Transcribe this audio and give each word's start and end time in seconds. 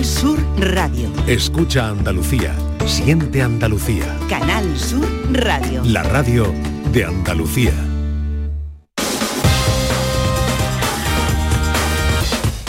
Canal 0.00 0.14
Sur 0.14 0.40
Radio. 0.56 1.12
Escucha 1.26 1.88
Andalucía. 1.88 2.54
Siente 2.86 3.42
Andalucía. 3.42 4.16
Canal 4.30 4.64
Sur 4.78 5.06
Radio. 5.30 5.82
La 5.84 6.02
radio 6.02 6.54
de 6.90 7.04
Andalucía. 7.04 7.74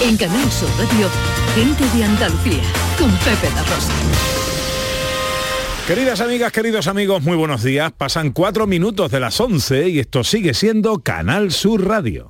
En 0.01 0.17
Canal 0.17 0.51
Sur 0.51 0.67
Radio, 0.77 1.07
gente 1.55 1.97
de 1.97 2.03
Andalucía, 2.03 2.63
con 2.99 3.09
Pepe 3.19 3.49
La 3.55 3.63
Rosa. 3.63 3.93
Queridas 5.87 6.19
amigas, 6.19 6.51
queridos 6.51 6.87
amigos, 6.87 7.23
muy 7.23 7.37
buenos 7.37 7.63
días. 7.63 7.93
Pasan 7.93 8.31
cuatro 8.31 8.67
minutos 8.67 9.09
de 9.09 9.21
las 9.21 9.39
11 9.39 9.87
y 9.87 9.99
esto 9.99 10.25
sigue 10.25 10.53
siendo 10.53 11.01
Canal 11.01 11.51
Sur 11.53 11.87
Radio. 11.87 12.29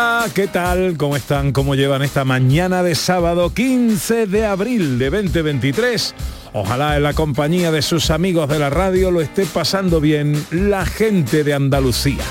¿qué 0.29 0.47
tal? 0.47 0.97
¿Cómo 0.97 1.15
están? 1.15 1.51
¿Cómo 1.51 1.73
llevan 1.73 2.03
esta 2.03 2.23
mañana 2.23 2.83
de 2.83 2.93
sábado 2.93 3.51
15 3.53 4.27
de 4.27 4.45
abril 4.45 4.99
de 4.99 5.09
2023? 5.09 6.13
Ojalá 6.53 6.95
en 6.97 7.03
la 7.03 7.13
compañía 7.13 7.71
de 7.71 7.81
sus 7.81 8.11
amigos 8.11 8.47
de 8.47 8.59
la 8.59 8.69
radio 8.69 9.09
lo 9.09 9.21
esté 9.21 9.45
pasando 9.45 9.99
bien 9.99 10.45
la 10.51 10.85
gente 10.85 11.43
de 11.43 11.55
Andalucía. 11.55 12.23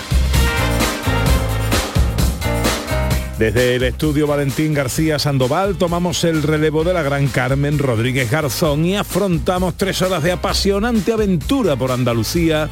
Desde 3.38 3.74
el 3.74 3.82
estudio 3.82 4.26
Valentín 4.26 4.72
García 4.72 5.18
Sandoval 5.18 5.76
tomamos 5.76 6.22
el 6.24 6.44
relevo 6.44 6.84
de 6.84 6.94
la 6.94 7.02
gran 7.02 7.26
Carmen 7.26 7.78
Rodríguez 7.78 8.30
Garzón 8.30 8.84
y 8.84 8.96
afrontamos 8.96 9.74
tres 9.76 10.00
horas 10.02 10.22
de 10.22 10.32
apasionante 10.32 11.12
aventura 11.12 11.74
por 11.74 11.90
Andalucía 11.90 12.68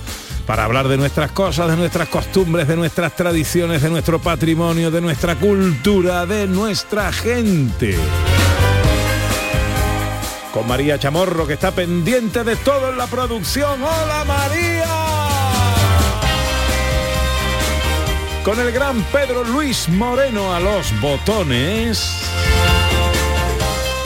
para 0.49 0.65
hablar 0.65 0.89
de 0.89 0.97
nuestras 0.97 1.31
cosas, 1.33 1.69
de 1.69 1.77
nuestras 1.77 2.09
costumbres, 2.09 2.67
de 2.67 2.75
nuestras 2.75 3.15
tradiciones, 3.15 3.83
de 3.83 3.91
nuestro 3.91 4.19
patrimonio, 4.19 4.91
de 4.91 5.03
nuestra 5.03 5.37
cultura, 5.37 6.25
de 6.25 6.47
nuestra 6.47 7.13
gente. 7.13 7.95
Con 10.51 10.67
María 10.67 10.99
Chamorro 10.99 11.47
que 11.47 11.53
está 11.53 11.73
pendiente 11.73 12.45
de 12.45 12.57
todo 12.57 12.89
en 12.89 12.97
la 12.97 13.07
producción. 13.07 13.83
¡Hola 13.83 14.25
María! 14.27 14.87
con 18.43 18.59
el 18.59 18.73
gran 18.73 19.03
Pedro 19.13 19.45
Luis 19.45 19.91
Moreno 19.91 20.55
a 20.55 20.61
los 20.61 20.99
botones 21.03 22.11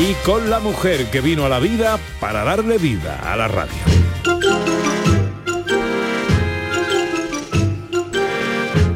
y 0.00 0.14
con 0.24 0.50
la 0.50 0.58
mujer 0.58 1.08
que 1.12 1.20
vino 1.20 1.46
a 1.46 1.48
la 1.48 1.60
vida 1.60 2.00
para 2.18 2.42
darle 2.42 2.78
vida 2.78 3.20
a 3.22 3.36
la 3.36 3.46
radio. 3.46 4.01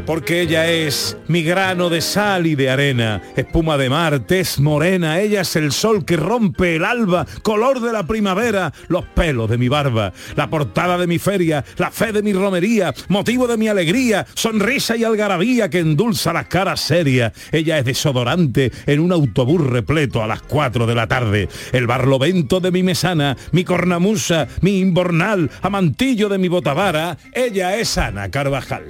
Porque 0.07 0.41
ella 0.41 0.71
es 0.71 1.17
mi 1.27 1.43
grano 1.43 1.91
de 1.91 2.01
sal 2.01 2.47
y 2.47 2.55
de 2.55 2.71
arena, 2.71 3.21
espuma 3.35 3.77
de 3.77 3.91
mar, 3.91 4.21
tez 4.21 4.61
morena, 4.61 5.21
ella 5.21 5.41
es 5.41 5.57
el 5.57 5.73
sol 5.73 6.05
que 6.05 6.17
rompe 6.17 6.77
el 6.77 6.85
alba, 6.85 7.27
color 7.43 7.81
de 7.81 7.93
la 7.93 8.07
primavera, 8.07 8.73
los 8.87 9.05
pelos 9.05 9.51
de 9.51 9.59
mi 9.59 9.69
barba, 9.69 10.13
la 10.37 10.49
portada 10.49 10.97
de 10.97 11.09
mi 11.09 11.19
feria, 11.19 11.65
la 11.77 11.91
fe 11.91 12.13
de 12.13 12.23
mi 12.23 12.33
romería, 12.33 12.95
motivo 13.09 13.49
de 13.49 13.57
mi 13.57 13.67
alegría, 13.67 14.25
sonrisa 14.35 14.97
y 14.97 15.03
algarabía 15.03 15.69
que 15.69 15.81
endulza 15.81 16.33
las 16.33 16.47
caras 16.47 16.81
serias. 16.81 17.33
Ella 17.51 17.79
es 17.79 17.85
desodorante 17.85 18.71
en 18.87 19.01
un 19.01 19.11
autobús 19.11 19.61
repleto 19.67 20.23
a 20.23 20.29
las 20.29 20.43
4 20.43 20.87
de 20.87 20.95
la 20.95 21.09
tarde, 21.09 21.49
el 21.73 21.89
barlovento 21.89 22.61
de 22.61 22.71
mi 22.71 22.85
mesana, 22.85 23.37
mi 23.51 23.65
cornamusa, 23.65 24.47
mi 24.61 24.79
imbornal, 24.79 25.51
amantillo 25.63 26.29
de 26.29 26.39
mi 26.39 26.47
botavara, 26.47 27.19
ella 27.33 27.77
es 27.77 27.99
Ana 27.99 28.31
Carvajal. 28.31 28.85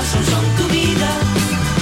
Palabras 0.00 0.28
son, 0.28 0.56
tu 0.56 0.72
vida. 0.72 1.08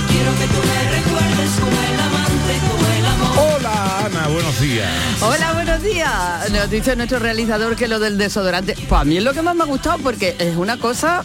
Quiero 0.08 0.30
que 0.38 0.46
tú 0.46 0.60
me 0.66 0.90
recuerdes 0.96 1.50
como 1.60 1.70
el 1.70 2.00
amante, 2.00 2.54
como 2.70 2.86
el 2.92 3.06
amor. 3.06 3.56
Hola 3.56 4.06
Ana, 4.06 4.28
buenos 4.28 4.60
días. 4.60 4.88
Hola, 5.20 5.52
buenos 5.52 5.82
días. 5.82 6.50
Nos 6.50 6.70
dice 6.70 6.96
nuestro 6.96 7.18
realizador 7.18 7.76
que 7.76 7.88
lo 7.88 7.98
del 7.98 8.18
desodorante, 8.18 8.74
pues 8.88 9.00
a 9.00 9.04
mí 9.04 9.18
es 9.18 9.24
lo 9.24 9.34
que 9.34 9.42
más 9.42 9.54
me 9.54 9.62
ha 9.62 9.66
gustado 9.66 9.98
porque 9.98 10.34
es 10.38 10.56
una 10.56 10.78
cosa 10.78 11.24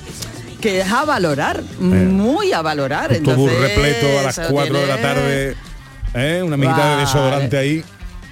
que 0.61 0.81
es 0.81 0.91
a 0.91 1.03
valorar, 1.05 1.61
muy 1.79 2.53
a 2.53 2.61
valorar. 2.61 3.11
Autobús 3.13 3.51
Entonces, 3.51 3.75
repleto 3.75 4.19
a 4.19 4.23
las 4.23 4.37
eso 4.37 4.47
4 4.49 4.79
de 4.79 4.87
la 4.87 5.01
tarde, 5.01 5.55
¿eh? 6.13 6.41
una 6.43 6.55
amiguita 6.55 6.83
de 6.83 6.89
Vale. 6.91 7.01
desodorante 7.01 7.57
ahí. 7.57 7.83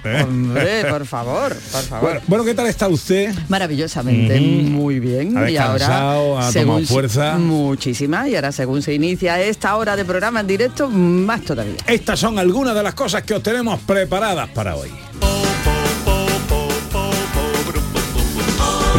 ¿Eh? 0.04 0.22
Hombre, 0.22 0.84
por 0.88 1.06
favor, 1.06 1.54
por 1.54 1.82
favor. 1.82 2.02
Bueno, 2.02 2.20
bueno, 2.26 2.44
¿qué 2.44 2.54
tal 2.54 2.66
está 2.66 2.88
usted? 2.88 3.34
Maravillosamente, 3.48 4.40
muy 4.40 5.00
bien. 5.00 5.36
Ha 5.36 5.50
y 5.50 5.56
ahora, 5.56 6.12
ha 6.38 6.52
según 6.52 6.76
tomado 6.76 6.86
fuerza. 6.86 7.38
Muchísima. 7.38 8.28
Y 8.28 8.34
ahora, 8.34 8.52
según 8.52 8.82
se 8.82 8.94
inicia 8.94 9.40
esta 9.40 9.76
hora 9.76 9.96
de 9.96 10.04
programa 10.04 10.40
en 10.40 10.46
directo, 10.46 10.88
más 10.88 11.42
todavía. 11.42 11.76
Estas 11.86 12.18
son 12.18 12.38
algunas 12.38 12.74
de 12.74 12.82
las 12.82 12.94
cosas 12.94 13.22
que 13.22 13.34
os 13.34 13.42
tenemos 13.42 13.80
preparadas 13.80 14.48
para 14.50 14.76
hoy. 14.76 14.90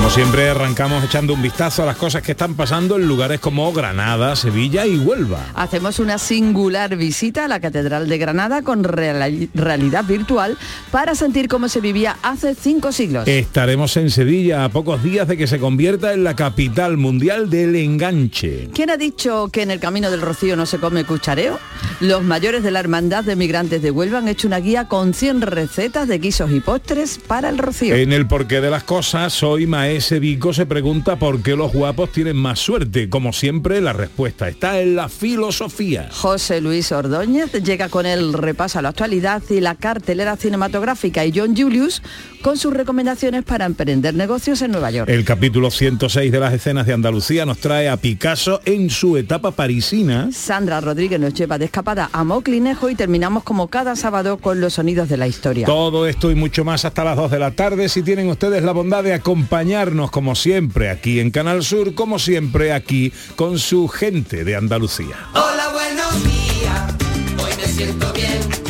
Como 0.04 0.14
siempre 0.14 0.50
arrancamos 0.50 1.02
echando 1.02 1.34
un 1.34 1.42
vistazo 1.42 1.82
a 1.82 1.86
las 1.86 1.96
cosas 1.96 2.22
que 2.22 2.34
están 2.34 2.56
pasando 2.56 2.98
en 2.98 3.08
lugares 3.08 3.40
como 3.40 3.72
Granada, 3.72 4.36
Sevilla 4.36 4.86
y 4.86 4.98
Huelva. 5.00 5.40
Hacemos 5.56 5.98
una 5.98 6.18
singular 6.18 6.98
visita 6.98 7.46
a 7.46 7.48
la 7.48 7.62
Catedral 7.62 8.10
de 8.10 8.18
Granada 8.18 8.64
con 8.64 8.84
reali- 8.84 9.48
realidad 9.54 10.04
virtual 10.04 10.58
para 10.92 11.16
sentir 11.16 11.48
cómo 11.48 11.70
se 11.70 11.80
vivía 11.80 12.18
hace 12.22 12.54
cinco 12.54 12.92
siglos. 12.92 13.30
Estaremos 13.30 13.96
en 13.96 14.12
Sevilla 14.12 14.66
a 14.66 14.70
pocos 14.70 15.02
días 15.02 15.26
de 15.26 15.38
que 15.38 15.48
se 15.48 15.58
convierta 15.58 16.12
en 16.14 16.26
la 16.26 16.36
capital 16.36 16.98
mundial 16.98 17.50
del 17.50 17.74
enganche. 17.78 18.68
¿Quién 18.74 18.90
ha 18.90 18.98
dicho 18.98 19.48
que 19.54 19.62
en 19.62 19.72
el 19.72 19.80
Camino 19.80 20.12
del 20.12 20.22
Rocío 20.22 20.58
no 20.58 20.66
se 20.66 20.80
come 20.80 21.06
cuchareo? 21.06 21.60
Los 22.00 22.24
mayores 22.24 22.64
de 22.64 22.72
la 22.72 22.80
Hermandad 22.80 23.24
de 23.24 23.36
Migrantes 23.36 23.82
de 23.82 23.92
Huelva 23.92 24.18
han 24.18 24.28
hecho 24.28 24.48
una 24.48 24.60
guía 24.60 24.88
con 24.88 25.14
100 25.14 25.42
recetas 25.42 26.08
de 26.08 26.18
guisos 26.18 26.52
y 26.52 26.60
postres 26.60 27.20
para 27.20 27.50
el 27.50 27.58
rocío. 27.58 27.96
En 27.96 28.12
el 28.12 28.28
porqué 28.28 28.62
de 28.62 28.70
las 28.70 28.84
cosas, 28.84 29.42
hoy 29.44 29.68
Maese 29.68 30.20
Vico 30.20 30.54
se 30.54 30.66
pregunta 30.66 31.18
por 31.18 31.42
qué 31.42 31.56
los 31.56 31.72
guapos 31.72 32.12
tienen 32.12 32.36
más 32.36 32.60
suerte. 32.60 33.10
Como 33.10 33.34
siempre, 33.34 33.82
la 33.82 33.94
respuesta 33.94 34.50
está 34.50 34.80
en 34.82 34.96
la 34.96 35.10
filosofía. 35.10 36.10
José 36.12 36.62
Luis 36.62 36.92
Ordóñez 36.92 37.52
llega 37.64 37.90
con 37.90 38.06
el 38.06 38.34
repaso 38.34 38.80
a 38.80 38.82
la 38.82 38.90
actualidad 38.90 39.42
y 39.50 39.60
la 39.62 39.76
cartelera 39.76 40.36
cinematográfica 40.36 41.26
y 41.26 41.32
John 41.36 41.56
Julius 41.56 42.02
con 42.42 42.58
sus 42.58 42.74
recomendaciones 42.74 43.44
para 43.44 43.66
emprender 43.66 44.14
negocios 44.14 44.62
en 44.62 44.72
Nueva 44.72 44.92
York. 44.92 45.10
El 45.10 45.24
capítulo 45.24 45.72
106 45.72 46.32
de 46.32 46.40
las 46.40 46.54
escenas 46.54 46.86
de 46.86 46.94
Andalucía 46.94 47.46
nos 47.46 47.60
trae 47.60 47.88
a 47.90 47.98
Picasso 47.98 48.62
en 48.66 48.90
su 48.90 49.18
etapa 49.18 49.52
parisina. 49.52 50.30
Sandra 50.32 50.82
Rodríguez 50.82 51.20
nos 51.20 51.34
lleva 51.34 51.58
de 51.58 51.66
escapada 51.84 52.10
a 52.14 52.24
Moclinejo 52.24 52.90
y 52.90 52.96
terminamos 52.96 53.44
como 53.44 53.68
cada 53.68 53.98
sábado 53.98 54.38
con 54.38 54.62
los 54.62 54.76
sonidos 54.76 55.10
de 55.10 55.18
la 55.18 55.28
historia. 55.28 55.66
Todo 55.66 56.08
esto 56.08 56.32
y 56.32 56.36
mucho 56.36 56.64
más 56.64 56.86
hasta 56.86 57.04
las 57.04 57.18
2 57.18 57.30
de 57.30 57.40
la 57.40 57.52
tarde 57.52 57.90
si 57.90 58.02
tienen 58.02 58.30
ustedes 58.30 58.64
la 58.64 58.72
bondad 58.72 59.04
de 59.04 59.14
acompañarnos 59.14 60.10
como 60.10 60.34
siempre 60.36 60.90
aquí 60.90 61.20
en 61.20 61.30
Canal 61.30 61.62
Sur, 61.62 61.94
como 61.94 62.20
siempre 62.20 62.72
aquí 62.72 63.12
con 63.36 63.60
su 63.60 63.90
gente 63.90 64.46
de 64.46 64.56
Andalucía. 64.56 65.28
Hola, 65.34 65.72
buenos 65.74 66.24
días. 66.24 67.44
Hoy 67.44 67.52
me 67.58 67.68
siento 67.68 68.14
bien. 68.14 68.63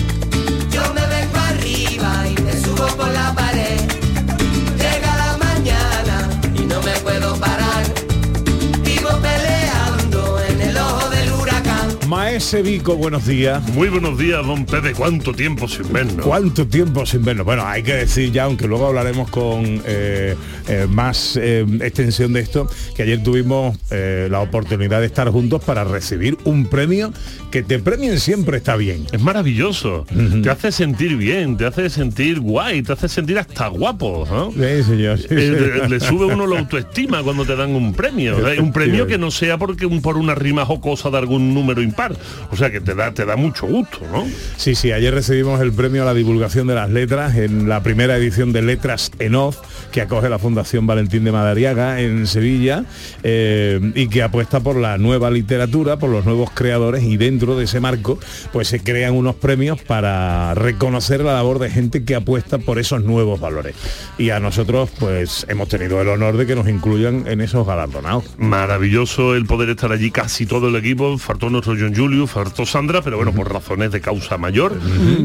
Maese 12.34 12.64
Vico, 12.64 12.96
buenos 12.96 13.28
días. 13.28 13.62
Muy 13.74 13.90
buenos 13.90 14.18
días, 14.18 14.44
don 14.44 14.66
Pepe. 14.66 14.94
¿Cuánto 14.94 15.34
tiempo 15.34 15.68
sin 15.68 15.94
vernos? 15.94 16.26
¿Cuánto 16.26 16.66
tiempo 16.66 17.06
sin 17.06 17.24
vernos? 17.24 17.46
Bueno, 17.46 17.64
hay 17.64 17.84
que 17.84 17.94
decir 17.94 18.32
ya, 18.32 18.46
aunque 18.46 18.68
luego 18.68 18.88
hablaremos 18.88 19.30
con 19.30 19.84
eh, 19.86 20.36
eh, 20.68 20.88
más 20.90 21.38
eh, 21.38 21.64
extensión 21.82 22.34
de 22.34 22.40
esto, 22.40 22.68
que 22.96 23.04
ayer 23.04 23.22
tuvimos 23.22 23.78
la 23.92 24.40
oportunidad 24.40 25.02
de 25.02 25.06
estar 25.06 25.30
juntos 25.30 25.64
para 25.64 25.84
recibir 25.84 26.36
un 26.46 26.66
premio 26.66 27.14
que 27.52 27.62
te 27.62 27.78
premien 27.78 28.20
siempre 28.20 28.58
está 28.58 28.76
bien. 28.78 29.06
Es 29.12 29.22
maravilloso. 29.22 30.08
Te 30.42 30.50
hace 30.50 30.72
sentir 30.72 31.16
bien, 31.16 31.56
te 31.56 31.68
hace 31.68 31.92
sentir 31.92 32.40
guay, 32.40 32.82
te 32.82 32.94
hace 32.94 33.08
sentir 33.08 33.38
hasta 33.38 33.68
guapo. 33.68 34.28
¿no? 34.28 34.52
Sí, 34.52 34.84
señor. 34.84 35.20
sí, 35.20 35.28
le, 35.30 35.88
le 35.88 36.00
sube 36.00 36.26
uno 36.26 36.48
la 36.48 36.62
autoestima 36.62 37.22
cuando 37.22 37.46
te 37.46 37.56
dan 37.56 37.76
un 37.76 37.94
premio. 37.94 38.38
Un 38.58 38.74
premio 38.74 39.06
que 39.06 39.20
no 39.20 39.30
sea 39.30 39.60
porque 39.60 39.86
un, 39.86 40.02
por 40.02 40.18
una 40.18 40.34
rima 40.34 40.66
jocosa 40.66 41.12
de 41.12 41.20
algún 41.20 41.54
número 41.54 41.84
impar, 41.84 42.16
O 42.52 42.56
sea 42.56 42.70
que 42.70 42.82
te 42.82 42.96
da, 42.96 43.14
te 43.14 43.26
da 43.26 43.36
mucho 43.36 43.66
gusto, 43.68 44.00
¿no? 44.12 44.26
Sí, 44.58 44.76
sí, 44.76 44.92
ayer 44.92 45.14
recibimos 45.14 45.62
el 45.62 45.74
premio 45.74 46.04
a 46.04 46.06
la 46.06 46.14
divulgación 46.14 46.68
de 46.68 46.76
las 46.76 46.90
letras 46.90 47.36
en 47.36 47.70
la 47.70 47.84
primera 47.84 48.18
edición 48.18 48.54
de 48.54 48.62
Letras 48.62 49.12
en 49.20 49.36
Off 49.36 49.58
que 49.94 50.02
acoge 50.02 50.28
la 50.28 50.40
Fundación 50.40 50.88
Valentín 50.88 51.24
de 51.24 51.32
Madariaga 51.32 52.02
en 52.02 52.26
Sevilla 52.26 52.84
eh, 53.22 53.80
y 53.94 54.08
que 54.08 54.24
apuesta 54.24 54.60
por 54.60 54.76
la 54.76 54.98
nueva 54.98 55.30
literatura, 55.30 55.98
por 55.98 56.10
los 56.10 56.26
nuevos 56.26 56.50
creadores 56.50 57.04
y 57.04 57.16
dentro 57.16 57.56
de 57.56 57.66
ese 57.66 57.80
marco 57.80 58.18
pues 58.52 58.70
se 58.70 58.80
crean 58.80 59.14
unos 59.14 59.36
premios 59.36 59.80
para 59.84 60.56
reconocer 60.56 61.22
la 61.22 61.34
labor 61.34 61.60
de 61.60 61.70
gente 61.70 62.04
que 62.04 62.16
apuesta 62.16 62.58
por 62.58 62.80
esos 62.80 63.04
nuevos 63.04 63.40
valores. 63.40 63.76
Y 64.18 64.32
a 64.32 64.40
nosotros 64.40 64.90
pues 65.00 65.46
hemos 65.48 65.70
tenido 65.70 66.02
el 66.02 66.08
honor 66.08 66.38
de 66.38 66.48
que 66.48 66.56
nos 66.56 66.68
incluyan 66.68 67.28
en 67.28 67.40
esos 67.42 67.66
galardonados. 67.68 68.26
Maravilloso 68.40 69.36
el 69.36 69.46
poder 69.46 69.70
estar 69.70 69.92
allí 69.92 70.10
casi 70.10 70.48
todo 70.48 70.70
el 70.70 70.76
equipo. 70.76 71.20
Faltó 71.20 71.52
nuestro 71.52 71.76
John 71.80 71.94
Julio, 71.96 72.26
faltó 72.26 72.66
Sandra, 72.66 73.04
pero 73.04 73.18
bueno, 73.18 73.32
por 73.32 73.54
razones 73.54 73.92
de 73.92 74.02
causa 74.02 74.40
mayor. 74.40 74.76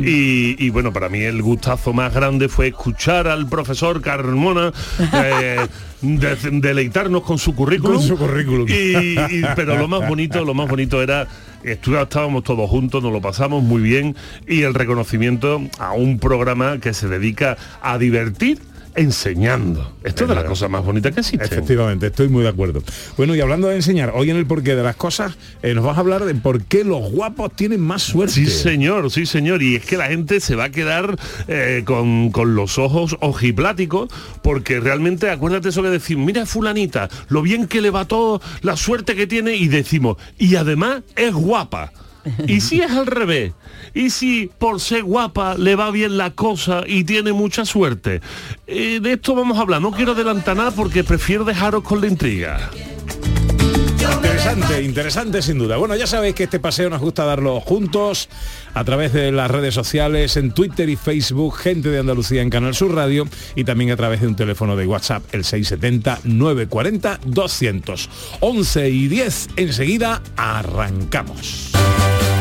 y, 0.05 0.63
y 0.63 0.69
bueno, 0.69 0.93
para 0.93 1.09
mí 1.09 1.21
el 1.21 1.41
gustazo 1.41 1.95
más 1.95 2.13
grande 2.13 2.51
fue 2.51 2.67
escuchar 2.69 3.29
al 3.29 3.49
profesor 3.49 4.03
Carmona 4.03 4.58
eh, 5.15 5.67
de- 6.03 6.37
deleitarnos 6.61 7.23
con 7.23 7.39
su 7.39 7.55
currículum. 7.55 7.97
Con 7.97 8.03
su 8.07 8.17
currículum. 8.17 8.69
Y- 8.69 9.19
y- 9.19 9.43
pero 9.57 9.77
lo 9.77 9.89
más 9.89 10.09
bonito, 10.09 10.45
lo 10.45 10.55
más 10.55 10.69
bonito 10.69 11.03
era 11.03 11.27
estábamos 11.65 12.45
todos 12.45 12.69
juntos, 12.71 13.03
nos 13.03 13.13
lo 13.13 13.21
pasamos 13.21 13.63
muy 13.63 13.83
bien 13.83 14.15
y 14.47 14.63
el 14.63 14.75
reconocimiento 14.75 15.61
a 15.79 15.93
un 15.93 16.19
programa 16.19 16.79
que 16.79 16.95
se 16.95 17.09
dedica 17.09 17.57
a 17.83 17.99
divertir 17.99 18.59
enseñando. 18.99 19.93
Esto 20.03 20.25
es 20.25 20.29
de 20.29 20.35
las 20.35 20.45
cosas 20.45 20.69
más 20.69 20.85
bonitas 20.85 21.13
que 21.15 21.21
existen. 21.21 21.47
Efectivamente, 21.47 22.09
estoy 22.09 22.29
muy 22.29 22.43
de 22.43 22.49
acuerdo. 22.49 22.83
Bueno, 23.17 23.35
y 23.35 23.41
hablando 23.41 23.69
de 23.69 23.77
enseñar, 23.77 24.13
hoy 24.15 24.31
en 24.31 24.37
el 24.37 24.47
porqué 24.47 24.75
de 24.75 24.83
las 24.83 24.97
cosas, 24.97 25.37
eh, 25.63 25.75
nos 25.75 25.85
vas 25.85 25.97
a 25.97 26.01
hablar 26.01 26.25
de 26.25 26.35
por 26.35 26.65
qué 26.65 26.85
los 26.85 27.11
guapos 27.13 27.55
tienen 27.55 27.81
más 27.81 28.03
suerte. 28.03 28.35
Sí, 28.35 28.47
señor, 28.47 29.11
sí, 29.11 29.25
señor. 29.25 29.63
Y 29.63 29.77
es 29.77 29.85
que 29.85 29.97
la 29.97 30.09
gente 30.09 30.41
se 30.41 30.57
va 30.57 30.65
a 30.65 30.71
quedar 30.71 31.17
eh, 31.47 31.83
con, 31.85 32.31
con 32.31 32.55
los 32.55 32.79
ojos 32.79 33.17
ojipláticos, 33.21 34.11
porque 34.43 34.81
realmente 34.81 35.31
acuérdate 35.31 35.69
eso 35.69 35.83
que 35.83 35.91
decimos, 35.91 36.27
mira 36.27 36.45
fulanita, 36.45 37.09
lo 37.29 37.43
bien 37.43 37.67
que 37.67 37.81
le 37.81 37.91
va 37.91 38.07
todo, 38.07 38.41
la 38.63 38.77
suerte 38.77 39.15
que 39.15 39.27
tiene, 39.27 39.55
y 39.55 39.69
decimos, 39.69 40.17
y 40.39 40.57
además 40.57 41.03
es 41.17 41.33
guapa. 41.33 41.93
Y 42.47 42.61
si 42.61 42.81
es 42.81 42.91
al 42.91 43.07
revés, 43.07 43.53
y 43.95 44.11
si 44.11 44.51
por 44.59 44.81
ser 44.81 45.05
guapa 45.05 45.57
le 45.57 45.77
va 45.77 45.91
bien 45.91 46.17
la 46.17 46.31
cosa 46.31 46.83
y 46.87 47.05
tiene 47.05 47.33
mucha 47.33 47.65
suerte. 47.65 48.21
Eh, 48.67 49.01
de 49.01 49.13
esto 49.13 49.35
vamos 49.35 49.59
a 49.59 49.63
hablar, 49.63 49.81
no 49.81 49.93
quiero 49.93 50.13
adelantar 50.13 50.57
nada 50.57 50.71
porque 50.71 51.05
prefiero 51.05 51.45
dejaros 51.45 51.83
con 51.83 52.01
la 52.01 52.07
intriga. 52.07 52.71
Interesante, 54.19 54.83
interesante 54.83 55.43
sin 55.43 55.59
duda. 55.59 55.77
Bueno, 55.77 55.95
ya 55.97 56.07
sabéis 56.07 56.35
que 56.35 56.45
este 56.45 56.61
paseo 56.61 56.89
nos 56.89 57.01
gusta 57.01 57.25
darlo 57.25 57.61
juntos 57.61 58.29
a 58.73 58.85
través 58.85 59.13
de 59.13 59.33
las 59.33 59.51
redes 59.51 59.75
sociales, 59.75 60.37
en 60.37 60.53
Twitter 60.53 60.89
y 60.89 60.95
Facebook, 60.97 61.57
gente 61.57 61.91
de 61.91 61.99
Andalucía 61.99 62.43
en 62.43 62.51
Canal 62.51 62.75
Sur 62.75 62.95
Radio 62.95 63.27
y 63.55 63.65
también 63.65 63.91
a 63.91 63.97
través 63.97 64.21
de 64.21 64.29
un 64.29 64.37
teléfono 64.37 64.77
de 64.77 64.87
WhatsApp, 64.87 65.23
el 65.33 65.43
670-940-200. 65.45 68.09
11 68.41 68.91
y 68.91 69.09
10, 69.09 69.49
enseguida 69.57 70.23
arrancamos. 70.37 71.73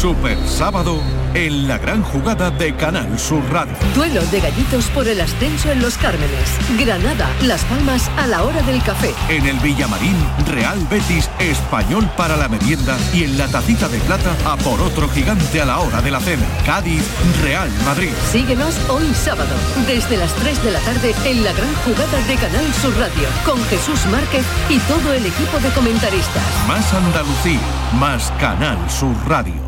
Super 0.00 0.38
sábado 0.46 1.00
en 1.34 1.66
la 1.66 1.76
gran 1.76 2.04
jugada 2.04 2.52
de 2.52 2.72
Canal 2.76 3.18
Sur 3.18 3.42
Radio. 3.50 3.74
Duelo 3.96 4.24
de 4.26 4.38
gallitos 4.38 4.86
por 4.90 5.08
el 5.08 5.20
ascenso 5.20 5.72
en 5.72 5.82
Los 5.82 5.98
Cármenes. 5.98 6.50
Granada, 6.78 7.28
Las 7.42 7.64
Palmas 7.64 8.08
a 8.16 8.28
la 8.28 8.44
hora 8.44 8.62
del 8.62 8.80
café. 8.84 9.12
En 9.28 9.44
el 9.44 9.58
Villamarín, 9.58 10.14
Real 10.46 10.78
Betis, 10.88 11.28
Español 11.40 12.08
para 12.16 12.36
la 12.36 12.48
merienda 12.48 12.96
y 13.12 13.24
en 13.24 13.36
la 13.36 13.48
tacita 13.48 13.88
de 13.88 13.98
plata 13.98 14.36
a 14.46 14.56
por 14.58 14.80
otro 14.80 15.08
gigante 15.08 15.60
a 15.60 15.64
la 15.64 15.80
hora 15.80 16.00
de 16.00 16.12
la 16.12 16.20
cena. 16.20 16.46
Cádiz, 16.64 17.02
Real 17.42 17.68
Madrid. 17.84 18.12
Síguenos 18.30 18.78
hoy 18.88 19.12
sábado, 19.14 19.50
desde 19.88 20.16
las 20.16 20.32
3 20.34 20.62
de 20.62 20.70
la 20.70 20.80
tarde 20.80 21.12
en 21.24 21.42
la 21.42 21.52
gran 21.52 21.74
jugada 21.84 22.24
de 22.28 22.36
Canal 22.36 22.72
Sur 22.74 22.96
Radio, 22.98 23.28
con 23.44 23.60
Jesús 23.64 24.06
Márquez 24.12 24.44
y 24.68 24.78
todo 24.78 25.12
el 25.12 25.26
equipo 25.26 25.58
de 25.58 25.70
comentaristas. 25.70 26.44
Más 26.68 26.94
Andalucía, 26.94 27.58
más 27.98 28.32
Canal 28.38 28.78
Sur 28.88 29.16
Radio. 29.26 29.67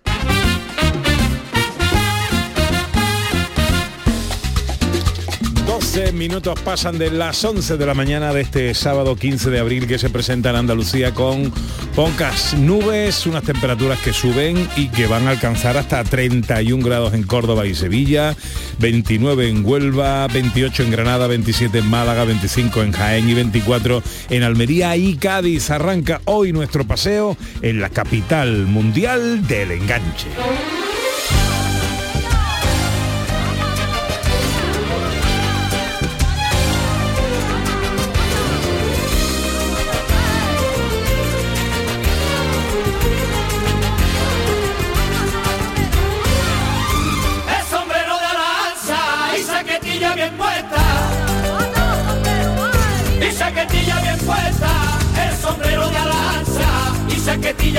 12 5.93 6.13
minutos 6.13 6.57
pasan 6.61 6.97
de 6.97 7.11
las 7.11 7.43
11 7.43 7.75
de 7.75 7.85
la 7.85 7.93
mañana 7.93 8.31
de 8.31 8.39
este 8.39 8.73
sábado 8.73 9.17
15 9.17 9.49
de 9.49 9.59
abril 9.59 9.87
que 9.87 9.99
se 9.99 10.09
presenta 10.09 10.51
en 10.51 10.55
Andalucía 10.55 11.13
con 11.13 11.51
pocas 11.97 12.53
nubes, 12.53 13.27
unas 13.27 13.43
temperaturas 13.43 13.99
que 13.99 14.13
suben 14.13 14.69
y 14.77 14.87
que 14.87 15.05
van 15.07 15.27
a 15.27 15.31
alcanzar 15.31 15.75
hasta 15.75 16.01
31 16.05 16.81
grados 16.85 17.13
en 17.13 17.23
Córdoba 17.23 17.65
y 17.65 17.75
Sevilla, 17.75 18.37
29 18.79 19.49
en 19.49 19.65
Huelva, 19.65 20.27
28 20.27 20.83
en 20.83 20.91
Granada, 20.91 21.27
27 21.27 21.79
en 21.79 21.89
Málaga, 21.89 22.23
25 22.23 22.83
en 22.83 22.93
Jaén 22.93 23.27
y 23.27 23.33
24 23.33 24.01
en 24.29 24.43
Almería 24.43 24.95
y 24.95 25.17
Cádiz. 25.17 25.71
Arranca 25.71 26.21
hoy 26.23 26.53
nuestro 26.53 26.87
paseo 26.87 27.35
en 27.61 27.81
la 27.81 27.89
capital 27.89 28.65
mundial 28.65 29.45
del 29.45 29.71
enganche. 29.71 30.27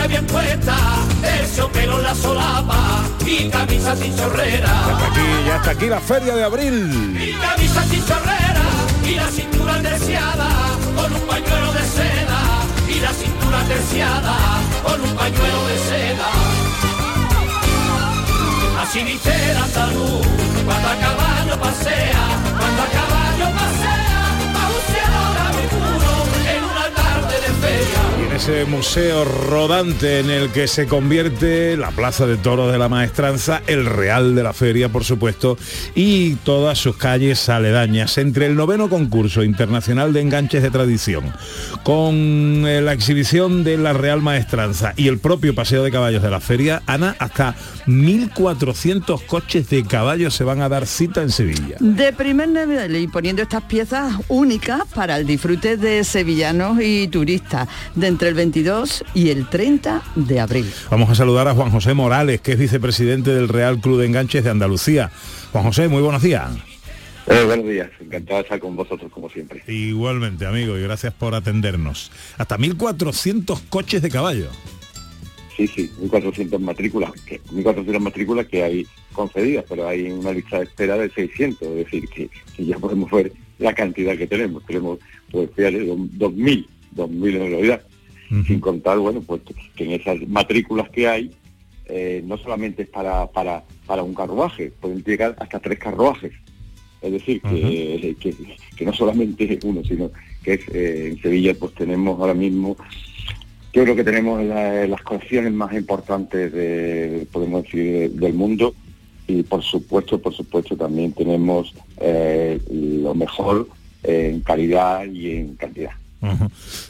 Saquetilla 0.03 0.07
bien 0.07 0.27
puesta. 0.27 0.77
Terciopelo 1.21 1.99
en 1.99 2.03
la 2.05 2.15
solapa 2.15 3.05
y 3.25 3.49
camisa 3.49 3.97
sin 3.97 4.17
chorrera. 4.17 4.69
Hasta 4.69 5.07
aquí, 5.07 5.47
ya 5.47 5.57
está 5.57 5.71
aquí 5.71 5.87
la 5.87 6.01
feria 6.01 6.35
de 6.35 6.45
abril. 6.45 7.17
Y 7.21 7.33
camisa 7.33 7.83
sin 7.85 8.05
chorrera 8.07 8.63
y 9.05 9.15
la 9.15 9.29
cintura 9.29 9.81
terciada 9.83 10.49
con 10.97 11.13
un 11.13 11.21
pañuelo 11.23 11.73
de 11.73 11.85
seda. 11.85 12.41
Y 12.89 13.01
la 13.01 13.13
cintura 13.13 13.63
terciada 13.69 14.37
con 14.83 15.01
un 15.01 15.17
pañuelo 15.17 15.67
de 15.69 15.79
seda. 15.79 16.29
Así 18.83 19.03
dice 19.05 19.51
el 19.51 19.57
andaluz, 19.57 20.27
cuando 20.67 20.89
a 20.89 20.97
caballo 20.97 21.61
pasea, 21.61 22.25
cuando 22.59 22.83
a 22.83 22.87
caballo 22.87 23.57
pasea, 23.57 24.02
Y 28.21 28.25
en 28.27 28.33
ese 28.33 28.65
museo 28.65 29.25
rodante 29.25 30.21
en 30.21 30.31
el 30.31 30.51
que 30.51 30.69
se 30.69 30.87
convierte 30.87 31.77
la 31.77 31.91
Plaza 31.91 32.27
de 32.27 32.37
Toros 32.37 32.71
de 32.71 32.79
la 32.79 32.89
Maestranza, 32.89 33.63
el 33.67 33.87
Real 33.87 34.35
de 34.35 34.43
la 34.43 34.53
Feria, 34.53 34.89
por 34.89 35.05
supuesto, 35.05 35.59
y 35.95 36.37
todas 36.37 36.79
sus 36.79 36.97
calles 36.97 37.49
aledañas. 37.49 38.19
Entre 38.19 38.47
el 38.47 38.55
noveno 38.55 38.89
concurso 38.89 39.43
internacional 39.43 40.13
de 40.13 40.21
enganches 40.21 40.63
de 40.63 40.71
tradición, 40.71 41.33
con 41.83 42.65
eh, 42.67 42.81
la 42.81 42.93
exhibición 42.93 43.65
de 43.65 43.79
la 43.79 43.93
Real 43.93 44.23
Maestranza 44.23 44.95
y 44.97 45.09
el 45.09 45.19
propio 45.19 45.55
paseo 45.55 45.83
de 45.83 45.91
caballos 45.91 46.23
de 46.23 46.31
la 46.31 46.41
feria, 46.41 46.83
Ana, 46.87 47.17
hasta 47.19 47.55
1.400 47.87 49.27
coches 49.27 49.69
de 49.69 49.85
caballos 49.85 50.35
se 50.35 50.45
van 50.45 50.63
a 50.63 50.69
dar 50.69 50.87
cita 50.87 51.23
en 51.23 51.31
Sevilla. 51.31 51.77
De 51.81 52.13
primer 52.13 52.49
nivel 52.49 52.97
y 52.97 53.09
poniendo 53.09 53.43
estas 53.43 53.63
piezas 53.65 54.15
únicas 54.29 54.83
para 54.95 55.17
el 55.17 55.27
disfrute 55.27 55.77
de 55.77 56.05
sevillanos 56.05 56.79
y 56.81 57.09
turistas 57.09 57.69
de 57.95 58.07
entre 58.07 58.29
el 58.29 58.35
22 58.35 59.05
y 59.15 59.31
el 59.31 59.49
30 59.49 60.03
de 60.15 60.41
abril. 60.41 60.71
Vamos 60.91 61.11
a 61.11 61.15
saludar 61.15 61.49
a 61.49 61.55
Juan 61.55 61.71
José 61.71 61.95
Morales, 61.95 62.41
que 62.41 62.53
es 62.53 62.59
vicepresidente 62.59 63.31
del 63.31 63.49
Real 63.49 63.81
Club 63.81 64.01
de 64.01 64.07
Enganches 64.07 64.45
de 64.45 64.51
Andalucía. 64.51 65.11
Juan 65.53 65.65
José, 65.65 65.89
muy 65.89 66.03
buenos 66.03 66.23
días. 66.23 66.51
Eh, 67.27 67.45
buenos 67.45 67.67
días, 67.67 67.89
encantado 68.01 68.39
de 68.39 68.43
estar 68.43 68.59
con 68.59 68.75
vosotros 68.75 69.11
como 69.13 69.31
siempre. 69.31 69.63
Igualmente, 69.69 70.45
amigo, 70.45 70.77
y 70.77 70.83
gracias 70.83 71.15
por 71.15 71.35
atendernos. 71.35 72.11
Hasta 72.37 72.59
1.400 72.59 73.61
coches 73.69 74.03
de 74.03 74.11
caballo. 74.11 74.49
Sí, 75.57 75.69
sí, 75.69 75.91
1.400 76.01 76.59
matrículas, 76.59 77.13
que, 77.27 77.41
1.400 77.43 78.01
matrículas 78.01 78.47
que 78.47 78.63
hay 78.65 78.87
concedidas, 79.13 79.65
pero 79.69 79.87
hay 79.87 80.11
una 80.11 80.33
lista 80.33 80.59
de 80.59 80.65
espera 80.65 80.97
de 80.97 81.11
600, 81.11 81.69
es 81.69 81.77
decir, 81.77 82.09
que, 82.09 82.29
que 82.57 82.65
ya 82.65 82.79
podemos 82.79 83.11
ver 83.11 83.33
la 83.59 83.75
cantidad 83.75 84.17
que 84.17 84.27
tenemos. 84.27 84.65
Tenemos, 84.67 84.99
pues, 85.31 85.51
fíjate, 85.55 85.87
2.000, 86.95 87.09
2.000 87.09 87.35
en 87.37 87.51
realidad, 87.51 87.83
sin 88.47 88.61
contar, 88.61 88.99
bueno, 88.99 89.21
pues 89.21 89.43
que 89.77 89.85
en 89.85 89.93
esas 89.93 90.27
matrículas 90.29 90.89
que 90.91 91.07
hay, 91.09 91.31
eh, 91.87 92.23
no 92.25 92.39
solamente 92.39 92.83
es 92.83 92.89
para, 92.89 93.27
para, 93.31 93.63
para 93.87 94.03
un 94.03 94.15
carruaje, 94.15 94.73
pueden 94.81 95.03
llegar 95.05 95.37
hasta 95.39 95.59
tres 95.61 95.79
carruajes. 95.79 96.33
Es 97.03 97.13
decir, 97.13 97.43
que, 97.43 98.17
que, 98.21 98.35
que 98.77 98.85
no 98.87 98.93
solamente 98.93 99.53
es 99.53 99.63
uno, 99.65 99.83
sino 99.85 100.11
que 100.43 100.55
es, 100.55 100.61
eh, 100.73 101.09
en 101.13 101.21
Sevilla 101.21 101.53
pues 101.55 101.75
tenemos 101.75 102.19
ahora 102.21 102.35
mismo 102.35 102.77
yo 103.75 103.83
creo 103.85 103.97
que 103.97 104.05
tenemos 104.05 104.43
la- 104.45 104.87
las 104.87 105.01
colecciones 105.03 105.51
más 105.53 105.73
importantes 105.75 106.53
de, 106.53 107.27
podemos 107.33 107.63
decir, 107.65 107.83
de- 107.93 108.09
del 108.11 108.35
mundo 108.35 108.75
y 109.27 109.43
por 109.43 109.63
supuesto, 109.63 110.21
por 110.21 110.35
supuesto 110.35 110.77
también 110.77 111.13
tenemos 111.13 111.75
eh, 111.99 112.61
lo 112.71 113.15
mejor 113.15 113.67
en 114.03 114.41
calidad 114.41 115.05
y 115.11 115.31
en 115.31 115.57
cantidad. 115.57 115.93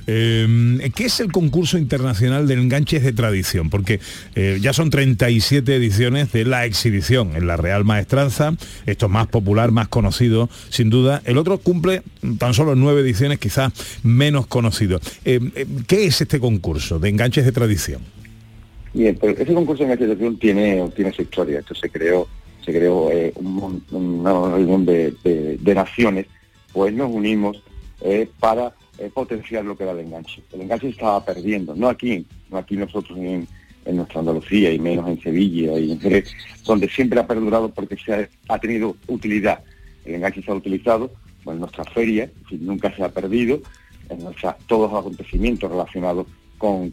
Eh, 0.06 0.90
¿Qué 0.94 1.04
es 1.06 1.20
el 1.20 1.32
concurso 1.32 1.78
internacional 1.78 2.46
de 2.46 2.54
enganches 2.54 3.02
de 3.02 3.12
tradición? 3.12 3.70
Porque 3.70 4.00
eh, 4.34 4.58
ya 4.60 4.72
son 4.72 4.90
37 4.90 5.74
ediciones 5.74 6.32
de 6.32 6.44
la 6.44 6.64
exhibición 6.66 7.34
en 7.36 7.46
la 7.46 7.56
Real 7.56 7.84
Maestranza, 7.84 8.54
esto 8.86 9.06
es 9.06 9.12
más 9.12 9.26
popular, 9.28 9.70
más 9.70 9.88
conocido, 9.88 10.50
sin 10.68 10.90
duda. 10.90 11.22
El 11.24 11.38
otro 11.38 11.58
cumple 11.58 12.02
tan 12.38 12.54
solo 12.54 12.74
nueve 12.74 13.00
ediciones, 13.00 13.38
quizás 13.38 13.72
menos 14.02 14.46
conocido. 14.46 15.00
Eh, 15.24 15.40
¿Qué 15.86 16.04
es 16.06 16.20
este 16.20 16.38
concurso 16.40 16.98
de 16.98 17.08
enganches 17.08 17.44
de 17.44 17.52
tradición? 17.52 18.02
Bien, 18.94 19.16
pero 19.20 19.32
ese 19.32 19.54
concurso 19.54 19.84
en 19.84 19.92
asociación 19.92 20.38
tiene, 20.38 20.86
tiene 20.94 21.12
su 21.12 21.22
historia. 21.22 21.60
Esto 21.60 21.74
se 21.74 21.88
creó, 21.88 22.28
se 22.64 22.72
creó 22.72 23.08
un 23.36 23.82
una 23.90 24.32
reunión 24.50 24.84
de, 24.84 25.14
de- 25.24 25.56
de 25.58 25.74
naciones, 25.74 26.26
pues 26.72 26.92
nos 26.92 27.10
unimos 27.10 27.62
para 28.40 28.72
eh, 29.02 29.10
potenciar 29.12 29.64
lo 29.64 29.76
que 29.76 29.82
era 29.82 29.92
el 29.92 29.98
enganche. 29.98 30.42
El 30.52 30.60
enganche 30.60 30.88
estaba 30.88 31.24
perdiendo, 31.24 31.74
no 31.74 31.88
aquí, 31.88 32.24
no 32.50 32.58
aquí 32.58 32.76
nosotros 32.76 33.18
en, 33.18 33.48
en 33.84 33.96
nuestra 33.96 34.20
Andalucía 34.20 34.72
y 34.72 34.78
menos 34.78 35.08
en 35.08 35.20
Sevilla 35.20 35.76
y 35.76 35.90
en 35.90 36.00
Jerez, 36.00 36.32
donde 36.64 36.88
siempre 36.88 37.18
ha 37.18 37.26
perdurado 37.26 37.68
porque 37.68 37.96
se 37.96 38.28
ha, 38.48 38.58
tenido 38.58 38.96
utilidad. 39.08 39.60
El 40.04 40.14
enganche 40.14 40.42
se 40.42 40.52
ha 40.52 40.54
utilizado 40.54 41.10
en 41.46 41.58
nuestra 41.58 41.82
feria, 41.84 42.24
es 42.24 42.42
decir, 42.44 42.62
nunca 42.62 42.94
se 42.94 43.02
ha 43.02 43.08
perdido, 43.08 43.60
en 44.08 44.20
todos 44.68 44.92
los 44.92 45.00
acontecimientos 45.00 45.68
relacionados 45.68 46.28
con, 46.58 46.92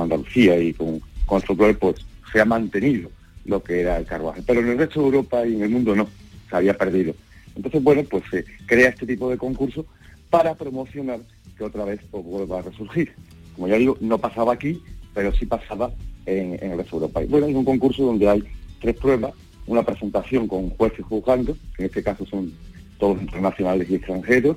Andalucía 0.00 0.60
y 0.60 0.74
con, 0.74 1.00
con 1.24 1.40
el 1.40 1.42
folclore, 1.42 1.74
pues 1.74 1.96
se 2.32 2.40
ha 2.40 2.44
mantenido 2.44 3.10
lo 3.46 3.64
que 3.64 3.80
era 3.80 3.98
el 3.98 4.06
carruaje. 4.06 4.42
Pero 4.46 4.60
en 4.60 4.68
el 4.68 4.78
resto 4.78 5.00
de 5.00 5.06
Europa 5.06 5.44
y 5.44 5.54
en 5.54 5.62
el 5.62 5.70
mundo 5.70 5.96
no, 5.96 6.06
se 6.48 6.56
había 6.56 6.78
perdido. 6.78 7.14
Entonces, 7.56 7.82
bueno, 7.82 8.04
pues 8.08 8.22
se 8.30 8.44
crea 8.66 8.90
este 8.90 9.06
tipo 9.06 9.28
de 9.28 9.38
concurso 9.38 9.86
para 10.30 10.54
promocionar 10.54 11.20
que 11.56 11.64
otra 11.64 11.84
vez 11.84 12.00
pues, 12.10 12.24
vuelva 12.24 12.58
a 12.58 12.62
resurgir. 12.62 13.12
Como 13.54 13.68
ya 13.68 13.76
digo, 13.76 13.96
no 14.00 14.18
pasaba 14.18 14.52
aquí, 14.52 14.82
pero 15.14 15.32
sí 15.32 15.46
pasaba 15.46 15.90
en, 16.26 16.52
el 16.62 16.76
resto 16.76 16.98
de 16.98 17.06
Europa. 17.06 17.22
Y 17.22 17.26
bueno, 17.26 17.46
es 17.46 17.54
un 17.54 17.64
concurso 17.64 18.04
donde 18.04 18.28
hay 18.28 18.44
tres 18.80 18.96
pruebas, 18.96 19.32
una 19.66 19.82
presentación 19.82 20.46
con 20.46 20.70
jueces 20.70 21.04
juzgando, 21.04 21.54
que 21.76 21.82
en 21.82 21.86
este 21.86 22.02
caso 22.02 22.26
son 22.26 22.52
todos 22.98 23.20
internacionales 23.20 23.88
y 23.90 23.94
extranjeros, 23.94 24.56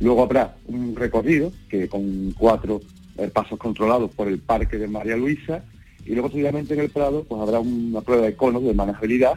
Luego 0.00 0.22
habrá 0.22 0.56
un 0.66 0.96
recorrido 0.96 1.52
que 1.68 1.88
con 1.88 2.32
cuatro 2.36 2.80
eh, 3.16 3.28
pasos 3.28 3.58
controlados 3.58 4.10
por 4.10 4.28
el 4.28 4.38
Parque 4.38 4.76
de 4.76 4.88
María 4.88 5.16
Luisa 5.16 5.64
y 6.04 6.12
luego 6.12 6.30
seguidamente 6.30 6.74
en 6.74 6.80
el 6.80 6.90
Prado 6.90 7.24
pues 7.24 7.40
habrá 7.40 7.60
una 7.60 8.00
prueba 8.00 8.26
de 8.26 8.34
conos 8.34 8.64
de 8.64 8.74
manejabilidad 8.74 9.34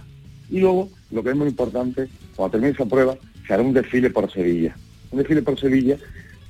y 0.49 0.59
luego, 0.59 0.89
lo 1.11 1.23
que 1.23 1.31
es 1.31 1.35
muy 1.35 1.49
importante, 1.49 2.07
cuando 2.35 2.51
termine 2.51 2.71
esa 2.71 2.85
prueba, 2.85 3.17
se 3.45 3.53
hará 3.53 3.63
un 3.63 3.73
desfile 3.73 4.09
por 4.09 4.31
Sevilla. 4.31 4.75
Desfile 5.11 5.41
por 5.41 5.59
Sevilla, 5.59 5.97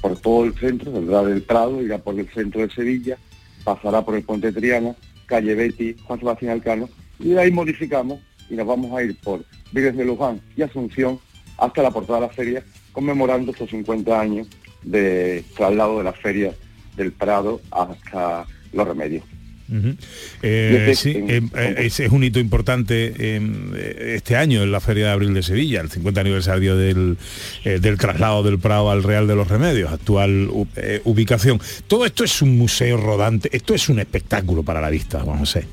por 0.02 0.20
todo 0.20 0.46
el 0.46 0.54
centro, 0.56 0.92
saldrá 0.92 1.24
del 1.24 1.42
Prado, 1.42 1.82
irá 1.82 1.98
por 1.98 2.20
el 2.20 2.28
centro 2.30 2.62
de 2.62 2.70
Sevilla, 2.70 3.18
pasará 3.64 4.04
por 4.04 4.16
el 4.16 4.24
Puente 4.24 4.52
Triana, 4.52 4.96
calle 5.26 5.56
Betty, 5.56 5.96
Juan 6.04 6.20
Sebastián 6.20 6.52
Alcano, 6.52 6.90
y 7.20 7.30
de 7.30 7.40
ahí 7.40 7.52
modificamos 7.52 8.20
y 8.50 8.56
nos 8.56 8.68
vamos 8.68 8.98
a 8.98 9.04
ir 9.04 9.18
por 9.22 9.44
Vírgenes 9.72 9.98
de 9.98 10.06
Luján 10.06 10.42
y 10.56 10.62
Asunción 10.62 11.20
hasta 11.58 11.84
la 11.84 11.92
portada 11.92 12.22
de 12.22 12.28
la 12.28 12.34
feria, 12.34 12.64
conmemorando 12.92 13.52
estos 13.52 13.70
50 13.70 14.20
años 14.20 14.48
de 14.84 15.44
traslado 15.56 15.98
de 15.98 16.04
la 16.04 16.14
feria 16.14 16.56
del 16.96 17.12
Prado 17.12 17.62
hasta 17.72 18.46
Los 18.74 18.88
Remedios. 18.88 19.24
Eh, 19.70 20.88
este- 20.90 20.96
sí, 20.96 21.10
eh, 21.28 21.42
eh, 21.56 21.76
ese 21.80 22.06
es 22.06 22.12
un 22.12 22.24
hito 22.24 22.40
importante 22.40 23.14
eh, 23.18 24.16
este 24.16 24.36
año 24.36 24.64
en 24.64 24.72
la 24.72 24.80
Feria 24.80 25.08
de 25.08 25.12
Abril 25.12 25.34
de 25.34 25.44
Sevilla, 25.44 25.82
el 25.82 25.90
50 25.90 26.22
aniversario 26.22 26.76
del, 26.78 27.18
eh, 27.66 27.80
del 27.80 27.98
traslado 27.98 28.44
del 28.44 28.60
Prado 28.60 28.90
al 28.92 29.04
Real 29.04 29.28
de 29.28 29.36
los 29.36 29.48
Remedios, 29.48 29.92
actual 29.92 30.50
eh, 30.78 31.02
ubicación. 31.04 31.60
Todo 31.88 32.06
esto 32.06 32.24
es 32.24 32.42
un 32.42 32.58
museo 32.58 32.98
rodante, 32.98 33.50
esto 33.52 33.74
es 33.74 33.90
un 33.90 34.00
espectáculo 34.00 34.64
para 34.64 34.80
la 34.82 34.90
vista, 34.90 35.20
Juan 35.20 35.40
José. 35.40 35.66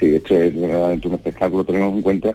Sí, 0.00 0.06
esto 0.14 0.36
es 0.36 0.54
verdaderamente 0.54 1.08
un 1.08 1.14
espectáculo. 1.14 1.64
Tenemos 1.64 1.94
en 1.94 2.02
cuenta 2.02 2.32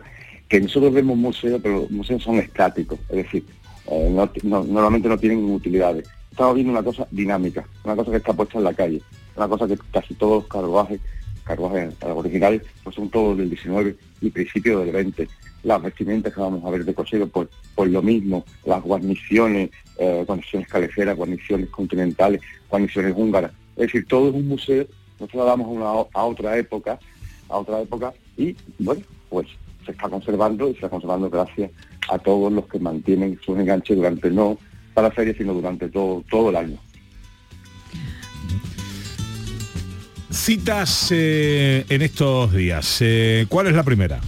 que 0.47 0.59
nosotros 0.59 0.93
vemos 0.93 1.17
museos, 1.17 1.59
pero 1.61 1.81
los 1.81 1.91
museos 1.91 2.23
son 2.23 2.35
estáticos, 2.39 2.99
es 3.09 3.17
decir, 3.17 3.43
no- 3.89 4.29
no- 4.43 4.63
normalmente 4.63 5.07
no 5.09 5.17
tienen 5.17 5.43
utilidades. 5.45 6.05
Estamos 6.31 6.55
viendo 6.55 6.71
una 6.71 6.81
cosa 6.83 7.05
dinámica, 7.11 7.65
una 7.83 7.95
cosa 7.95 8.11
que 8.11 8.17
está 8.17 8.33
puesta 8.33 8.57
en 8.57 8.63
la 8.63 8.73
calle, 8.73 9.01
una 9.41 9.49
cosa 9.49 9.67
que 9.67 9.77
casi 9.91 10.13
todos 10.13 10.43
los 10.43 10.47
carruajes, 10.47 10.99
carruajes 11.43 11.95
originales, 12.03 12.61
pues 12.83 12.95
son 12.95 13.09
todos 13.09 13.37
del 13.37 13.49
19 13.49 13.95
y 14.21 14.29
principio 14.29 14.79
del 14.79 14.91
20. 14.91 15.27
Las 15.63 15.81
vestimentas 15.81 16.33
que 16.33 16.39
vamos 16.39 16.63
a 16.63 16.69
ver 16.69 16.85
de 16.85 16.93
cochero, 16.93 17.27
pues, 17.27 17.47
pues 17.73 17.89
lo 17.89 18.01
mismo, 18.03 18.45
las 18.65 18.81
guarniciones, 18.83 19.71
eh, 19.97 20.23
guarniciones 20.27 20.67
caleceras, 20.67 21.17
guarniciones 21.17 21.69
continentales, 21.69 22.41
guarniciones 22.69 23.13
húngaras. 23.15 23.51
Es 23.75 23.87
decir, 23.87 24.05
todo 24.07 24.29
es 24.29 24.35
un 24.35 24.47
museo, 24.47 24.85
nosotros 25.19 25.45
damos 25.45 25.67
una- 25.67 26.05
a 26.13 26.23
otra 26.25 26.57
época, 26.57 26.99
a 27.49 27.57
otra 27.57 27.81
época 27.81 28.13
y 28.37 28.55
bueno, 28.77 29.01
pues 29.29 29.47
se 29.85 29.91
está 29.91 30.07
conservando 30.07 30.67
y 30.67 30.71
se 30.71 30.77
está 30.77 30.89
conservando 30.89 31.29
gracias 31.31 31.71
a 32.09 32.19
todos 32.19 32.51
los 32.53 32.67
que 32.67 32.79
mantienen 32.79 33.39
sus 33.43 33.57
enganches 33.57 33.97
durante 33.97 34.29
no 34.29 34.57
para 34.93 35.07
la 35.07 35.13
feria, 35.13 35.33
sino 35.35 35.53
durante 35.53 35.89
todo, 35.89 36.23
todo 36.29 36.49
el 36.51 36.55
año. 36.57 36.77
Citas 40.31 41.09
eh, 41.11 41.85
en 41.89 42.01
estos 42.01 42.53
días. 42.53 42.99
Eh, 43.01 43.45
¿Cuál 43.49 43.67
es 43.67 43.73
la 43.73 43.83
primera? 43.83 44.19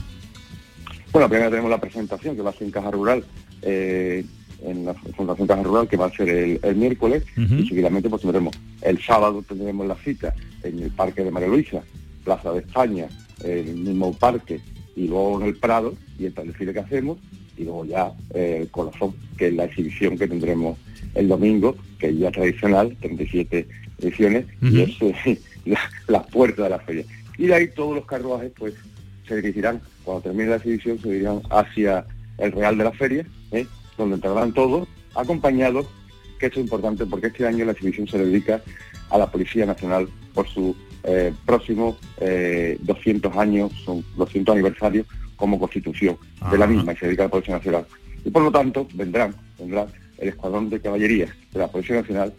Bueno, 1.12 1.29
primero 1.29 1.50
tenemos 1.50 1.72
la 1.72 1.79
presentación 1.79 2.36
que 2.36 2.41
va 2.41 2.50
a 2.50 2.53
ser 2.53 2.63
en 2.63 2.72
Caja 2.72 2.91
Rural, 2.91 3.24
eh, 3.62 4.25
en 4.65 4.86
la 4.86 4.93
Fundación 4.93 5.48
Caja 5.48 5.63
Rural, 5.63 5.88
que 5.88 5.98
va 5.98 6.07
a 6.07 6.12
ser 6.12 6.29
el, 6.29 6.60
el 6.62 6.75
miércoles, 6.75 7.24
y 7.38 7.67
seguidamente 7.67 8.10
pues 8.10 8.22
tendremos 8.22 8.55
el 8.83 9.01
sábado 9.01 9.43
tendremos 9.48 9.88
la 9.88 9.95
cita 9.95 10.33
en 10.63 10.79
el 10.79 10.91
Parque 10.91 11.24
de 11.24 11.31
María 11.31 11.48
Luisa, 11.48 11.81
Plaza 12.24 12.51
de 12.51 12.60
España, 12.60 13.07
el 13.43 13.75
mismo 13.75 14.13
parque, 14.13 14.60
y 14.95 15.07
luego 15.07 15.41
en 15.41 15.48
el 15.48 15.55
Prado, 15.55 15.93
y 16.19 16.25
el 16.25 16.33
desfile 16.33 16.74
que 16.74 16.79
hacemos, 16.79 17.17
y 17.57 17.63
luego 17.63 17.86
ya 17.86 18.12
eh, 18.33 18.60
el 18.62 18.69
colofón, 18.69 19.15
que 19.38 19.48
es 19.48 19.53
la 19.53 19.65
exhibición 19.65 20.17
que 20.17 20.27
tendremos 20.27 20.77
el 21.15 21.27
domingo, 21.27 21.75
que 22.00 22.10
es 22.10 22.17
ya 22.17 22.31
tradicional, 22.31 22.95
37 23.00 23.67
ediciones, 24.00 24.45
y 24.62 24.81
es 24.81 25.01
eh, 25.65 25.72
la, 25.72 25.79
la 26.08 26.24
puerta 26.24 26.63
de 26.63 26.70
la 26.70 26.79
feria. 26.79 27.05
Y 27.38 27.48
de 27.48 27.55
ahí 27.55 27.67
todos 27.67 27.96
los 27.96 28.05
carruajes 28.05 28.51
pues 28.58 28.74
se 29.27 29.38
dirigirán, 29.38 29.82
cuando 30.03 30.24
termine 30.24 30.50
la 30.50 30.55
exhibición, 30.58 31.00
se 31.00 31.08
dirigirán 31.08 31.41
hacia 31.50 32.05
el 32.38 32.51
Real 32.51 32.77
de 32.77 32.84
la 32.84 32.91
Feria, 32.91 33.25
¿eh? 33.51 33.65
donde 33.98 34.15
entrarán 34.15 34.53
todos, 34.53 34.88
acompañados 35.15 35.88
que 36.39 36.48
esto 36.48 36.60
es 36.60 36.65
importante 36.65 37.05
porque 37.05 37.27
este 37.27 37.48
año 37.48 37.65
la 37.65 37.72
exhibición 37.72 38.08
se 38.08 38.17
dedica 38.17 38.62
a 39.10 39.17
la 39.17 39.32
Policía 39.32 39.65
Nacional 39.65 40.10
por 40.34 40.48
su 40.48 40.75
eh, 41.03 41.34
próximo 41.46 41.98
eh, 42.20 42.77
200 42.82 43.36
años, 43.38 43.72
son 43.86 44.03
200 44.17 44.53
aniversarios 44.53 45.08
como 45.36 45.60
constitución 45.60 46.17
de 46.51 46.58
la 46.58 46.67
misma 46.67 46.93
y 46.93 46.98
se 46.98 47.05
dedica 47.05 47.24
a 47.24 47.25
la 47.27 47.32
Policía 47.32 47.55
Nacional. 47.55 47.86
Y 48.25 48.29
por 48.29 48.43
lo 48.43 48.51
tanto 48.51 48.88
vendrán, 48.93 49.36
vendrá 49.60 49.88
el 50.17 50.29
Escuadrón 50.29 50.70
de 50.70 50.79
Caballería 50.79 51.34
de 51.51 51.60
la 51.60 51.67
Policía 51.67 51.98
Nacional 51.98 52.34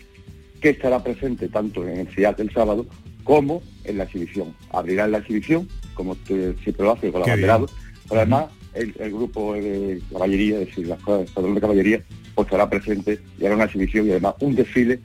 que 0.60 0.70
estará 0.70 1.02
presente 1.02 1.48
tanto 1.48 1.86
en 1.86 2.00
el 2.00 2.08
CIAT 2.08 2.40
el 2.40 2.52
sábado 2.52 2.86
como 3.24 3.62
en 3.84 3.98
la 3.98 4.04
exhibición. 4.04 4.54
Abrirá 4.70 5.08
la 5.08 5.18
exhibición, 5.18 5.68
como 5.94 6.14
siempre 6.26 6.74
lo 6.78 6.92
hace 6.92 7.10
con 7.10 7.20
la 7.20 7.24
Qué 7.24 7.30
bandera, 7.32 7.58
bien. 7.58 7.70
pero 8.08 8.20
además 8.20 8.44
el, 8.74 8.94
el 8.98 9.12
grupo 9.12 9.54
de 9.54 10.00
caballería, 10.12 10.60
es 10.60 10.68
decir, 10.68 10.86
la 10.86 10.94
escuadrón 10.94 11.54
de 11.54 11.60
caballería, 11.60 12.02
pues 12.34 12.46
estará 12.46 12.68
presente 12.68 13.20
y 13.38 13.46
hará 13.46 13.54
una 13.54 13.64
exhibición 13.64 14.06
y 14.06 14.10
además 14.10 14.34
un 14.40 14.54
desfile 14.54 15.00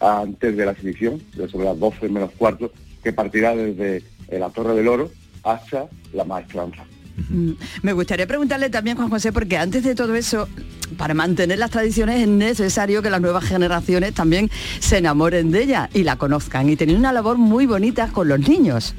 antes 0.00 0.56
de 0.56 0.64
la 0.64 0.72
exhibición, 0.72 1.22
de 1.36 1.48
sobre 1.48 1.66
las 1.66 1.78
12 1.78 2.08
menos 2.08 2.30
cuarto, 2.32 2.72
que 3.02 3.12
partirá 3.12 3.54
desde 3.54 4.02
eh, 4.28 4.38
la 4.38 4.50
Torre 4.50 4.74
del 4.74 4.88
Oro 4.88 5.10
hasta 5.44 5.88
la 6.12 6.24
Maestranza. 6.24 6.84
Mm, 7.28 7.52
Me 7.82 7.92
gustaría 7.92 8.26
preguntarle 8.26 8.70
también, 8.70 8.96
Juan 8.96 9.10
José, 9.10 9.32
porque 9.32 9.56
antes 9.56 9.84
de 9.84 9.94
todo 9.94 10.14
eso, 10.14 10.48
para 10.96 11.14
mantener 11.14 11.58
las 11.58 11.70
tradiciones 11.70 12.20
es 12.20 12.28
necesario 12.28 13.02
que 13.02 13.10
las 13.10 13.20
nuevas 13.20 13.44
generaciones 13.44 14.14
también 14.14 14.50
se 14.80 14.98
enamoren 14.98 15.50
de 15.50 15.62
ella 15.62 15.90
y 15.92 16.04
la 16.04 16.16
conozcan. 16.16 16.68
Y 16.68 16.76
tener 16.76 16.96
una 16.96 17.12
labor 17.12 17.38
muy 17.38 17.66
bonita 17.66 18.08
con 18.08 18.28
los 18.28 18.40
niños. 18.48 18.94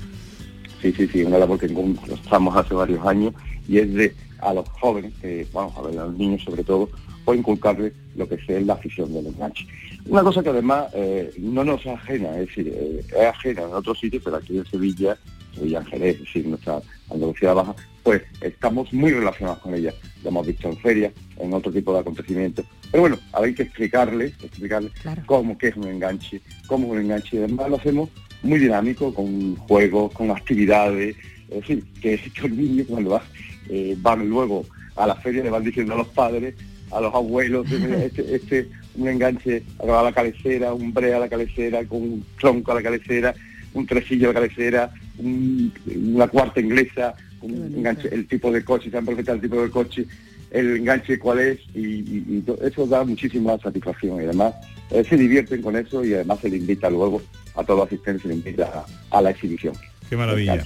Sí, 0.82 0.91
sí, 0.91 1.08
sí, 1.08 1.24
una 1.24 1.38
labor 1.38 1.60
que 1.60 1.67
estamos 2.13 2.55
hace 2.55 2.74
varios 2.74 3.05
años 3.05 3.34
y 3.67 3.77
es 3.77 3.93
de 3.93 4.15
a 4.41 4.53
los 4.53 4.67
jóvenes, 4.70 5.13
que, 5.22 5.48
vamos 5.53 5.74
a 5.77 5.82
ver, 5.82 5.98
a 5.98 6.05
los 6.05 6.17
niños 6.17 6.43
sobre 6.43 6.63
todo, 6.63 6.89
o 7.25 7.34
inculcarles 7.34 7.93
lo 8.15 8.27
que 8.27 8.36
es 8.36 8.65
la 8.65 8.74
afición 8.74 9.13
del 9.13 9.27
enganche. 9.27 9.65
Una 10.05 10.22
cosa 10.22 10.43
que 10.43 10.50
además 10.50 10.88
eh, 10.93 11.34
no 11.38 11.63
nos 11.63 11.86
ajena, 11.88 12.38
es 12.38 12.48
decir, 12.48 12.67
eh, 12.67 13.05
es 13.08 13.25
ajena 13.25 13.62
en 13.62 13.74
otros 13.74 13.98
sitios, 13.98 14.22
pero 14.24 14.36
aquí 14.36 14.58
en 14.58 14.65
Sevilla, 14.65 15.17
Sevilla 15.55 15.79
en 15.79 15.86
Jerez, 15.86 16.15
es 16.15 16.22
decir, 16.24 16.48
nuestra 16.48 16.82
Andalucía 17.10 17.53
Baja, 17.53 17.75
pues 18.04 18.22
estamos 18.42 18.92
muy 18.94 19.12
relacionados 19.12 19.60
con 19.60 19.74
ella. 19.74 19.94
Lo 20.24 20.30
hemos 20.30 20.46
visto 20.48 20.70
en 20.70 20.78
ferias, 20.78 21.14
en 21.40 21.54
otro 21.54 21.72
tipo 21.72 21.94
de 21.94 22.00
acontecimientos. 22.02 22.66
Pero 22.92 23.02
bueno, 23.02 23.18
hay 23.34 23.54
que 23.56 23.64
explicarle, 23.64 24.26
explicarle 24.44 24.92
cómo 25.26 25.58
que 25.58 25.70
es 25.70 25.76
un 25.78 25.88
enganche, 25.88 26.42
cómo 26.68 26.88
es 26.88 26.92
un 26.94 27.00
enganche. 27.06 27.38
Y 27.38 27.40
además 27.40 27.70
lo 27.70 27.78
hacemos 27.78 28.10
muy 28.44 28.60
dinámico, 28.60 29.14
con 29.14 29.56
juegos, 29.56 30.12
con 30.14 30.30
actividades, 30.32 31.16
es 31.50 31.56
decir, 31.62 31.84
que 32.02 32.16
estos 32.16 32.50
niños 32.52 32.88
cuando 32.90 33.12
van, 33.12 33.22
eh, 33.70 33.96
van 34.00 34.28
luego 34.28 34.66
a 34.96 35.08
la 35.08 35.16
feria 35.16 35.44
le 35.44 35.50
van 35.50 35.64
diciendo 35.64 35.94
a 35.94 35.98
los 35.98 36.08
padres, 36.10 36.56
a 36.92 37.00
los 37.02 37.14
abuelos, 37.16 37.66
este, 37.72 38.36
este 38.36 38.70
un 38.96 39.08
enganche 39.08 39.64
a 39.80 40.04
la 40.04 40.12
cabecera, 40.12 40.74
un 40.74 40.94
bre 40.94 41.14
a 41.16 41.20
la 41.20 41.30
cabecera, 41.30 41.84
con 41.86 42.02
un 42.04 42.26
tronco 42.40 42.72
a 42.72 42.76
la 42.76 42.84
cabecera, 42.84 43.34
un 43.74 43.88
tresillo 43.88 44.30
a 44.30 44.34
la 44.34 44.40
cabecera, 44.40 44.92
un- 45.18 45.74
una 46.14 46.28
cuarta 46.28 46.60
inglesa, 46.60 47.16
un 47.44 47.76
enganche, 47.78 48.10
el 48.14 48.28
tipo 48.28 48.52
de 48.52 48.64
coche, 48.64 48.90
se 48.90 48.98
han 48.98 49.06
perfectado 49.06 49.36
el 49.36 49.42
tipo 49.42 49.62
de 49.62 49.70
coche, 49.70 50.06
el 50.52 50.78
enganche 50.78 51.20
cuál 51.20 51.40
es, 51.40 51.60
y, 51.74 51.80
y- 51.80 52.26
y 52.30 52.42
to- 52.42 52.60
eso 52.64 52.86
da 52.88 53.04
muchísima 53.04 53.58
satisfacción 53.60 54.22
y 54.22 54.26
además 54.26 54.54
eh, 54.92 55.04
se 55.08 55.18
divierten 55.18 55.62
con 55.62 55.76
eso 55.76 56.04
y 56.06 56.14
además 56.14 56.40
se 56.42 56.50
le 56.50 56.58
invita 56.58 56.90
luego 56.90 57.22
a 57.56 57.64
todo 57.64 57.84
asistente, 57.84 58.22
se 58.22 58.28
le 58.30 58.36
invita 58.36 58.86
a, 59.12 59.18
a 59.18 59.22
la 59.22 59.32
exhibición. 59.32 59.74
Qué 60.10 60.16
maravilla. 60.18 60.64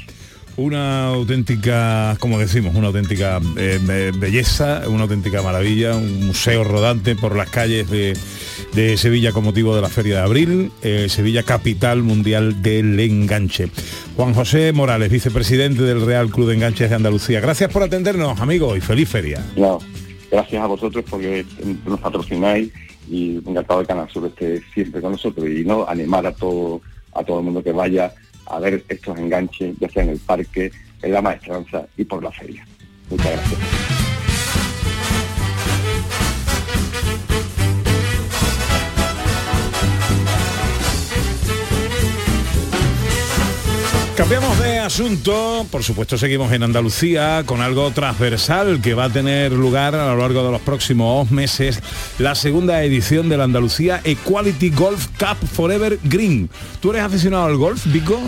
Una 0.58 1.10
auténtica, 1.10 2.18
como 2.20 2.40
decimos, 2.40 2.74
una 2.76 2.88
auténtica 2.88 3.40
eh, 3.58 3.80
be- 3.80 4.10
belleza, 4.12 4.82
una 4.88 5.04
auténtica 5.04 5.44
maravilla, 5.44 5.96
un 5.96 6.26
museo 6.26 6.64
rodante 6.64 7.16
por 7.16 7.36
las 7.36 7.48
calles 7.52 7.88
de, 7.92 8.18
de 8.74 8.98
Sevilla 8.98 9.32
con 9.34 9.44
motivo 9.44 9.76
de 9.76 9.84
la 9.84 9.88
Feria 9.88 10.16
de 10.16 10.22
Abril, 10.22 10.72
eh, 10.82 11.10
Sevilla 11.10 11.44
capital 11.44 12.02
mundial 12.02 12.64
del 12.64 13.00
enganche. 13.00 13.70
Juan 14.16 14.34
José 14.34 14.74
Morales, 14.74 15.12
vicepresidente 15.12 15.84
del 15.84 16.04
Real 16.04 16.32
Club 16.32 16.48
de 16.48 16.56
Enganches 16.56 16.90
de 16.90 16.96
Andalucía. 16.96 17.40
Gracias 17.40 17.72
por 17.72 17.84
atendernos, 17.84 18.40
amigos, 18.42 18.76
y 18.80 18.82
feliz 18.82 19.08
feria. 19.10 19.46
No, 19.56 19.78
gracias 20.32 20.64
a 20.64 20.66
vosotros 20.66 21.06
porque 21.08 21.46
nos 21.86 22.00
patrocináis 22.00 22.72
y 23.08 23.38
encantado 23.48 23.82
de 23.82 23.86
Canal 23.86 24.10
Sur 24.10 24.26
esté 24.26 24.64
siempre 24.74 25.02
con 25.02 25.12
nosotros 25.12 25.48
y 25.48 25.64
no 25.64 25.88
animar 25.88 26.26
a 26.26 26.32
todo 26.32 26.82
a 27.14 27.24
todo 27.24 27.40
el 27.40 27.46
mundo 27.46 27.64
que 27.64 27.72
vaya 27.72 28.12
a 28.50 28.60
ver 28.60 28.84
estos 28.88 29.18
enganches, 29.18 29.76
ya 29.80 29.90
sea 29.90 30.04
en 30.04 30.10
el 30.10 30.20
parque, 30.20 30.72
en 31.02 31.12
la 31.12 31.22
maestranza 31.22 31.88
y 31.98 32.04
por 32.04 32.24
la 32.24 32.32
feria. 32.32 32.66
Muchas 33.10 33.32
gracias. 33.32 34.07
Cambiamos 44.18 44.58
de 44.60 44.80
asunto, 44.80 45.68
por 45.70 45.84
supuesto 45.84 46.18
seguimos 46.18 46.52
en 46.52 46.64
Andalucía 46.64 47.44
con 47.46 47.62
algo 47.62 47.92
transversal 47.92 48.82
que 48.82 48.96
va 48.96 49.06
a 49.06 49.10
tener 49.12 49.52
lugar 49.52 49.94
a 49.94 50.08
lo 50.08 50.18
largo 50.18 50.44
de 50.44 50.52
los 50.52 50.62
próximos 50.62 51.30
meses, 51.30 51.80
la 52.18 52.34
segunda 52.34 52.82
edición 52.82 53.30
de 53.30 53.38
la 53.38 53.44
Andalucía 53.44 54.02
Equality 54.04 54.72
Golf 54.72 55.06
Cup 55.20 55.48
Forever 55.48 56.00
Green. 56.04 56.50
¿Tú 56.82 56.90
eres 56.90 57.04
aficionado 57.04 57.46
al 57.46 57.58
golf, 57.58 57.86
Vico? 57.86 58.20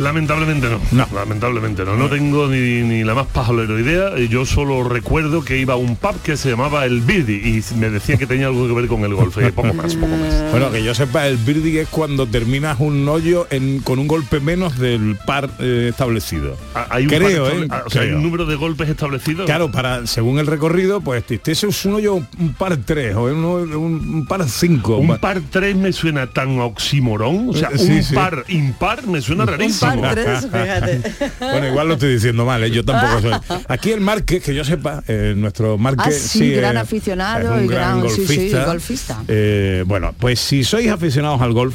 Lamentablemente 0.00 0.66
no. 0.92 1.06
Lamentablemente 1.14 1.84
no. 1.84 1.96
No 1.96 2.08
tengo 2.08 2.48
ni, 2.48 2.82
ni 2.82 3.04
la 3.04 3.14
más 3.14 3.26
pajolera 3.26 3.78
idea. 3.78 4.18
Yo 4.28 4.46
solo 4.46 4.82
recuerdo 4.82 5.44
que 5.44 5.58
iba 5.58 5.74
a 5.74 5.76
un 5.76 5.94
pub 5.96 6.20
que 6.22 6.36
se 6.36 6.50
llamaba 6.50 6.86
el 6.86 7.00
Birdie 7.02 7.36
y 7.36 7.74
me 7.76 7.90
decía 7.90 8.16
que 8.16 8.26
tenía 8.26 8.46
algo 8.46 8.66
que 8.66 8.72
ver 8.72 8.86
con 8.88 9.04
el 9.04 9.14
golf. 9.14 9.36
Y 9.46 9.52
poco 9.52 9.74
más, 9.74 9.94
poco 9.94 10.16
más. 10.16 10.50
Bueno, 10.50 10.70
que 10.72 10.82
yo 10.82 10.94
sepa, 10.94 11.26
el 11.26 11.36
birdie 11.36 11.82
es 11.82 11.88
cuando 11.88 12.26
terminas 12.26 12.80
un 12.80 13.06
hoyo 13.08 13.46
en- 13.50 13.80
con 13.80 13.98
un 13.98 14.08
golpe 14.08 14.40
menos 14.40 14.78
del 14.78 15.16
par 15.26 15.50
eh, 15.58 15.88
establecido. 15.90 16.56
Ah, 16.74 16.86
Hay 16.90 17.04
un, 17.04 17.10
Creo, 17.10 17.44
par 17.44 17.52
¿eh? 17.52 17.60
estable- 17.64 17.82
o 17.86 17.90
sea, 17.90 18.00
hay 18.02 18.08
Creo. 18.08 18.18
un 18.18 18.22
número 18.24 18.46
de 18.46 18.56
golpes 18.56 18.88
establecido. 18.88 19.44
Claro, 19.44 19.70
para 19.70 20.06
según 20.06 20.38
el 20.38 20.46
recorrido, 20.46 21.00
pues 21.02 21.24
este 21.28 21.52
es 21.52 21.84
un 21.84 21.94
hoyo 21.94 22.14
un 22.38 22.54
par 22.58 22.76
tres 22.78 23.14
o 23.14 23.24
un, 23.24 24.24
par 24.26 24.48
cinco. 24.48 24.96
Un 24.96 25.18
par 25.18 25.40
3 25.50 25.76
me 25.76 25.92
suena 25.92 26.26
tan 26.26 26.58
oximorón, 26.58 27.50
o 27.50 27.52
sea, 27.52 27.68
Eh, 27.74 27.78
sí, 27.78 27.90
un 27.92 28.02
sí. 28.02 28.14
par 28.14 28.44
impar 28.48 29.06
me 29.06 29.20
suena 29.20 29.44
rarísimo. 29.44 29.89
Bueno, 31.40 31.68
igual 31.68 31.88
lo 31.88 31.94
estoy 31.94 32.12
diciendo 32.14 32.44
mal, 32.44 32.62
¿eh? 32.64 32.70
yo 32.70 32.84
tampoco 32.84 33.20
soy. 33.22 33.58
Aquí 33.68 33.90
el 33.92 34.00
Márquez, 34.00 34.42
que 34.42 34.54
yo 34.54 34.64
sepa, 34.64 35.02
eh, 35.08 35.34
nuestro 35.36 35.78
Márquez 35.78 36.06
Ah, 36.06 36.28
sí, 36.28 36.50
gran 36.52 36.76
eh, 36.76 36.80
aficionado 36.80 37.54
es 37.54 37.60
un 37.60 37.64
y 37.64 37.68
gran- 37.68 38.02
sí, 38.08 38.08
sí, 38.16 38.20
golfista. 38.26 38.64
golfista. 38.66 39.22
Eh, 39.28 39.84
bueno, 39.86 40.14
pues 40.18 40.40
si 40.40 40.64
sois 40.64 40.88
aficionados 40.90 41.40
al 41.40 41.52
golf, 41.52 41.74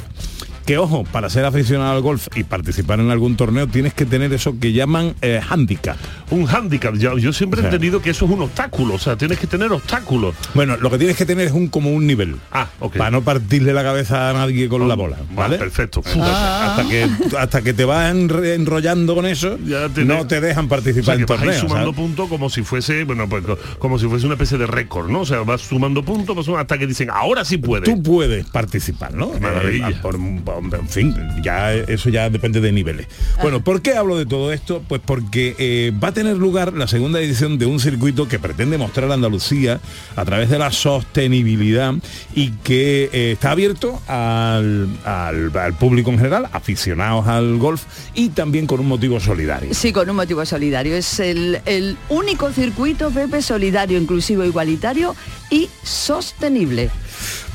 que 0.66 0.78
ojo, 0.78 1.04
para 1.12 1.30
ser 1.30 1.46
aficionado 1.46 1.92
al 1.96 2.02
golf 2.02 2.28
y 2.36 2.44
participar 2.44 3.00
en 3.00 3.12
algún 3.12 3.36
torneo 3.38 3.68
tienes 3.68 3.94
que 3.94 4.06
tener 4.06 4.34
eso 4.34 4.56
que 4.60 4.74
llaman 4.74 5.14
eh, 5.22 5.40
handicap. 5.48 5.96
Un 6.32 6.48
handicap, 6.50 6.96
yo, 6.96 7.18
yo 7.18 7.32
siempre 7.34 7.60
O 7.60 7.62
sea, 7.62 7.70
he 7.70 7.74
entendido 7.74 8.02
que 8.02 8.10
eso 8.10 8.26
es 8.26 8.32
un 8.32 8.42
obstáculo, 8.42 8.96
o 8.96 9.00
sea, 9.00 9.16
tienes 9.16 9.38
que 9.40 9.48
tener 9.48 9.72
obstáculos. 9.72 10.36
Bueno, 10.54 10.76
lo 10.78 10.90
que 10.90 10.98
tienes 10.98 11.16
que 11.18 11.26
tener 11.26 11.48
es 11.48 11.54
un 11.54 11.68
como 11.68 11.92
un 11.92 12.08
nivel. 12.08 12.36
Ah, 12.52 12.68
ok. 12.80 12.98
Para 12.98 13.12
no 13.12 13.22
partirle 13.22 13.74
la 13.74 13.84
cabeza 13.84 14.30
a 14.30 14.34
nadie 14.34 14.68
con 14.68 14.88
la 14.88 14.96
bola. 14.96 15.18
¿Vale? 15.36 15.58
perfecto. 15.58 16.02
Hasta 16.06 16.88
que 16.90 17.08
hasta 17.38 17.62
que 17.62 17.74
te 17.74 17.86
vas 17.86 18.14
enrollando 18.14 19.16
con 19.16 19.26
eso, 19.26 19.58
no 20.06 20.28
te 20.28 20.42
dejan 20.42 20.66
O 20.66 20.70
participar 20.70 21.06
sea, 21.06 21.16
que 21.16 21.22
en 21.22 21.26
torneos. 21.28 21.58
sumando 21.58 21.94
puntos 21.94 22.28
como 22.30 22.50
si 22.50 22.64
fuese, 22.64 23.04
bueno, 23.04 23.28
pues 23.30 23.44
co- 23.46 23.58
como 23.80 24.00
si 24.00 24.08
fuese 24.08 24.26
una 24.26 24.36
especie 24.36 24.58
de 24.58 24.66
récord, 24.68 25.10
¿no? 25.10 25.22
O 25.22 25.26
sea, 25.26 25.40
vas 25.42 25.62
sumando 25.62 26.04
puntos 26.04 26.48
hasta 26.50 26.78
que 26.78 26.88
dicen, 26.88 27.10
ahora 27.12 27.46
sí 27.46 27.58
puedes. 27.58 27.86
Tú 27.86 28.02
puedes 28.02 28.46
participar, 28.48 29.14
¿no? 29.14 29.32
Maravilla. 29.40 29.90
Eh, 29.90 29.96
por- 30.02 30.18
en 30.60 30.88
fin, 30.90 31.16
ya 31.44 31.74
eso 31.74 32.10
ya 32.10 32.30
depende 32.30 32.62
de 32.62 32.72
niveles. 32.72 33.08
Bueno, 33.42 33.64
¿por 33.64 33.82
qué 33.82 33.96
hablo 33.96 34.18
de 34.18 34.26
todo 34.26 34.52
esto? 34.52 34.84
Pues 34.88 35.02
porque 35.04 35.56
eh, 35.58 35.92
va 36.04 36.10
a 36.10 36.14
tener 36.14 36.38
lugar 36.38 36.74
la 36.74 36.88
segunda 36.88 37.20
edición 37.20 37.58
de 37.58 37.66
un 37.66 37.80
circuito 37.80 38.28
que 38.28 38.40
pretende 38.40 38.78
mostrar 38.78 39.12
Andalucía 39.12 39.80
a 40.16 40.26
través 40.26 40.50
de 40.50 40.58
la 40.60 40.72
sostenibilidad 40.72 41.94
y 42.34 42.52
que 42.64 43.10
eh, 43.14 43.32
está 43.34 43.52
abierto 43.52 44.02
al, 44.08 44.88
al- 45.06 45.56
al 45.58 45.74
público 45.74 46.10
en 46.12 46.18
general, 46.18 46.48
aficionados 46.52 47.28
al 47.28 47.58
golf 47.58 47.84
y 48.14 48.30
también 48.30 48.68
con 48.68 48.80
un 48.80 48.88
motivo 48.88 49.20
solidario. 49.20 49.74
Sí, 49.74 49.92
con 49.94 50.10
un 50.10 50.16
motivo 50.16 50.46
solidario. 50.46 50.96
Es 50.96 51.20
el, 51.20 51.60
el 51.66 51.98
único 52.10 52.52
circuito, 52.52 53.10
Pepe, 53.12 53.42
solidario, 53.42 54.00
inclusivo, 54.00 54.44
igualitario 54.44 55.16
y 55.50 55.70
sostenible. 55.84 56.90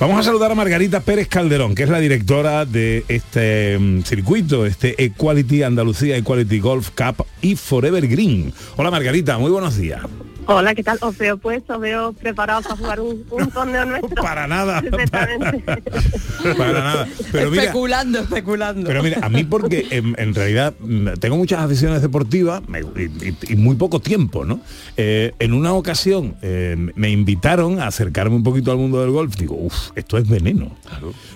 Vamos 0.01 0.19
a 0.19 0.23
saludar 0.23 0.51
a 0.51 0.55
Margarita 0.55 1.01
Pérez 1.01 1.29
Calderón, 1.29 1.75
que 1.75 1.83
es 1.83 1.91
la 1.91 2.01
directora 2.01 2.65
de 2.65 3.05
este 3.09 3.79
mm, 3.79 4.01
circuito, 4.01 4.65
este 4.65 4.95
Equality 5.05 5.63
Andalucía 5.63 6.17
Equality 6.17 6.59
Golf 6.59 6.89
Cup 6.97 7.27
y 7.43 7.55
Forever 7.55 8.09
Green. 8.09 8.51
Hola 8.77 8.91
Margarita, 8.91 9.37
muy 9.37 9.51
buenos 9.51 9.77
días. 9.77 10.01
Hola, 10.53 10.75
¿qué 10.75 10.83
tal? 10.83 10.99
Os 11.03 11.17
veo 11.17 11.39
pues, 11.39 11.63
os 11.69 11.81
veo 11.81 12.13
preparados 12.13 12.65
para 12.65 12.77
jugar 12.77 13.01
un, 13.01 13.25
un 13.31 13.51
torneo 13.53 13.85
nuestro. 13.87 14.21
Para 14.21 14.49
nada. 14.49 14.81
Perfectamente. 14.91 15.63
Para 16.59 16.73
nada. 16.83 17.09
Pero 17.31 17.51
mira, 17.53 17.63
especulando, 17.65 18.19
especulando. 18.19 18.87
Pero 18.89 19.03
mira, 19.05 19.19
a 19.23 19.29
mí 19.29 19.45
porque 19.45 19.87
en, 19.91 20.17
en 20.19 20.35
realidad 20.35 20.75
mm, 20.81 21.11
tengo 21.21 21.37
muchas 21.37 21.61
aficiones 21.61 22.03
deportivas 22.03 22.63
y, 22.97 23.03
y- 23.29 23.37
y 23.51 23.55
muy 23.57 23.77
poco 23.77 24.01
tiempo, 24.01 24.45
¿no? 24.45 24.61
Eh, 24.97 25.33
en 25.39 25.53
una 25.55 25.73
ocasión 25.73 26.35
eh, 26.43 26.75
me 26.97 27.11
invitaron 27.11 27.79
a 27.79 27.87
acercarme 27.87 28.35
un 28.35 28.43
poquito 28.43 28.73
al 28.73 28.79
mundo 28.79 29.01
del 29.01 29.11
golf. 29.11 29.37
Digo, 29.37 29.55
uff, 29.55 29.91
esto 29.95 30.19
es 30.19 30.29
veneno. 30.29 30.77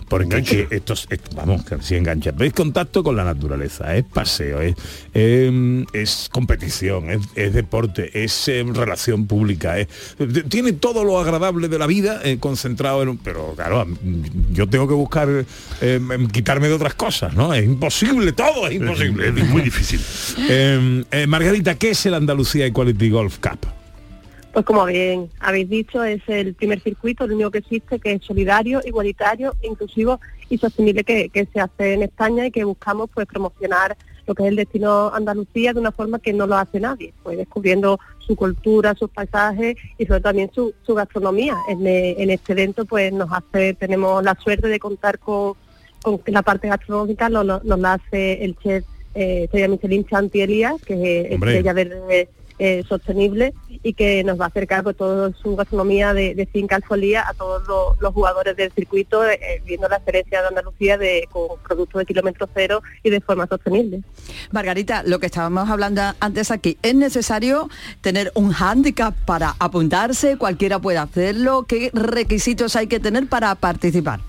Porque 0.09 0.43
que 0.43 0.67
esto, 0.73 0.95
es- 0.95 1.07
esto- 1.11 1.37
vamos, 1.37 1.65
que 1.65 1.81
si 1.83 1.95
engancha, 1.95 2.33
veis 2.33 2.53
contacto 2.53 3.05
con 3.05 3.15
la 3.15 3.23
naturaleza, 3.25 3.95
es 3.95 4.05
paseo, 4.05 4.61
es, 4.61 4.75
eh, 5.15 5.85
es 5.93 6.29
competición, 6.33 7.11
es, 7.11 7.21
es 7.37 7.55
deporte, 7.55 8.11
es 8.25 8.49
eh, 8.49 8.65
pública, 9.27 9.79
es- 9.79 9.89
tiene 10.49 10.73
todo 10.73 11.05
lo 11.05 11.19
agradable 11.19 11.69
de 11.69 11.79
la 11.79 11.87
vida 11.87 12.21
eh, 12.25 12.39
concentrado 12.39 13.03
en 13.03 13.09
un... 13.11 13.19
Pero 13.19 13.53
claro, 13.55 13.85
mí- 13.85 13.97
yo 14.53 14.69
tengo 14.69 14.87
que 14.89 14.95
buscar 14.95 15.29
eh, 15.29 15.45
em, 15.81 16.29
quitarme 16.29 16.69
de 16.69 16.75
otras 16.75 16.95
cosas, 16.95 17.35
¿no? 17.35 17.53
Es 17.55 17.65
imposible, 17.65 18.33
todo 18.33 18.67
es 18.69 18.75
imposible. 18.75 19.29
Es 19.29 19.49
muy 19.49 19.63
difícil. 19.63 20.01
Eh, 20.49 21.05
eh, 21.11 21.27
Margarita, 21.27 21.75
¿qué 21.77 21.91
es 21.91 22.07
el 22.07 22.15
Andalucía 22.15 22.67
Equality 22.67 23.11
Golf 23.11 23.39
Cup? 23.39 23.67
Pues 24.53 24.65
como 24.65 24.85
bien 24.87 25.29
habéis 25.41 25.69
dicho, 25.69 26.05
es 26.05 26.23
el 26.29 26.55
primer 26.55 26.81
circuito, 26.81 27.25
el 27.25 27.33
único 27.33 27.51
que 27.51 27.59
existe, 27.59 27.99
que 27.99 28.13
es 28.13 28.23
solidario, 28.25 28.81
igualitario, 28.85 29.55
inclusivo 29.63 30.21
y 30.49 30.59
sostenible 30.59 31.03
que, 31.03 31.29
que 31.29 31.49
se 31.53 31.59
hace 31.61 31.95
en 31.95 32.03
España 32.05 32.47
y 32.47 32.53
que 32.53 32.63
buscamos 32.63 33.11
pues 33.13 33.27
promocionar 33.27 33.97
lo 34.27 34.35
que 34.35 34.45
es 34.45 34.49
el 34.51 34.57
destino 34.57 35.13
Andalucía 35.13 35.73
de 35.73 35.81
una 35.81 35.91
forma 35.91 36.19
que 36.21 36.33
no 36.33 36.47
lo 36.47 36.57
hace 36.57 36.79
nadie, 36.79 37.13
pues 37.25 37.37
descubriendo 37.37 37.99
su 38.27 38.37
cultura, 38.37 38.95
sus 38.95 39.11
paisajes 39.11 39.77
y 39.99 40.07
sobre 40.07 40.21
todo 40.21 40.31
también 40.31 40.51
su, 40.55 40.75
su 40.87 40.95
gastronomía. 40.95 41.57
En, 41.69 41.87
eh, 41.87 42.15
en 42.19 42.31
este 42.31 42.53
evento 42.53 42.85
pues 42.85 43.13
nos 43.13 43.29
hace, 43.33 43.75
tenemos 43.75 44.23
la 44.25 44.35
suerte 44.43 44.69
de 44.69 44.79
contar 44.79 45.19
con, 45.19 45.55
con 46.03 46.21
la 46.27 46.43
parte 46.43 46.69
gastronómica 46.69 47.29
lo- 47.29 47.45
lo- 47.45 47.61
nos 47.65 47.79
la 47.79 47.95
hace 47.95 48.45
el 48.45 48.57
chef 48.57 48.85
eh, 49.15 49.49
Michelin 49.69 50.05
Chanti 50.07 50.41
Elías, 50.41 50.75
que 50.85 51.21
es 51.29 51.33
Hombre. 51.35 51.53
estrella 51.53 51.73
verde 51.73 52.29
eh, 52.59 52.85
sostenible 52.89 53.53
y 53.83 53.95
que 53.95 54.23
nos 54.25 54.41
va 54.41 54.45
a 54.45 54.49
acercar 54.49 54.85
pues, 54.85 54.97
toda 54.97 55.33
su 55.33 55.57
gastronomía 55.57 56.15
de, 56.15 56.35
de 56.35 56.47
finca 56.47 56.77
alfolía 56.77 57.29
a 57.29 57.35
todos 57.35 57.63
los, 58.01 58.15
jugadores 58.15 58.57
del 58.57 58.71
circuito, 58.73 59.25
eh, 59.25 59.41
eh, 59.43 59.63
viendo 59.67 59.89
la 59.89 59.97
experiencia 59.97 60.41
de 60.41 60.49
Andalucía 60.49 60.97
de, 60.97 61.29
con 61.33 61.59
productos 61.67 61.99
de 61.99 62.07
kilómetro 62.07 62.49
cero 62.55 62.83
y 63.03 63.11
de 63.11 63.21
forma 63.21 63.47
sostenible. 63.47 64.03
Margarita, 64.53 65.03
lo 65.05 65.19
que 65.19 65.27
estábamos 65.27 65.69
hablando 65.69 66.03
antes 66.21 66.51
aquí, 66.51 66.79
¿es 66.83 66.95
necesario 66.95 67.69
tener 68.01 68.31
un 68.35 68.53
hándicap 68.53 69.15
para 69.25 69.57
apuntarse? 69.59 70.37
¿Cualquiera 70.37 70.79
puede 70.79 70.99
hacerlo? 70.99 71.65
¿Qué 71.65 71.91
requisitos 71.93 72.77
hay 72.77 72.87
que 72.87 73.01
tener 73.01 73.27
para 73.27 73.55
participar? 73.57 74.21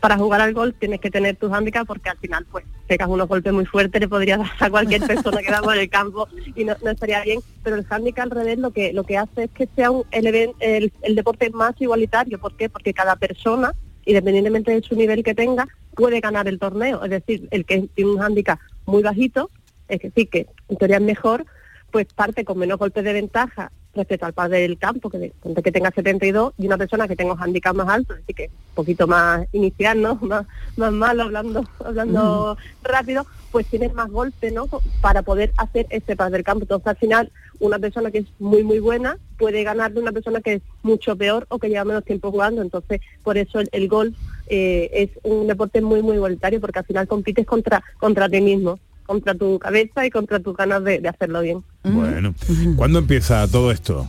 Para 0.00 0.18
jugar 0.18 0.40
al 0.40 0.52
golf 0.52 0.74
tienes 0.78 1.00
que 1.00 1.10
tener 1.10 1.36
tus 1.36 1.50
handicaps 1.50 1.86
porque 1.86 2.10
al 2.10 2.18
final 2.18 2.46
pues 2.50 2.64
pegas 2.86 3.08
unos 3.08 3.26
golpes 3.26 3.52
muy 3.52 3.64
fuertes, 3.64 4.00
le 4.00 4.08
podrías 4.08 4.38
dar 4.38 4.50
a 4.60 4.70
cualquier 4.70 5.00
persona 5.06 5.40
que 5.40 5.50
va 5.50 5.62
por 5.62 5.76
el 5.76 5.88
campo 5.88 6.28
y 6.54 6.64
no, 6.64 6.74
no 6.82 6.90
estaría 6.90 7.22
bien. 7.22 7.40
Pero 7.62 7.76
el 7.76 7.86
handicap 7.88 8.24
al 8.24 8.30
revés 8.30 8.58
lo 8.58 8.70
que 8.70 8.92
lo 8.92 9.04
que 9.04 9.16
hace 9.16 9.44
es 9.44 9.50
que 9.50 9.68
sea 9.74 9.90
un, 9.90 10.04
el, 10.10 10.26
el, 10.60 10.92
el 11.02 11.14
deporte 11.14 11.48
más 11.50 11.74
igualitario. 11.80 12.38
¿Por 12.38 12.56
qué? 12.56 12.68
Porque 12.68 12.92
cada 12.92 13.16
persona, 13.16 13.72
independientemente 14.04 14.72
de 14.72 14.82
su 14.82 14.94
nivel 14.94 15.22
que 15.22 15.34
tenga, 15.34 15.66
puede 15.94 16.20
ganar 16.20 16.48
el 16.48 16.58
torneo. 16.58 17.02
Es 17.04 17.10
decir, 17.10 17.48
el 17.50 17.64
que 17.64 17.88
tiene 17.94 18.10
un 18.10 18.22
handicap 18.22 18.58
muy 18.84 19.02
bajito, 19.02 19.50
es 19.88 20.00
decir, 20.00 20.28
que 20.28 20.46
en 20.68 20.76
teoría 20.76 20.96
es 20.96 21.02
mejor, 21.02 21.46
pues 21.90 22.06
parte 22.12 22.44
con 22.44 22.58
menos 22.58 22.78
golpes 22.78 23.04
de 23.04 23.12
ventaja 23.12 23.70
respecto 23.94 24.24
al 24.26 24.32
par 24.32 24.48
del 24.50 24.78
campo, 24.78 25.10
que, 25.10 25.18
de- 25.18 25.32
que 25.62 25.72
tenga 25.72 25.90
72, 25.90 26.54
y 26.58 26.66
una 26.66 26.78
persona 26.78 27.06
que 27.06 27.16
tenga 27.16 27.34
un 27.34 27.40
handicap 27.42 27.74
más 27.76 27.88
alto, 27.88 28.14
decir, 28.14 28.34
que 28.34 28.44
un 28.46 28.74
poquito 28.74 29.06
más 29.06 29.46
inicial, 29.52 30.00
¿no? 30.00 30.14
Más, 30.22 30.46
más 30.76 30.92
malo, 30.92 31.24
hablando, 31.24 31.64
hablando 31.84 32.56
rápido, 32.82 33.26
pues 33.50 33.66
tienes 33.66 33.92
más 33.92 34.10
golpe, 34.10 34.50
¿no? 34.50 34.66
Para 35.02 35.20
poder 35.22 35.52
hacer 35.58 35.86
ese 35.90 36.16
par 36.16 36.30
del 36.32 36.42
campo. 36.42 36.64
Entonces, 36.64 36.86
al 36.86 36.96
final, 36.96 37.30
una 37.60 37.78
persona 37.78 38.10
que 38.10 38.18
es 38.18 38.26
muy, 38.38 38.62
muy 38.64 38.78
buena 38.78 39.18
puede 39.38 39.62
ganar 39.62 39.92
de 39.92 40.00
una 40.00 40.12
persona 40.12 40.40
que 40.40 40.54
es 40.54 40.62
mucho 40.82 41.14
peor 41.16 41.46
o 41.50 41.58
que 41.58 41.68
lleva 41.68 41.84
menos 41.84 42.04
tiempo 42.04 42.30
jugando. 42.30 42.62
Entonces, 42.62 43.02
por 43.22 43.36
eso 43.36 43.60
el, 43.60 43.68
el 43.72 43.88
golf 43.88 44.16
eh, 44.46 44.88
es 44.94 45.10
un 45.22 45.46
deporte 45.46 45.82
muy, 45.82 46.00
muy 46.02 46.16
igualitario, 46.16 46.60
porque 46.60 46.78
al 46.78 46.86
final 46.86 47.06
compites 47.06 47.44
contra, 47.46 47.82
contra 47.98 48.28
ti 48.28 48.40
mismo, 48.40 48.78
contra 49.06 49.34
tu 49.34 49.58
cabeza 49.58 50.06
y 50.06 50.10
contra 50.10 50.38
tus 50.40 50.56
ganas 50.56 50.82
de- 50.84 51.00
de 51.00 51.08
hacerlo 51.08 51.40
bien. 51.42 51.62
Bueno, 51.84 52.34
¿cuándo 52.76 52.98
empieza 53.00 53.46
todo 53.48 53.70
esto? 53.70 54.08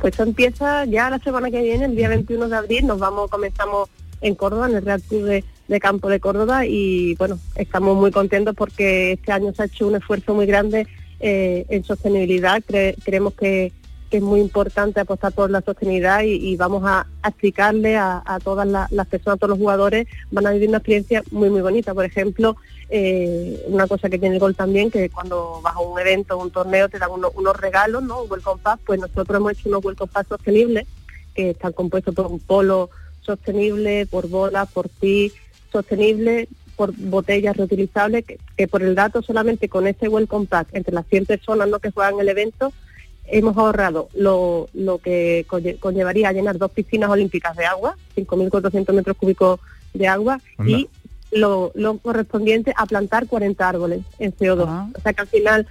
Pues 0.00 0.14
eso 0.14 0.22
empieza 0.22 0.84
ya 0.84 1.10
la 1.10 1.18
semana 1.18 1.50
que 1.50 1.60
viene, 1.62 1.86
el 1.86 1.96
día 1.96 2.08
21 2.08 2.48
de 2.48 2.56
abril, 2.56 2.86
nos 2.86 2.98
vamos, 2.98 3.28
comenzamos 3.30 3.88
en 4.20 4.34
Córdoba, 4.34 4.68
en 4.68 4.76
el 4.76 4.84
Real 4.84 5.02
Club 5.02 5.24
de, 5.24 5.44
de 5.66 5.80
Campo 5.80 6.08
de 6.08 6.20
Córdoba 6.20 6.66
y 6.66 7.14
bueno, 7.16 7.38
estamos 7.56 7.96
muy 7.96 8.10
contentos 8.12 8.54
porque 8.56 9.12
este 9.12 9.32
año 9.32 9.52
se 9.54 9.62
ha 9.62 9.66
hecho 9.66 9.86
un 9.88 9.96
esfuerzo 9.96 10.34
muy 10.34 10.46
grande 10.46 10.86
eh, 11.20 11.66
en 11.68 11.82
sostenibilidad. 11.84 12.62
Cre- 12.62 12.94
creemos 13.04 13.34
que, 13.34 13.72
que 14.10 14.16
es 14.18 14.22
muy 14.22 14.40
importante 14.40 15.00
apostar 15.00 15.32
por 15.32 15.50
la 15.50 15.60
sostenibilidad 15.62 16.22
y, 16.22 16.34
y 16.34 16.56
vamos 16.56 16.84
a, 16.84 17.06
a 17.22 17.28
explicarle 17.28 17.96
a, 17.96 18.22
a 18.24 18.38
todas 18.38 18.68
la- 18.68 18.86
las 18.92 19.06
personas, 19.08 19.34
a 19.36 19.38
todos 19.38 19.50
los 19.50 19.58
jugadores, 19.58 20.06
van 20.30 20.46
a 20.46 20.52
vivir 20.52 20.68
una 20.68 20.78
experiencia 20.78 21.24
muy, 21.32 21.50
muy 21.50 21.60
bonita. 21.60 21.92
Por 21.92 22.04
ejemplo, 22.04 22.56
eh, 22.90 23.62
una 23.66 23.86
cosa 23.86 24.08
que 24.08 24.18
tiene 24.18 24.36
el 24.36 24.40
gol 24.40 24.54
también, 24.54 24.90
que 24.90 25.10
cuando 25.10 25.60
vas 25.62 25.76
a 25.76 25.80
un 25.80 25.98
evento, 25.98 26.38
un 26.38 26.50
torneo, 26.50 26.88
te 26.88 26.98
dan 26.98 27.10
uno- 27.10 27.32
unos 27.34 27.56
regalos, 27.56 28.02
¿no? 28.02 28.22
Un 28.22 28.30
welcome 28.30 28.60
pack, 28.62 28.80
pues 28.86 28.98
nosotros 29.00 29.36
hemos 29.36 29.52
hecho 29.52 29.68
unos 29.68 29.84
welcome 29.84 30.10
pack 30.12 30.28
sostenibles, 30.28 30.86
que 31.34 31.50
están 31.50 31.72
compuestos 31.72 32.14
por 32.14 32.26
un 32.26 32.40
polo 32.40 32.90
sostenible, 33.20 34.06
por 34.06 34.28
bolas, 34.28 34.70
por 34.72 34.88
ti 34.88 35.32
sostenible, 35.70 36.48
por 36.76 36.92
botellas 36.96 37.56
reutilizables, 37.56 38.24
que, 38.56 38.68
por 38.68 38.82
el 38.82 38.94
dato 38.94 39.20
solamente 39.22 39.68
con 39.68 39.86
ese 39.86 40.08
welcome 40.08 40.46
pack, 40.46 40.68
entre 40.72 40.94
las 40.94 41.06
100 41.08 41.26
personas 41.26 41.68
¿no? 41.68 41.78
que 41.80 41.90
juegan 41.90 42.18
el 42.20 42.28
evento, 42.28 42.72
hemos 43.26 43.56
ahorrado 43.58 44.08
lo, 44.14 44.68
lo 44.72 44.98
que 44.98 45.44
conlle- 45.48 45.78
conllevaría 45.78 46.32
llenar 46.32 46.56
dos 46.56 46.70
piscinas 46.70 47.10
olímpicas 47.10 47.54
de 47.56 47.66
agua, 47.66 47.96
5.400 48.16 48.94
metros 48.94 49.16
cúbicos 49.18 49.60
de 49.92 50.06
agua, 50.06 50.40
y 50.70 50.88
lo, 51.30 51.72
lo 51.74 51.98
correspondiente 51.98 52.72
a 52.76 52.86
plantar 52.86 53.26
40 53.26 53.68
árboles 53.68 54.00
en 54.18 54.32
CO2. 54.34 54.90
O 54.96 55.00
sea 55.00 55.12
que 55.12 55.20
al 55.20 55.28
final 55.28 55.66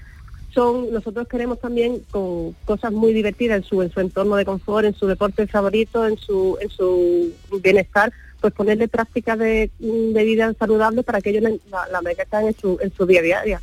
son, 0.54 0.91
nosotros 0.91 1.28
queremos 1.28 1.60
también 1.60 2.02
con 2.12 2.54
cosas 2.65 2.91
muy 2.91 3.13
divertidas 3.13 3.58
en 3.58 3.63
su, 3.63 3.82
en 3.82 3.91
su 3.91 4.00
entorno 4.00 4.36
de 4.36 4.46
confort, 4.46 4.86
en 4.86 4.93
su 4.96 5.08
deporte 5.08 5.46
favorito, 5.48 6.08
en 6.08 6.17
su, 6.17 6.58
en 6.62 6.70
su 6.70 7.32
bienestar, 7.62 8.12
pues 8.41 8.54
ponerle 8.54 8.88
prácticas 8.88 9.38
de, 9.39 9.72
de 9.80 10.24
vida 10.24 10.54
saludable 10.60 11.02
para 11.04 11.22
que 11.22 11.32
ellos 11.32 11.43
la, 11.43 11.88
la 11.91 12.02
metan 12.02 12.48
en 12.48 12.56
su, 12.56 12.78
en 12.82 12.91
su 12.96 13.06
día 13.08 13.22
a 13.39 13.43
día. 13.43 13.62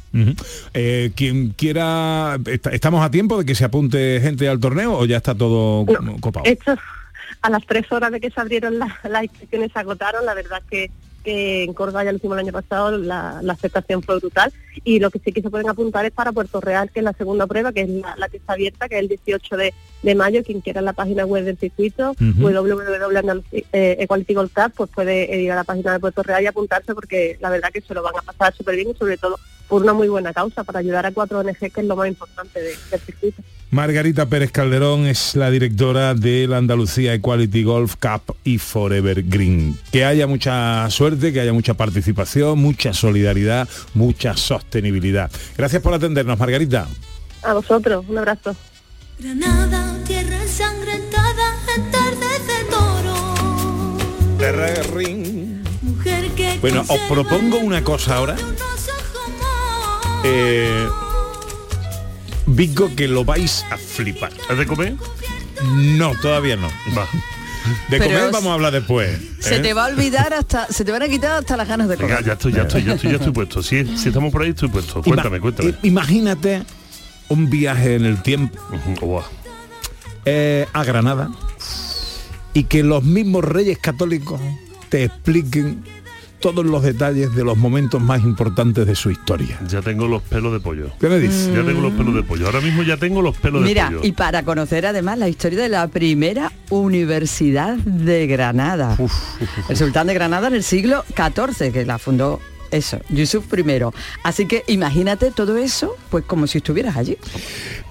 Eh, 0.74 1.12
quien 1.14 1.50
quiera, 1.50 2.38
est- 2.46 2.66
¿estamos 2.68 3.04
a 3.04 3.10
tiempo 3.10 3.38
de 3.38 3.44
que 3.44 3.54
se 3.54 3.64
apunte 3.64 4.20
gente 4.20 4.48
al 4.48 4.58
torneo 4.60 4.98
o 4.98 5.04
ya 5.04 5.18
está 5.18 5.34
todo 5.34 5.84
No, 6.00 6.16
copado? 6.20 6.44
Esto, 6.46 6.74
a 7.42 7.50
las 7.50 7.64
tres 7.66 7.90
horas 7.92 8.10
de 8.12 8.20
que 8.20 8.30
se 8.30 8.40
abrieron 8.40 8.78
la- 8.78 8.98
las 9.08 9.24
inscripciones 9.24 9.70
se 9.72 9.78
agotaron, 9.78 10.26
la 10.26 10.34
verdad 10.34 10.60
que, 10.68 10.90
que 11.24 11.64
en 11.64 11.72
Córdoba 11.74 12.04
ya 12.04 12.12
lo 12.12 12.18
hicimos 12.18 12.36
el 12.38 12.44
año 12.44 12.52
pasado, 12.52 12.96
la, 12.98 13.40
la 13.42 13.52
aceptación 13.54 14.02
fue 14.02 14.18
brutal. 14.18 14.52
Y 14.84 14.98
lo 15.00 15.10
que 15.10 15.18
sí 15.18 15.32
que 15.32 15.40
se 15.42 15.50
pueden 15.50 15.68
apuntar 15.68 16.04
es 16.04 16.12
para 16.12 16.30
Puerto 16.32 16.60
Real, 16.60 16.90
que 16.90 17.00
es 17.00 17.04
la 17.04 17.12
segunda 17.14 17.46
prueba, 17.46 17.72
que 17.72 17.80
es 17.82 17.88
la, 17.88 18.14
la 18.16 18.28
que 18.28 18.36
está 18.36 18.52
abierta, 18.52 18.88
que 18.88 18.96
es 18.96 19.00
el 19.02 19.08
18 19.08 19.56
de, 19.56 19.72
de 20.02 20.14
mayo, 20.14 20.42
quien 20.44 20.60
quiera 20.60 20.80
la 20.82 20.92
página 20.92 21.24
web 21.26 21.44
del 21.44 21.56
circuito, 21.58 22.14
www.equalitygolf 23.32 24.52
Cup, 24.52 24.72
pues 24.76 24.90
puede 24.90 25.40
ir 25.42 25.50
a 25.52 25.56
la 25.56 25.64
página 25.64 25.92
de 25.92 26.00
Puerto 26.00 26.22
Real 26.22 26.42
y 26.42 26.46
apuntarse 26.46 26.94
porque 26.94 27.38
la 27.40 27.50
verdad 27.50 27.70
que 27.72 27.80
se 27.80 27.94
lo 27.94 28.02
van 28.02 28.14
a 28.16 28.22
pasar 28.22 28.54
súper 28.54 28.76
bien 28.76 28.90
y 28.90 28.94
sobre 28.94 29.16
todo 29.16 29.38
por 29.68 29.82
una 29.82 29.94
muy 29.94 30.08
buena 30.08 30.32
causa, 30.34 30.62
para 30.62 30.80
ayudar 30.80 31.06
a 31.06 31.12
cuatro 31.12 31.38
ONG, 31.40 31.56
que 31.56 31.80
es 31.80 31.86
lo 31.86 31.96
más 31.96 32.06
importante 32.08 32.60
de- 32.60 32.74
del 32.90 33.00
circuito. 33.00 33.42
Margarita 33.74 34.26
Pérez 34.26 34.52
Calderón 34.52 35.04
es 35.04 35.34
la 35.34 35.50
directora 35.50 36.14
de 36.14 36.46
la 36.46 36.58
Andalucía 36.58 37.12
Equality 37.12 37.64
Golf 37.64 37.96
Cup 37.96 38.36
y 38.44 38.58
Forever 38.58 39.24
Green. 39.24 39.76
Que 39.90 40.04
haya 40.04 40.28
mucha 40.28 40.88
suerte, 40.90 41.32
que 41.32 41.40
haya 41.40 41.52
mucha 41.52 41.74
participación, 41.74 42.60
mucha 42.60 42.92
solidaridad, 42.92 43.68
mucha 43.94 44.36
sostenibilidad. 44.36 45.28
Gracias 45.58 45.82
por 45.82 45.92
atendernos, 45.92 46.38
Margarita. 46.38 46.86
A 47.42 47.54
vosotros, 47.54 48.04
un 48.08 48.16
abrazo. 48.16 48.54
Granada, 49.18 49.98
tierra 50.06 50.40
ensangrentada, 50.40 51.56
entardecer 51.76 52.68
toro. 52.70 53.96
Mujer 55.82 56.30
que 56.36 56.58
Bueno, 56.60 56.84
os 56.86 57.00
propongo 57.08 57.58
una 57.58 57.82
cosa 57.82 58.18
ahora. 58.18 58.36
Eh, 60.22 60.86
Vigo, 62.46 62.90
que 62.94 63.08
lo 63.08 63.24
vais 63.24 63.64
a 63.70 63.76
flipar. 63.78 64.32
¿Has 64.48 64.58
de 64.58 64.66
comer? 64.66 64.94
No, 65.64 66.12
todavía 66.20 66.56
no. 66.56 66.68
Va. 66.96 67.06
De 67.88 67.96
Pero 67.98 68.04
comer 68.04 68.24
es- 68.26 68.32
vamos 68.32 68.50
a 68.50 68.54
hablar 68.54 68.72
después. 68.72 69.18
Se 69.40 69.56
¿eh? 69.56 69.60
te 69.60 69.72
va 69.72 69.86
a 69.86 69.88
olvidar 69.88 70.34
hasta, 70.34 70.66
se 70.68 70.84
te 70.84 70.92
van 70.92 71.02
a 71.02 71.08
quitar 71.08 71.32
hasta 71.32 71.56
las 71.56 71.66
ganas 71.66 71.88
de 71.88 71.96
Venga, 71.96 72.16
comer. 72.16 72.24
ya 72.26 72.32
estoy, 72.34 72.52
ya 72.52 72.62
estoy, 72.62 72.84
ya 72.84 72.94
estoy, 72.94 73.10
ya 73.10 73.16
estoy 73.16 73.32
puesto. 73.32 73.62
Si, 73.62 73.96
si 73.96 74.08
estamos 74.08 74.30
por 74.32 74.42
ahí, 74.42 74.50
estoy 74.50 74.68
puesto. 74.68 75.02
Cuéntame, 75.02 75.38
Ima- 75.38 75.40
cuéntame. 75.40 75.70
eh, 75.70 75.74
Imagínate 75.82 76.62
un 77.28 77.48
viaje 77.48 77.94
en 77.94 78.04
el 78.04 78.20
tiempo 78.22 79.24
eh, 80.26 80.66
a 80.72 80.84
Granada 80.84 81.30
y 82.52 82.64
que 82.64 82.82
los 82.82 83.02
mismos 83.02 83.44
reyes 83.44 83.78
católicos 83.78 84.40
te 84.90 85.04
expliquen 85.04 85.82
todos 86.44 86.66
los 86.66 86.82
detalles 86.82 87.34
de 87.34 87.42
los 87.42 87.56
momentos 87.56 88.02
más 88.02 88.22
importantes 88.22 88.86
de 88.86 88.94
su 88.94 89.10
historia. 89.10 89.58
Ya 89.66 89.80
tengo 89.80 90.06
los 90.06 90.20
pelos 90.20 90.52
de 90.52 90.60
pollo. 90.60 90.90
¿Qué 91.00 91.08
me 91.08 91.18
dices? 91.18 91.46
Ya 91.54 91.64
tengo 91.64 91.80
los 91.80 91.94
pelos 91.94 92.14
de 92.14 92.22
pollo. 92.22 92.44
Ahora 92.44 92.60
mismo 92.60 92.82
ya 92.82 92.98
tengo 92.98 93.22
los 93.22 93.34
pelos 93.38 93.62
Mira, 93.62 93.84
de 93.88 93.96
pollo. 93.96 94.06
y 94.06 94.12
para 94.12 94.42
conocer 94.42 94.84
además 94.84 95.16
la 95.16 95.26
historia 95.30 95.58
de 95.62 95.70
la 95.70 95.88
primera 95.88 96.52
Universidad 96.68 97.76
de 97.78 98.26
Granada. 98.26 98.94
El 99.70 99.76
sultán 99.78 100.06
de 100.06 100.12
Granada 100.12 100.48
en 100.48 100.52
el 100.52 100.62
siglo 100.64 101.02
XIV, 101.16 101.72
que 101.72 101.86
la 101.86 101.98
fundó 101.98 102.40
eso, 102.74 102.98
Yusuf 103.08 103.46
I. 103.56 103.64
Así 104.22 104.46
que 104.46 104.62
imagínate 104.66 105.30
todo 105.30 105.56
eso, 105.56 105.94
pues 106.10 106.24
como 106.24 106.46
si 106.46 106.58
estuvieras 106.58 106.96
allí. 106.96 107.16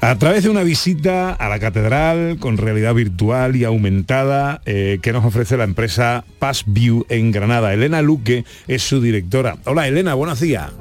A 0.02 0.18
través 0.18 0.44
de 0.44 0.50
una 0.50 0.64
visita 0.64 1.32
a 1.34 1.50
la 1.50 1.60
catedral 1.60 2.38
con 2.40 2.58
realidad 2.58 2.94
virtual 2.94 3.56
y 3.56 3.64
aumentada 3.64 4.62
eh, 4.66 5.00
que 5.02 5.14
nos 5.14 5.24
ofrece 5.26 5.58
la 5.58 5.64
empresa 5.64 6.26
Passview 6.40 7.06
en 7.10 7.32
Granada. 7.32 7.74
Elena 7.74 8.02
Luque 8.02 8.46
es 8.68 8.84
su 8.84 9.02
directora. 9.02 9.58
Hola 9.66 9.88
Elena, 9.88 10.14
buenos 10.14 10.40
días. 10.40 10.72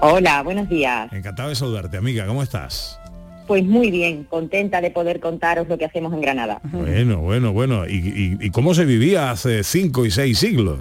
Hola, 0.00 0.42
buenos 0.42 0.68
días. 0.68 1.12
Encantado 1.12 1.50
de 1.50 1.54
saludarte, 1.54 1.96
amiga. 1.96 2.26
¿Cómo 2.26 2.42
estás? 2.42 2.98
Pues 3.46 3.64
muy 3.64 3.90
bien, 3.90 4.24
contenta 4.24 4.80
de 4.80 4.90
poder 4.90 5.20
contaros 5.20 5.68
lo 5.68 5.76
que 5.76 5.84
hacemos 5.84 6.12
en 6.14 6.20
Granada. 6.22 6.60
Bueno, 6.72 7.18
bueno, 7.18 7.52
bueno. 7.52 7.86
¿Y, 7.86 7.94
y- 7.96 8.36
y 8.40 8.50
cómo 8.50 8.72
se 8.74 8.84
vivía 8.84 9.30
hace 9.30 9.62
cinco 9.64 10.06
y 10.06 10.10
seis 10.10 10.38
siglos? 10.38 10.78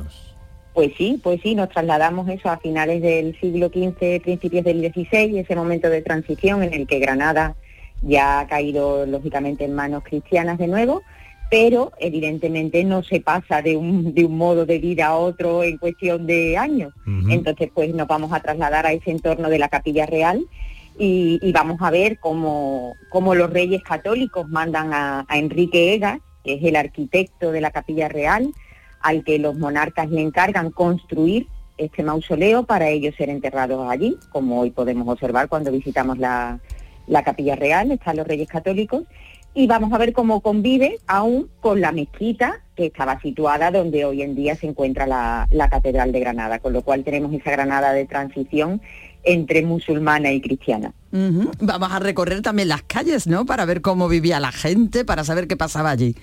Pues 0.82 0.94
sí, 0.98 1.20
pues 1.22 1.40
sí, 1.44 1.54
nos 1.54 1.70
trasladamos 1.70 2.28
eso 2.28 2.50
a 2.50 2.58
finales 2.58 3.04
del 3.04 3.40
siglo 3.40 3.68
XV, 3.68 4.20
principios 4.20 4.64
del 4.64 4.80
XVI, 4.80 5.38
ese 5.38 5.56
momento 5.56 5.92
de 5.92 6.02
transición 6.02 6.64
en 6.64 6.74
el 6.74 6.88
que 6.88 6.98
Granada 6.98 7.54
ya 8.02 8.40
ha 8.40 8.48
caído 8.48 9.06
lógicamente 9.06 9.64
en 9.64 9.76
manos 9.76 10.02
cristianas 10.04 10.58
de 10.58 10.66
nuevo, 10.66 11.04
pero 11.52 11.92
evidentemente 12.00 12.84
no 12.84 13.04
se 13.04 13.20
pasa 13.20 13.62
de 13.62 13.78
un, 13.78 14.16
de 14.16 14.26
un 14.26 14.36
modo 14.36 14.66
de 14.66 14.80
vida 14.80 15.06
a 15.06 15.18
otro 15.18 15.62
en 15.62 15.78
cuestión 15.78 16.26
de 16.26 16.58
años. 16.58 16.92
Entonces 17.30 17.70
pues 17.72 17.94
nos 17.94 18.08
vamos 18.08 18.34
a 18.34 18.40
trasladar 18.40 18.88
a 18.88 18.92
ese 18.92 19.12
entorno 19.12 19.52
de 19.52 19.60
la 19.60 19.70
Capilla 19.70 20.08
Real 20.08 20.44
y, 20.98 21.38
y 21.44 21.52
vamos 21.52 21.78
a 21.82 21.92
ver 21.92 22.18
cómo, 22.18 22.96
cómo 23.12 23.36
los 23.36 23.52
reyes 23.52 23.84
católicos 23.84 24.50
mandan 24.50 24.96
a, 24.96 25.26
a 25.28 25.38
Enrique 25.38 25.94
Egas, 25.94 26.18
que 26.44 26.56
es 26.56 26.64
el 26.64 26.76
arquitecto 26.76 27.52
de 27.52 27.62
la 27.62 27.70
Capilla 27.70 28.10
Real, 28.10 28.52
al 29.02 29.24
que 29.24 29.40
los 29.40 29.56
monarcas 29.58 30.10
le 30.10 30.22
encargan 30.22 30.72
construir 30.72 31.48
este 31.78 32.04
mausoleo 32.04 32.64
para 32.64 32.90
ellos 32.90 33.16
ser 33.16 33.30
enterrados 33.30 33.90
allí, 33.90 34.18
como 34.32 34.60
hoy 34.60 34.72
podemos 34.72 35.08
observar 35.08 35.50
cuando 35.50 35.72
visitamos 35.72 36.18
la, 36.18 36.60
la 37.08 37.24
Capilla 37.24 37.56
Real, 37.56 37.92
están 37.92 38.18
los 38.18 38.28
reyes 38.28 38.48
católicos, 38.48 39.04
y 39.54 39.68
vamos 39.68 39.92
a 39.92 39.98
ver 39.98 40.14
cómo 40.14 40.42
convive 40.42 41.00
aún 41.08 41.50
con 41.60 41.82
la 41.82 41.92
mezquita 41.92 42.62
que 42.76 42.86
estaba 42.86 43.20
situada 43.20 43.72
donde 43.72 44.06
hoy 44.06 44.22
en 44.22 44.36
día 44.36 44.56
se 44.56 44.68
encuentra 44.68 45.06
la, 45.08 45.48
la 45.52 45.70
Catedral 45.70 46.12
de 46.12 46.20
Granada, 46.22 46.60
con 46.60 46.72
lo 46.72 46.84
cual 46.84 47.04
tenemos 47.04 47.34
esa 47.34 47.52
Granada 47.52 47.92
de 47.92 48.06
transición 48.06 48.82
entre 49.24 49.62
musulmana 49.64 50.32
y 50.32 50.42
cristiana. 50.42 50.94
Vamos 51.60 51.92
a 51.92 52.00
recorrer 52.00 52.42
también 52.42 52.70
las 52.70 52.84
calles, 52.84 53.28
¿no? 53.28 53.46
Para 53.46 53.66
ver 53.66 53.82
cómo 53.82 54.08
vivía 54.08 54.40
la 54.40 54.52
gente, 54.52 55.04
para 55.04 55.24
saber 55.24 55.48
qué 55.48 55.58
pasaba 55.58 55.90
allí. 55.92 56.16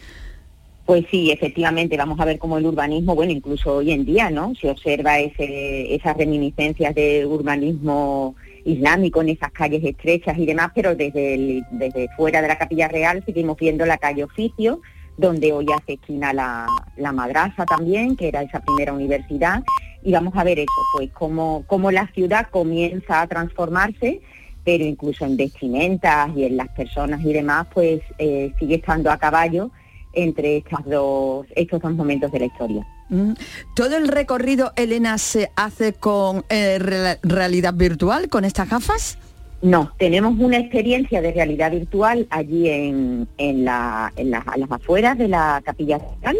Pues 0.89 1.05
sí, 1.11 1.31
efectivamente, 1.31 1.99
vamos 1.99 2.19
a 2.19 2.25
ver 2.25 2.39
cómo 2.39 2.57
el 2.57 2.65
urbanismo, 2.65 3.15
bueno, 3.15 3.31
incluso 3.31 3.75
hoy 3.75 3.93
en 3.93 4.07
día, 4.07 4.31
¿no? 4.31 4.55
Se 4.55 4.71
observa 4.71 5.19
esas 5.19 6.17
reminiscencias 6.17 6.95
de 6.95 7.27
urbanismo 7.27 8.37
islámico 8.65 9.21
en 9.21 9.29
esas 9.29 9.53
calles 9.53 9.85
estrechas 9.85 10.39
y 10.39 10.47
demás, 10.47 10.71
pero 10.75 10.95
desde, 10.95 11.63
desde 11.73 12.09
fuera 12.17 12.41
de 12.41 12.49
la 12.49 12.57
Capilla 12.57 12.89
Real 12.89 13.23
seguimos 13.27 13.59
viendo 13.59 13.85
la 13.85 13.99
calle 13.99 14.25
Oficio, 14.25 14.81
donde 15.19 15.53
hoy 15.53 15.67
hace 15.77 15.93
esquina 15.93 16.33
la, 16.33 16.67
la 16.97 17.13
madrasa 17.13 17.67
también, 17.67 18.17
que 18.17 18.29
era 18.29 18.41
esa 18.41 18.61
primera 18.61 18.95
universidad, 18.95 19.63
y 20.03 20.13
vamos 20.13 20.35
a 20.37 20.45
ver 20.45 20.59
eso, 20.59 20.73
pues 20.95 21.11
cómo, 21.11 21.65
cómo 21.67 21.91
la 21.91 22.07
ciudad 22.15 22.49
comienza 22.49 23.21
a 23.21 23.27
transformarse, 23.27 24.23
pero 24.65 24.85
incluso 24.85 25.27
en 25.27 25.37
vestimentas 25.37 26.31
y 26.35 26.45
en 26.45 26.57
las 26.57 26.69
personas 26.69 27.23
y 27.23 27.35
demás, 27.35 27.67
pues 27.75 28.01
eh, 28.17 28.55
sigue 28.59 28.77
estando 28.77 29.11
a 29.11 29.19
caballo 29.19 29.71
entre 30.13 30.59
estas 30.59 30.85
dos, 30.87 31.47
estos 31.55 31.81
dos 31.81 31.93
momentos 31.95 32.31
de 32.33 32.39
la 32.41 32.47
historia. 32.47 32.87
Mm. 33.09 33.33
¿Todo 33.75 33.97
el 33.97 34.09
recorrido, 34.09 34.73
Elena, 34.77 35.17
se 35.19 35.51
hace 35.57 35.93
con 35.95 36.45
eh, 36.49 36.79
re- 36.79 37.19
realidad 37.23 37.75
virtual, 37.75 38.29
con 38.29 38.45
estas 38.45 38.69
gafas? 38.69 39.19
No, 39.63 39.93
tenemos 39.99 40.39
una 40.39 40.59
experiencia 40.59 41.21
de 41.21 41.33
realidad 41.33 41.73
virtual 41.73 42.27
allí 42.31 42.69
en, 42.69 43.27
en, 43.39 43.65
la, 43.65 44.13
en 44.17 44.31
las- 44.31 44.47
a 44.47 44.57
las 44.57 44.71
afueras 44.71 45.19
de 45.19 45.29
la 45.29 45.61
Capilla 45.65 45.99
Real, 46.23 46.37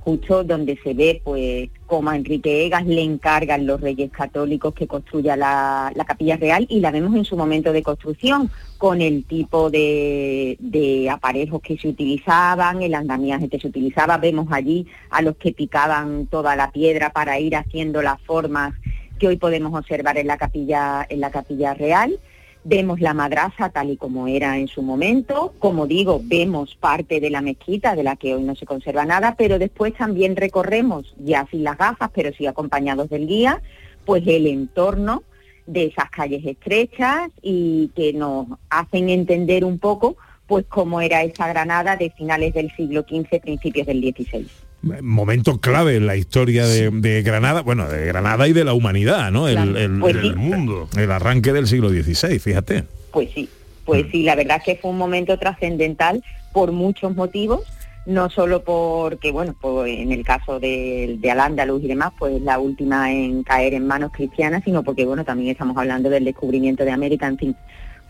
justo 0.00 0.42
donde 0.44 0.78
se 0.82 0.92
ve 0.94 1.22
pues 1.24 1.70
cómo 1.92 2.08
a 2.08 2.16
Enrique 2.16 2.64
Egas 2.64 2.86
le 2.86 3.02
encargan 3.02 3.66
los 3.66 3.78
reyes 3.78 4.10
católicos 4.10 4.72
que 4.72 4.86
construya 4.86 5.36
la, 5.36 5.92
la 5.94 6.06
Capilla 6.06 6.38
Real 6.38 6.66
y 6.70 6.80
la 6.80 6.90
vemos 6.90 7.14
en 7.14 7.26
su 7.26 7.36
momento 7.36 7.70
de 7.70 7.82
construcción 7.82 8.50
con 8.78 9.02
el 9.02 9.24
tipo 9.24 9.68
de, 9.68 10.56
de 10.58 11.10
aparejos 11.10 11.60
que 11.60 11.76
se 11.76 11.88
utilizaban, 11.88 12.80
el 12.80 12.94
andamiaje 12.94 13.50
que 13.50 13.60
se 13.60 13.68
utilizaba, 13.68 14.16
vemos 14.16 14.46
allí 14.52 14.86
a 15.10 15.20
los 15.20 15.36
que 15.36 15.52
picaban 15.52 16.28
toda 16.28 16.56
la 16.56 16.70
piedra 16.70 17.10
para 17.10 17.38
ir 17.38 17.56
haciendo 17.56 18.00
las 18.00 18.18
formas 18.22 18.72
que 19.18 19.28
hoy 19.28 19.36
podemos 19.36 19.78
observar 19.78 20.16
en 20.16 20.28
la 20.28 20.38
capilla, 20.38 21.06
en 21.06 21.20
la 21.20 21.30
capilla 21.30 21.74
real. 21.74 22.18
Vemos 22.64 23.00
la 23.00 23.12
madraza 23.12 23.70
tal 23.70 23.90
y 23.90 23.96
como 23.96 24.28
era 24.28 24.56
en 24.58 24.68
su 24.68 24.82
momento. 24.82 25.52
Como 25.58 25.86
digo, 25.86 26.20
vemos 26.22 26.76
parte 26.76 27.20
de 27.20 27.30
la 27.30 27.40
mezquita 27.40 27.96
de 27.96 28.04
la 28.04 28.16
que 28.16 28.34
hoy 28.34 28.44
no 28.44 28.54
se 28.54 28.66
conserva 28.66 29.04
nada, 29.04 29.34
pero 29.36 29.58
después 29.58 29.94
también 29.94 30.36
recorremos, 30.36 31.14
ya 31.18 31.46
sin 31.50 31.64
las 31.64 31.76
gafas, 31.76 32.10
pero 32.14 32.30
sí 32.32 32.46
acompañados 32.46 33.10
del 33.10 33.26
guía, 33.26 33.60
pues 34.04 34.22
el 34.26 34.46
entorno 34.46 35.24
de 35.66 35.86
esas 35.86 36.10
calles 36.10 36.44
estrechas 36.44 37.30
y 37.40 37.90
que 37.96 38.12
nos 38.12 38.46
hacen 38.70 39.08
entender 39.08 39.64
un 39.64 39.78
poco 39.78 40.16
pues 40.46 40.66
cómo 40.68 41.00
era 41.00 41.22
esa 41.22 41.48
Granada 41.48 41.96
de 41.96 42.10
finales 42.10 42.52
del 42.52 42.70
siglo 42.76 43.02
XV, 43.08 43.40
principios 43.40 43.86
del 43.86 44.00
XVI. 44.02 44.46
Momento 44.82 45.60
clave 45.60 45.96
en 45.96 46.06
la 46.06 46.16
historia 46.16 46.66
de, 46.66 46.90
de 46.90 47.22
Granada, 47.22 47.62
bueno, 47.62 47.88
de 47.88 48.04
Granada 48.06 48.48
y 48.48 48.52
de 48.52 48.64
la 48.64 48.74
humanidad, 48.74 49.30
¿no? 49.30 49.46
El, 49.48 49.54
Claro. 49.54 49.78
el- 49.78 50.00
Pues 50.00 50.16
el- 50.16 50.22
sí. 50.22 50.34
mundo. 50.36 50.88
El 50.96 51.10
arranque 51.12 51.52
del 51.52 51.66
siglo 51.68 51.88
XVI, 51.90 52.38
fíjate. 52.40 52.84
Pues 53.12 53.28
sí, 53.34 53.48
pues 53.84 54.06
sí, 54.10 54.22
la 54.24 54.34
verdad 54.34 54.56
es 54.58 54.64
que 54.64 54.76
fue 54.80 54.90
un 54.90 54.98
momento 54.98 55.38
trascendental 55.38 56.22
por 56.52 56.72
muchos 56.72 57.14
motivos, 57.14 57.60
no 58.06 58.28
solo 58.30 58.64
porque, 58.64 59.30
bueno, 59.30 59.54
pues 59.60 59.96
en 59.98 60.10
el 60.10 60.24
caso 60.24 60.58
de, 60.58 61.16
de 61.20 61.30
Al-Ándalus 61.30 61.84
y 61.84 61.86
demás, 61.88 62.12
pues 62.18 62.40
la 62.42 62.58
última 62.58 63.12
en 63.12 63.44
caer 63.44 63.74
en 63.74 63.86
manos 63.86 64.10
cristianas, 64.12 64.64
sino 64.64 64.82
porque, 64.82 65.04
bueno, 65.06 65.24
también 65.24 65.50
estamos 65.50 65.76
hablando 65.76 66.10
del 66.10 66.24
descubrimiento 66.24 66.84
de 66.84 66.90
América, 66.90 67.28
en 67.28 67.38
fin, 67.38 67.56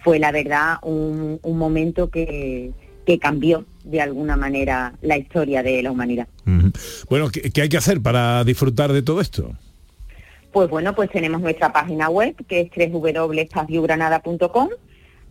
fue 0.02 0.18
la 0.18 0.32
verdad 0.32 0.76
un, 0.82 1.38
un 1.42 1.58
momento 1.58 2.08
que, 2.08 2.70
que 3.06 3.18
cambió 3.18 3.64
de 3.84 4.00
alguna 4.00 4.36
manera 4.36 4.94
la 5.02 5.18
historia 5.18 5.62
de 5.62 5.82
la 5.82 5.90
humanidad. 5.90 6.26
Bueno, 7.08 7.28
¿qué, 7.30 7.50
qué 7.50 7.62
hay 7.62 7.68
que 7.68 7.76
hacer 7.76 8.00
para 8.00 8.44
disfrutar 8.44 8.92
de 8.92 9.02
todo 9.02 9.20
esto? 9.20 9.52
Pues 10.52 10.68
bueno, 10.68 10.94
pues 10.94 11.10
tenemos 11.10 11.40
nuestra 11.40 11.72
página 11.72 12.08
web 12.10 12.34
que 12.46 12.60
es 12.60 12.92
www.espaciogranada.com. 12.92 14.68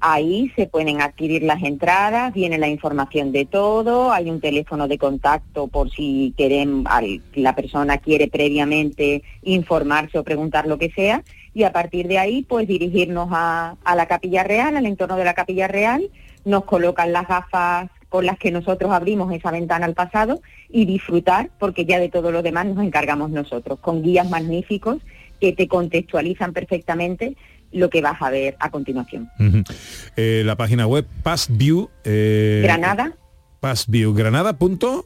Ahí 0.04 0.52
se 0.56 0.66
pueden 0.66 1.00
adquirir 1.00 1.44
las 1.44 1.62
entradas, 1.62 2.34
viene 2.34 2.58
la 2.58 2.68
información 2.68 3.32
de 3.32 3.46
todo, 3.46 4.12
hay 4.12 4.32
un 4.32 4.42
teléfono 4.42 4.88
de 4.88 4.98
contacto 4.98 5.68
por 5.68 5.92
si 5.92 6.34
quieren, 6.36 6.86
al- 6.88 7.22
la 7.36 7.56
persona 7.56 8.00
quiere 8.00 8.28
previamente 8.28 9.22
informarse 9.44 10.18
o 10.18 10.24
preguntar 10.24 10.66
lo 10.66 10.80
que 10.80 10.90
sea, 10.90 11.24
y 11.54 11.64
a 11.66 11.72
partir 11.72 12.08
de 12.08 12.18
ahí 12.18 12.42
pues 12.42 12.68
dirigirnos 12.68 13.30
a, 13.32 13.76
a 13.84 13.96
la 13.96 14.08
Capilla 14.08 14.44
Real, 14.44 14.76
al 14.76 14.88
entorno 14.88 15.18
de 15.18 15.24
la 15.26 15.36
Capilla 15.36 15.68
Real, 15.68 16.10
nos 16.46 16.64
colocan 16.66 17.12
las 17.14 17.28
gafas 17.28 17.90
con 18.10 18.26
las 18.26 18.38
que 18.38 18.52
nosotros 18.52 18.92
abrimos 18.92 19.34
esa 19.34 19.52
ventana 19.52 19.86
al 19.86 19.94
pasado 19.94 20.42
y 20.70 20.86
disfrutar, 20.86 21.50
porque 21.60 21.86
ya 21.86 22.00
de 22.00 22.10
todo 22.10 22.32
lo 22.32 22.42
demás 22.42 22.66
nos 22.66 22.84
encargamos 22.84 23.30
nosotros, 23.32 23.80
con 23.80 24.04
guías 24.04 24.30
magníficos 24.30 24.98
que 25.40 25.54
te 25.54 25.68
contextualizan 25.68 26.52
perfectamente 26.54 27.36
lo 27.72 27.90
que 27.90 28.02
vas 28.02 28.22
a 28.22 28.30
ver 28.30 28.58
a 28.60 28.70
continuación. 28.70 29.30
Ujú. 29.40 29.64
Eh, 30.18 30.44
la 30.46 30.56
página 30.58 30.88
web 30.88 31.06
Passview. 31.24 31.90
eh, 32.04 32.62
Granada. 32.64 33.14
Passviewgranada.com. 33.62 35.04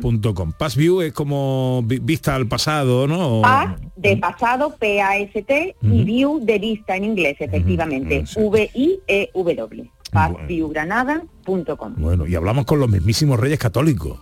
Punto 0.00 0.34
com. 0.34 0.52
Passview 0.52 1.02
es 1.02 1.12
como 1.12 1.82
vi- 1.84 1.98
vista 2.00 2.34
al 2.34 2.48
pasado, 2.48 3.06
¿no? 3.06 3.42
A 3.44 3.76
de 3.94 4.16
pasado, 4.16 4.74
P-A-S-T, 4.78 5.76
y 5.82 6.02
view 6.04 6.40
de 6.42 6.58
vista 6.58 6.96
en 6.96 7.04
inglés, 7.04 7.36
efectivamente, 7.38 8.24
V-I-E-W. 8.34 9.90
Bueno, 11.96 12.26
y 12.26 12.34
hablamos 12.34 12.64
con 12.64 12.80
los 12.80 12.88
mismísimos 12.88 13.38
reyes 13.38 13.58
católicos. 13.58 14.18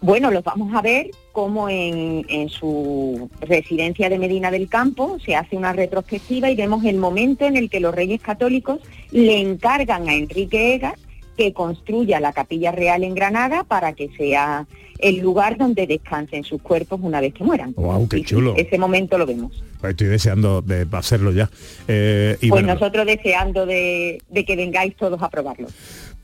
Bueno, 0.00 0.30
los 0.30 0.44
vamos 0.44 0.74
a 0.74 0.82
ver 0.82 1.10
como 1.32 1.68
en, 1.68 2.24
en 2.28 2.48
su 2.48 3.30
residencia 3.40 4.08
de 4.08 4.18
Medina 4.18 4.50
del 4.50 4.68
Campo 4.68 5.18
se 5.24 5.34
hace 5.34 5.56
una 5.56 5.72
retrospectiva 5.72 6.50
y 6.50 6.56
vemos 6.56 6.84
el 6.84 6.98
momento 6.98 7.46
en 7.46 7.56
el 7.56 7.70
que 7.70 7.80
los 7.80 7.94
reyes 7.94 8.20
católicos 8.20 8.80
le 9.10 9.40
encargan 9.40 10.08
a 10.08 10.14
Enrique 10.14 10.74
Egas 10.74 10.94
que 11.36 11.52
construya 11.52 12.20
la 12.20 12.32
capilla 12.32 12.72
real 12.72 13.04
en 13.04 13.14
Granada 13.14 13.64
para 13.64 13.92
que 13.92 14.08
sea 14.16 14.66
el 14.98 15.18
lugar 15.20 15.56
donde 15.58 15.86
descansen 15.86 16.44
sus 16.44 16.60
cuerpos 16.62 17.00
una 17.02 17.20
vez 17.20 17.34
que 17.34 17.44
mueran. 17.44 17.72
Wow, 17.74 18.08
qué 18.08 18.18
Y 18.18 18.24
chulo. 18.24 18.54
ese 18.56 18.78
momento 18.78 19.18
lo 19.18 19.26
vemos. 19.26 19.52
Pues 19.80 19.90
Estoy 19.90 20.06
deseando 20.08 20.62
de 20.62 20.86
hacerlo 20.92 21.32
ya. 21.32 21.50
Eh, 21.88 22.36
y 22.40 22.48
pues 22.48 22.62
bueno, 22.62 22.74
nosotros 22.74 23.06
deseando 23.06 23.66
de, 23.66 24.20
de 24.28 24.44
que 24.44 24.56
vengáis 24.56 24.96
todos 24.96 25.22
a 25.22 25.28
probarlo. 25.28 25.68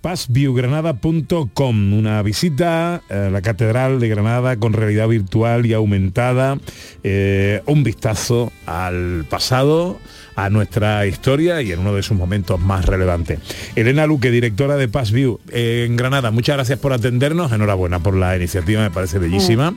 pazviewgranada.com, 0.01 1.93
una 1.93 2.23
visita 2.23 3.03
a 3.09 3.15
la 3.31 3.43
Catedral 3.43 4.01
de 4.01 4.09
Granada 4.09 4.57
con 4.57 4.73
realidad 4.73 5.09
virtual 5.09 5.67
y 5.67 5.73
aumentada, 5.75 6.59
eh, 7.05 7.61
un 7.67 7.85
vistazo 7.85 8.53
al 8.67 9.25
pasado, 9.29 9.99
a 10.37 10.51
nuestra 10.51 11.07
historia 11.07 11.63
y 11.63 11.73
en 11.73 11.81
uno 11.81 11.95
de 11.95 12.03
sus 12.03 12.17
momentos 12.17 12.61
más 12.61 12.87
relevantes. 12.87 13.39
Elena 13.77 14.07
Luque, 14.07 14.31
directora 14.31 14.77
de 14.77 14.89
Paz 14.89 15.13
View 15.13 15.41
eh, 15.51 15.85
en 15.87 15.97
Granada, 15.97 16.31
muchas 16.31 16.57
gracias 16.57 16.79
por 16.79 16.93
atendernos, 16.93 17.53
enhorabuena 17.53 18.01
por 18.01 18.17
la 18.17 18.37
iniciativa, 18.37 18.83
me 18.83 18.91
parece 18.91 19.19
bellísima. 19.19 19.75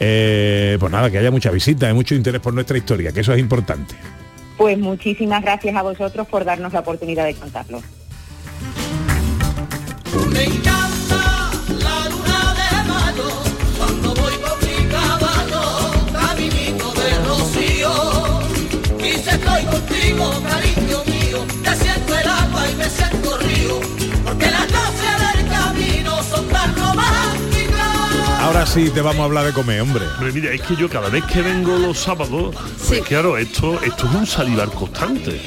Eh, 0.00 0.76
pues 0.80 0.92
nada, 0.92 1.10
que 1.10 1.18
haya 1.18 1.30
mucha 1.30 1.50
visita 1.50 1.88
y 1.90 1.94
mucho 1.94 2.14
interés 2.14 2.40
por 2.40 2.54
nuestra 2.54 2.78
historia, 2.78 3.12
que 3.12 3.20
eso 3.20 3.32
es 3.32 3.40
importante. 3.40 3.94
Pues 4.56 4.76
muchísimas 4.78 5.42
gracias 5.42 5.76
a 5.76 5.82
vosotros 5.82 6.26
por 6.26 6.44
darnos 6.44 6.72
la 6.72 6.80
oportunidad 6.80 7.24
de 7.24 7.34
contarlo. 7.34 7.80
boca. 20.18 20.57
Sí 28.72 28.90
te 28.90 29.00
vamos 29.00 29.20
a 29.22 29.24
hablar 29.24 29.46
de 29.46 29.52
comer, 29.52 29.80
hombre. 29.80 30.04
Mira, 30.32 30.52
es 30.52 30.60
que 30.60 30.76
yo 30.76 30.88
cada 30.90 31.08
vez 31.08 31.24
que 31.24 31.40
vengo 31.40 31.78
los 31.78 31.98
sábados, 31.98 32.54
pues 32.86 33.00
claro, 33.02 33.38
esto, 33.38 33.80
esto 33.82 34.06
es 34.06 34.14
un 34.14 34.26
salivar 34.26 34.68
constante. 34.70 35.40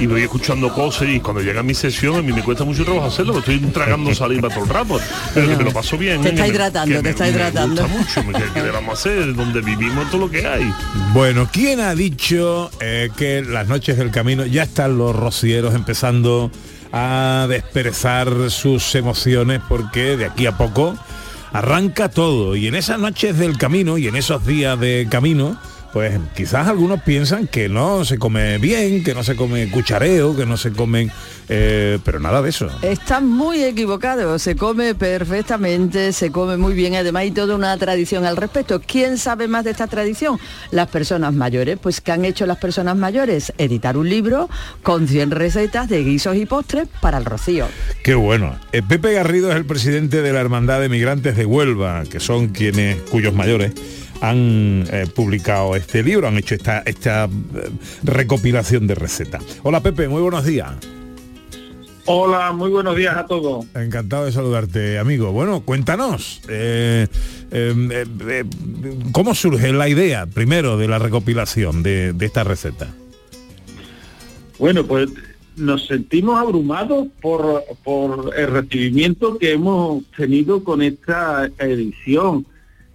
Y 0.00 0.06
voy 0.06 0.22
escuchando 0.22 0.72
cosas 0.72 1.08
y 1.08 1.20
cuando 1.20 1.40
llega 1.40 1.62
mi 1.62 1.72
sesión 1.72 2.16
a 2.16 2.22
mí 2.22 2.32
me 2.32 2.42
cuesta 2.42 2.64
mucho 2.64 2.84
trabajo 2.84 3.06
hacerlo, 3.06 3.34
porque 3.34 3.54
estoy 3.54 3.70
tragando 3.70 4.12
saliva 4.14 4.48
todo 4.48 4.64
el 4.64 4.70
rato. 4.70 5.00
Pero 5.32 5.48
que 5.48 5.56
me 5.56 5.64
lo 5.64 5.72
paso 5.72 5.96
bien. 5.96 6.20
Te 6.20 6.30
está 6.30 6.42
me- 6.42 6.48
hidratando, 6.48 7.02
te 7.02 7.10
está 7.10 7.24
me 7.24 7.30
hidratando. 7.30 7.86
gusta 7.86 8.22
mucho, 8.22 8.38
¿qué, 8.38 8.44
qué 8.52 8.62
le 8.62 8.70
vamos 8.72 8.90
a 8.90 8.92
hacer? 8.94 9.34
Donde 9.34 9.60
vivimos 9.60 10.10
todo 10.10 10.22
lo 10.22 10.30
que 10.30 10.46
hay. 10.46 10.74
Bueno, 11.12 11.48
¿quién 11.50 11.80
ha 11.80 11.94
dicho 11.94 12.70
eh, 12.80 13.08
que 13.16 13.40
las 13.42 13.68
noches 13.68 13.96
del 13.96 14.10
camino 14.10 14.44
ya 14.46 14.64
están 14.64 14.98
los 14.98 15.14
rocieros 15.14 15.74
empezando 15.74 16.50
a 16.92 17.46
desperezar 17.48 18.50
sus 18.50 18.94
emociones 18.94 19.60
porque 19.68 20.16
de 20.16 20.26
aquí 20.26 20.46
a 20.46 20.56
poco 20.56 20.96
arranca 21.54 22.08
todo 22.08 22.56
y 22.56 22.66
en 22.66 22.74
esas 22.74 22.98
noches 22.98 23.38
del 23.38 23.56
camino 23.56 23.96
y 23.96 24.08
en 24.08 24.16
esos 24.16 24.44
días 24.44 24.78
de 24.80 25.06
camino 25.08 25.56
pues 25.94 26.18
quizás 26.34 26.66
algunos 26.66 27.00
piensan 27.02 27.46
que 27.46 27.68
no 27.68 28.04
se 28.04 28.18
come 28.18 28.58
bien, 28.58 29.04
que 29.04 29.14
no 29.14 29.22
se 29.22 29.36
come 29.36 29.70
cuchareo, 29.70 30.34
que 30.34 30.44
no 30.44 30.56
se 30.56 30.72
comen, 30.72 31.12
eh, 31.48 32.00
pero 32.04 32.18
nada 32.18 32.42
de 32.42 32.50
eso. 32.50 32.68
Están 32.82 33.28
muy 33.28 33.62
equivocados, 33.62 34.42
se 34.42 34.56
come 34.56 34.96
perfectamente, 34.96 36.12
se 36.12 36.32
come 36.32 36.56
muy 36.56 36.74
bien, 36.74 36.96
además 36.96 37.20
hay 37.20 37.30
toda 37.30 37.54
una 37.54 37.76
tradición 37.76 38.24
al 38.24 38.36
respecto. 38.36 38.82
¿Quién 38.84 39.18
sabe 39.18 39.46
más 39.46 39.62
de 39.62 39.70
esta 39.70 39.86
tradición? 39.86 40.40
Las 40.72 40.88
personas 40.88 41.32
mayores. 41.32 41.78
Pues 41.80 42.00
¿qué 42.00 42.10
han 42.10 42.24
hecho 42.24 42.44
las 42.44 42.58
personas 42.58 42.96
mayores? 42.96 43.52
Editar 43.56 43.96
un 43.96 44.08
libro 44.08 44.50
con 44.82 45.06
100 45.06 45.30
recetas 45.30 45.88
de 45.88 46.02
guisos 46.02 46.34
y 46.34 46.44
postres 46.44 46.88
para 47.00 47.18
el 47.18 47.24
rocío. 47.24 47.68
Qué 48.02 48.16
bueno. 48.16 48.56
Eh, 48.72 48.82
Pepe 48.82 49.12
Garrido 49.12 49.52
es 49.52 49.56
el 49.56 49.64
presidente 49.64 50.22
de 50.22 50.32
la 50.32 50.40
Hermandad 50.40 50.80
de 50.80 50.88
Migrantes 50.88 51.36
de 51.36 51.46
Huelva, 51.46 52.02
que 52.10 52.18
son 52.18 52.48
quienes, 52.48 53.00
cuyos 53.02 53.32
mayores 53.32 53.74
han 54.28 54.84
eh, 54.90 55.06
publicado 55.14 55.76
este 55.76 56.02
libro, 56.02 56.28
han 56.28 56.38
hecho 56.38 56.54
esta, 56.54 56.80
esta 56.80 57.24
eh, 57.24 57.70
recopilación 58.02 58.86
de 58.86 58.94
recetas. 58.94 59.42
Hola 59.62 59.80
Pepe, 59.80 60.08
muy 60.08 60.22
buenos 60.22 60.44
días. 60.44 60.72
Hola, 62.06 62.52
muy 62.52 62.70
buenos 62.70 62.96
días 62.96 63.16
a 63.16 63.24
todos. 63.24 63.64
Encantado 63.74 64.26
de 64.26 64.32
saludarte, 64.32 64.98
amigo. 64.98 65.32
Bueno, 65.32 65.62
cuéntanos, 65.62 66.42
eh, 66.48 67.06
eh, 67.50 67.74
eh, 67.90 68.04
eh, 68.28 68.44
¿cómo 69.12 69.34
surge 69.34 69.72
la 69.72 69.88
idea, 69.88 70.26
primero, 70.26 70.76
de 70.76 70.86
la 70.86 70.98
recopilación 70.98 71.82
de, 71.82 72.12
de 72.12 72.26
esta 72.26 72.44
receta? 72.44 72.88
Bueno, 74.58 74.84
pues 74.84 75.08
nos 75.56 75.86
sentimos 75.86 76.38
abrumados 76.38 77.08
por, 77.22 77.64
por 77.82 78.32
el 78.36 78.48
recibimiento 78.48 79.38
que 79.38 79.52
hemos 79.52 80.04
tenido 80.16 80.62
con 80.62 80.82
esta 80.82 81.50
edición. 81.58 82.44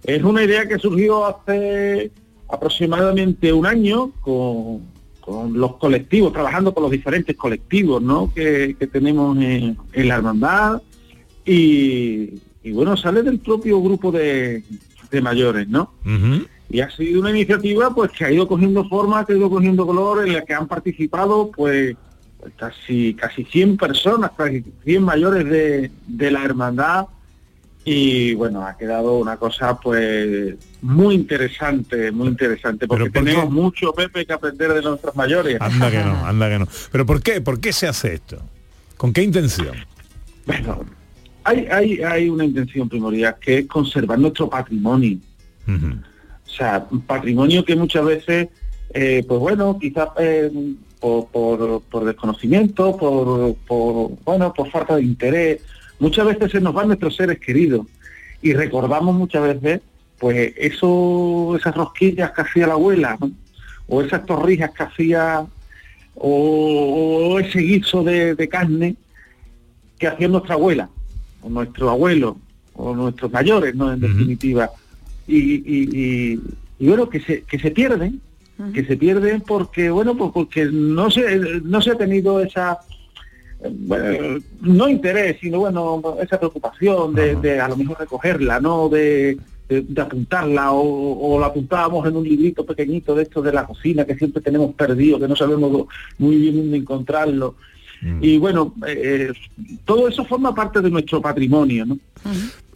Es 0.04 0.22
una 0.22 0.42
idea 0.42 0.66
que 0.66 0.78
surgió 0.78 1.26
hace 1.26 2.10
aproximadamente 2.48 3.52
un 3.52 3.66
año 3.66 4.12
con, 4.20 4.80
con 5.20 5.58
los 5.58 5.76
colectivos, 5.76 6.32
trabajando 6.32 6.74
con 6.74 6.82
los 6.84 6.92
diferentes 6.92 7.36
colectivos 7.36 8.02
¿no? 8.02 8.32
que, 8.34 8.76
que 8.78 8.86
tenemos 8.86 9.36
en, 9.38 9.76
en 9.92 10.08
la 10.08 10.16
hermandad 10.16 10.82
y, 11.44 12.40
y 12.62 12.72
bueno, 12.72 12.96
sale 12.96 13.22
del 13.22 13.38
propio 13.38 13.80
grupo 13.80 14.10
de, 14.10 14.62
de 15.10 15.20
mayores, 15.20 15.68
¿no? 15.68 15.92
Y 16.68 16.80
ha 16.80 16.90
sido 16.90 17.20
una 17.20 17.30
iniciativa 17.30 17.92
pues 17.94 18.12
que 18.12 18.24
ha 18.24 18.30
ido 18.30 18.46
cogiendo 18.46 18.88
forma, 18.88 19.24
que 19.24 19.32
ha 19.32 19.36
ido 19.36 19.50
cogiendo 19.50 19.86
color, 19.86 20.26
en 20.26 20.34
la 20.34 20.44
que 20.44 20.54
han 20.54 20.68
participado 20.68 21.50
pues, 21.50 21.96
casi 22.56 23.14
casi 23.14 23.44
100 23.44 23.76
personas, 23.76 24.30
casi 24.36 24.64
100 24.84 25.02
mayores 25.02 25.44
de, 25.46 25.90
de 26.06 26.30
la 26.30 26.44
hermandad 26.44 27.06
y 27.84 28.34
bueno, 28.34 28.66
ha 28.66 28.76
quedado 28.76 29.16
una 29.18 29.36
cosa 29.38 29.78
pues 29.80 30.54
muy 30.82 31.14
interesante, 31.14 32.10
muy 32.12 32.28
interesante, 32.28 32.86
porque 32.86 33.04
¿por 33.04 33.12
qué? 33.12 33.20
tenemos 33.20 33.50
mucho 33.50 33.92
Pepe 33.92 34.26
que 34.26 34.32
aprender 34.32 34.72
de 34.74 34.82
nuestros 34.82 35.16
mayores. 35.16 35.56
Anda 35.60 35.90
que 35.90 35.98
no, 35.98 36.24
anda 36.26 36.48
que 36.50 36.58
no. 36.58 36.68
Pero 36.92 37.06
¿por 37.06 37.22
qué? 37.22 37.40
¿Por 37.40 37.60
qué 37.60 37.72
se 37.72 37.88
hace 37.88 38.14
esto? 38.14 38.38
¿Con 38.96 39.12
qué 39.12 39.22
intención? 39.22 39.74
Bueno, 40.46 40.84
hay, 41.44 41.66
hay, 41.70 42.02
hay 42.02 42.28
una 42.28 42.44
intención 42.44 42.88
primordial 42.88 43.36
que 43.40 43.58
es 43.58 43.66
conservar 43.66 44.18
nuestro 44.18 44.48
patrimonio. 44.50 45.18
O 45.66 46.48
sea, 46.52 46.86
un 46.90 47.00
patrimonio 47.02 47.64
que 47.64 47.76
muchas 47.76 48.04
veces, 48.04 48.48
eh, 48.92 49.24
pues 49.26 49.40
bueno, 49.40 49.78
quizás 49.80 50.08
eh, 50.18 50.50
por, 50.98 51.28
por- 51.28 51.82
por 51.82 52.04
desconocimiento, 52.04 52.96
por, 52.96 53.54
por, 53.66 54.10
bueno, 54.24 54.52
por 54.52 54.68
falta 54.70 54.96
de 54.96 55.02
interés, 55.02 55.62
muchas 56.00 56.26
veces 56.26 56.50
se 56.50 56.60
nos 56.60 56.74
van 56.74 56.88
nuestros 56.88 57.14
seres 57.16 57.38
queridos 57.38 57.86
y 58.42 58.52
recordamos 58.54 59.14
muchas 59.14 59.42
veces, 59.42 59.80
pues 60.18 60.52
eso, 60.56 61.54
esas 61.56 61.74
rosquillas 61.74 62.32
que 62.32 62.40
hacía 62.42 62.66
la 62.66 62.72
abuela, 62.74 63.16
¿no? 63.20 63.30
o 63.86 64.02
esas 64.02 64.24
torrijas 64.26 64.70
que 64.72 64.82
hacía, 64.82 65.44
o, 66.14 67.30
o 67.34 67.38
ese 67.40 67.58
guiso 67.60 68.02
de, 68.04 68.34
de 68.34 68.48
carne 68.48 68.96
que 69.98 70.06
hacía 70.06 70.28
nuestra 70.28 70.54
abuela, 70.54 70.88
o 71.42 71.48
nuestro 71.50 71.90
abuelo, 71.90 72.36
o 72.74 72.94
nuestros 72.94 73.30
mayores, 73.32 73.74
¿no? 73.74 73.92
En 73.92 74.00
definitiva. 74.00 74.70
Y, 75.26 75.36
y- 75.36 75.62
y- 75.92 76.40
y 76.78 76.86
bueno, 76.88 77.08
que 77.10 77.20
se, 77.20 77.42
que 77.42 77.58
se 77.58 77.70
pierden, 77.70 78.20
que 78.72 78.84
se 78.84 78.96
pierden 78.96 79.40
porque, 79.40 79.90
bueno, 79.90 80.14
pues 80.16 80.30
porque 80.32 80.66
no 80.66 81.10
se, 81.10 81.60
no 81.64 81.80
se 81.82 81.90
ha 81.90 81.94
tenido 81.96 82.40
esa, 82.40 82.78
bueno, 83.68 84.38
no 84.62 84.88
interés, 84.88 85.36
sino 85.40 85.58
bueno, 85.60 86.02
esa 86.22 86.38
preocupación 86.38 87.14
de, 87.14 87.36
de 87.36 87.60
a 87.60 87.68
lo 87.68 87.76
mejor 87.76 87.98
recogerla, 88.00 88.60
¿no? 88.60 88.88
De, 88.88 89.36
de- 89.68 89.82
de 89.82 90.00
apuntarla 90.02 90.72
o, 90.72 91.34
o 91.36 91.38
la 91.40 91.46
apuntábamos 91.46 92.06
en 92.08 92.16
un 92.16 92.24
librito 92.24 92.64
pequeñito 92.66 93.14
de 93.14 93.22
estos 93.24 93.44
de 93.44 93.52
la 93.52 93.66
cocina 93.66 94.04
que 94.04 94.16
siempre 94.16 94.42
tenemos 94.42 94.74
perdido, 94.74 95.18
que 95.20 95.28
no 95.28 95.36
sabemos 95.36 95.86
muy 96.18 96.36
bien 96.36 96.56
dónde 96.56 96.76
encontrarlo. 96.78 97.54
Y 98.22 98.38
bueno, 98.38 98.74
eh, 98.86 99.30
todo 99.84 100.08
eso 100.08 100.24
forma 100.24 100.54
parte 100.54 100.80
de 100.80 100.88
nuestro 100.90 101.20
patrimonio, 101.20 101.84
¿no? 101.84 101.98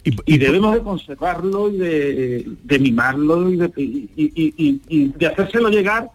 Y, 0.03 0.37
debemos 0.37 0.75
de 0.75 0.81
conservarlo 0.81 1.67
y 1.67 1.77
de, 1.77 2.47
de 2.63 2.79
mimarlo 2.79 3.49
y 3.51 3.57
de, 3.57 3.71
y- 3.75 4.09
y- 4.15 4.53
y- 4.55 4.81
y 4.87 5.07
de 5.17 5.25
hacérselo 5.25 5.69
llegar 5.69 6.11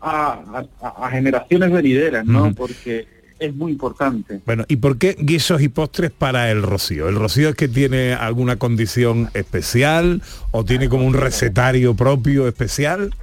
a, 0.00 0.64
a- 0.82 1.06
a 1.06 1.10
generaciones 1.10 1.70
venideras, 1.70 2.26
¿no? 2.26 2.52
Porque 2.52 3.06
es 3.38 3.54
muy 3.54 3.72
importante. 3.72 4.40
Bueno, 4.46 4.64
¿y 4.68 4.76
por 4.76 4.98
qué 4.98 5.16
guisos 5.18 5.62
y 5.62 5.68
postres 5.68 6.10
para 6.10 6.50
el 6.50 6.62
rocío? 6.62 7.08
¿El 7.08 7.16
rocío 7.16 7.50
es 7.50 7.54
que 7.54 7.68
tiene 7.68 8.12
alguna 8.14 8.56
condición 8.56 9.30
especial 9.34 10.22
o 10.50 10.64
tiene 10.64 10.88
como 10.88 11.06
un 11.06 11.14
recetario 11.14 11.94
propio 11.94 12.48
especial? 12.48 13.14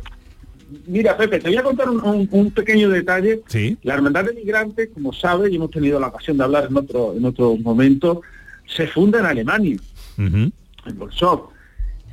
Mira, 0.87 1.15
Pepe, 1.15 1.39
te 1.39 1.49
voy 1.49 1.57
a 1.57 1.63
contar 1.63 1.89
un, 1.89 2.01
un- 2.03 2.27
un 2.31 2.51
pequeño 2.51 2.89
detalle. 2.89 3.41
Sí. 3.47 3.77
La 3.83 3.93
Hermandad 3.95 4.25
de 4.25 4.33
Migrantes, 4.33 4.89
como 4.93 5.13
sabes, 5.13 5.51
y 5.51 5.55
hemos 5.55 5.69
tenido 5.71 5.99
la 5.99 6.07
ocasión 6.07 6.37
de 6.37 6.43
hablar 6.43 6.67
en 6.69 6.77
otro, 6.77 7.13
en 7.15 7.23
otro 7.25 7.55
momento, 7.57 8.21
se 8.65 8.87
funda 8.87 9.19
en 9.19 9.25
Alemania, 9.25 9.77
en 10.17 10.51
Bolsov. 10.97 11.49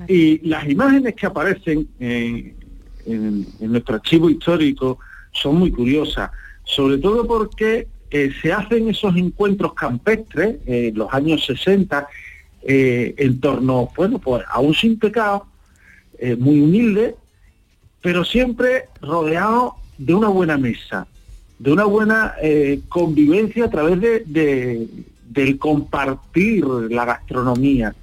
Y 0.08 0.46
las 0.48 0.68
imágenes 0.68 1.14
que 1.14 1.26
aparecen 1.26 1.86
en, 1.98 2.54
en 3.06 3.46
nuestro 3.60 3.94
archivo 3.96 4.28
histórico 4.28 4.98
son 5.32 5.56
muy 5.56 5.70
curiosas, 5.70 6.30
sobre 6.64 6.98
todo 6.98 7.26
porque 7.26 7.86
eh, 8.12 8.30
se 8.40 8.52
hacen 8.52 8.88
esos 8.88 9.16
encuentros 9.16 9.74
campestres 9.74 10.56
en 10.66 10.94
los 10.96 11.12
años 11.12 11.44
60 11.46 12.06
eh, 12.64 13.14
en 13.16 13.40
torno, 13.40 13.90
bueno, 13.96 14.18
pues 14.18 14.44
a 14.48 14.60
un 14.60 14.74
sin 14.74 14.98
pecado, 14.98 15.46
eh, 16.18 16.36
muy 16.36 16.60
humilde, 16.60 17.16
pero 18.00 18.24
siempre 18.24 18.84
rodeado 19.00 19.74
de 19.98 20.14
una 20.14 20.28
buena 20.28 20.56
mesa, 20.58 21.06
de 21.58 21.72
una 21.72 21.84
buena 21.84 22.34
convivencia 22.88 23.64
a 23.66 23.70
través 23.70 24.00
de, 24.00 24.22
de- 24.26 24.86
del 25.28 25.58
compartir 25.58 26.64
la 26.66 27.04
gastronomía. 27.06 27.94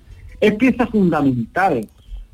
Es 0.42 0.56
pieza 0.56 0.88
fundamental 0.88 1.88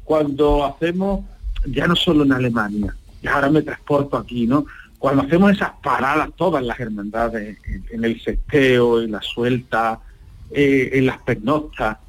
cuando 0.04 0.64
hacemos, 0.66 1.26
ya 1.66 1.88
no 1.88 1.96
solo 1.96 2.24
en 2.24 2.32
Alemania, 2.32 2.96
y 3.22 3.28
ahora 3.28 3.50
me 3.50 3.62
transporto 3.64 4.16
aquí, 4.18 4.46
¿no? 4.48 4.66
Cuando 5.06 5.22
hacemos 5.22 5.52
esas 5.52 5.70
paradas, 5.84 6.32
todas 6.36 6.64
las 6.64 6.80
hermandades, 6.80 7.60
en, 7.92 8.04
el 8.04 8.20
sesteo, 8.24 9.04
en 9.04 9.12
la 9.12 9.22
suelta, 9.22 10.00
eh, 10.50 10.90
en 10.94 11.06
las 11.06 11.20
pernoctas, 11.20 12.00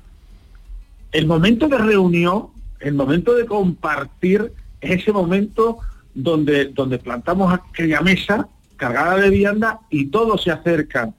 el 1.13 1.27
momento 1.27 1.69
de 1.69 1.77
reunión, 1.77 2.47
el 2.81 2.95
momento 2.95 3.35
de 3.35 3.45
compartir, 3.45 4.51
es 4.81 5.03
ese 5.03 5.13
momento 5.13 5.77
donde, 6.15 6.71
donde 6.71 6.97
plantamos 6.97 7.53
aquella 7.53 8.01
mesa 8.01 8.49
cargada 8.77 9.17
de 9.17 9.29
vianda 9.29 9.81
y 9.91 10.07
todos 10.07 10.43
se 10.43 10.51
acercan. 10.51 11.15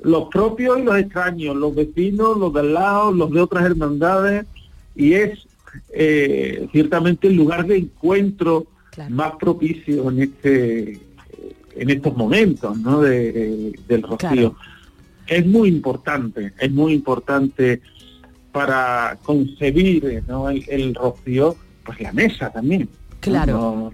Los 0.00 0.28
propios 0.28 0.78
y 0.78 0.84
los 0.84 0.96
extraños, 0.96 1.56
los 1.56 1.74
vecinos, 1.74 2.38
los 2.38 2.54
del 2.54 2.72
lado, 2.72 3.10
los 3.10 3.32
de 3.32 3.40
otras 3.40 3.64
hermandades, 3.64 4.46
y 4.94 5.14
es 5.14 5.44
eh, 5.92 6.68
ciertamente 6.70 7.26
el 7.26 7.34
lugar 7.34 7.66
de 7.66 7.78
encuentro 7.78 8.68
más 9.10 9.32
propicio 9.38 10.10
en 10.10 10.22
este 10.22 11.00
en 11.76 11.90
estos 11.90 12.16
momentos 12.16 12.78
¿no? 12.78 13.00
de- 13.00 13.72
del 13.88 14.02
rocío. 14.02 14.16
Claro. 14.18 14.56
Es 15.26 15.44
muy 15.46 15.68
importante, 15.68 16.52
es 16.58 16.70
muy 16.70 16.92
importante 16.92 17.80
para 18.52 19.18
concebir 19.24 20.22
¿no? 20.28 20.48
el, 20.50 20.64
el 20.68 20.94
rocío, 20.94 21.56
pues 21.84 22.00
la 22.00 22.12
mesa 22.12 22.50
también. 22.50 22.88
Claro. 23.20 23.52
¿no? 23.52 23.92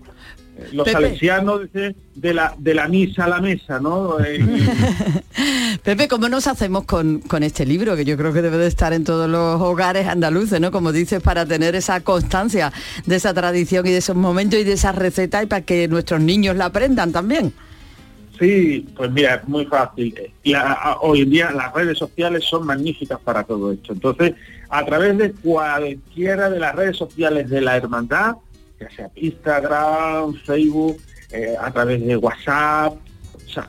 Los 0.72 0.84
Pepe. 0.84 0.92
salesianos 0.92 1.62
dicen 1.62 1.96
de 2.14 2.34
la, 2.34 2.54
de 2.58 2.74
la 2.74 2.88
misa 2.88 3.24
a 3.24 3.28
la 3.28 3.40
mesa, 3.40 3.78
¿no? 3.80 4.18
Eh, 4.24 4.38
Pepe, 5.82 6.08
¿cómo 6.08 6.28
nos 6.28 6.46
hacemos 6.46 6.84
con, 6.84 7.20
con 7.20 7.42
este 7.42 7.64
libro? 7.66 7.96
Que 7.96 8.04
yo 8.04 8.16
creo 8.16 8.32
que 8.32 8.42
debe 8.42 8.58
de 8.58 8.66
estar 8.66 8.92
en 8.92 9.04
todos 9.04 9.28
los 9.28 9.61
hogares 9.61 10.06
andaluces, 10.06 10.61
¿no? 10.61 10.70
Como 10.70 10.92
dices, 10.92 11.22
para 11.22 11.46
tener 11.46 11.74
esa 11.74 12.00
constancia 12.00 12.72
de 13.06 13.16
esa 13.16 13.32
tradición 13.34 13.86
y 13.86 13.90
de 13.90 13.98
esos 13.98 14.16
momentos 14.16 14.58
y 14.61 14.64
de 14.64 14.72
esa 14.72 14.92
receta 14.92 15.42
y 15.42 15.46
para 15.46 15.62
que 15.62 15.88
nuestros 15.88 16.20
niños 16.20 16.56
la 16.56 16.66
aprendan 16.66 17.12
también. 17.12 17.52
Sí, 18.38 18.86
pues 18.96 19.11
mira, 19.11 19.34
es 19.36 19.48
muy 19.48 19.66
fácil. 19.66 20.14
Y 20.42 20.54
a- 20.54 20.72
a- 20.72 20.96
hoy 21.00 21.22
en 21.22 21.30
día 21.30 21.50
las 21.50 21.74
redes 21.74 21.98
sociales 21.98 22.44
son 22.48 22.64
magníficas 22.66 23.18
para 23.20 23.44
todo 23.44 23.70
esto. 23.72 23.92
Entonces, 23.92 24.32
a 24.70 24.84
través 24.84 25.18
de 25.18 25.32
cualquiera 25.32 26.48
de 26.48 26.58
las 26.58 26.74
redes 26.74 26.96
sociales 26.96 27.50
de 27.50 27.61
la 27.61 27.76
hermandad, 27.76 28.36
ya 28.80 28.90
sea 28.90 29.10
Instagram, 29.14 30.34
Facebook, 30.44 30.96
eh, 31.32 31.54
a 31.60 31.70
través 31.70 32.04
de 32.04 32.16
WhatsApp, 32.16 32.94
o 33.34 33.48
sea, 33.50 33.68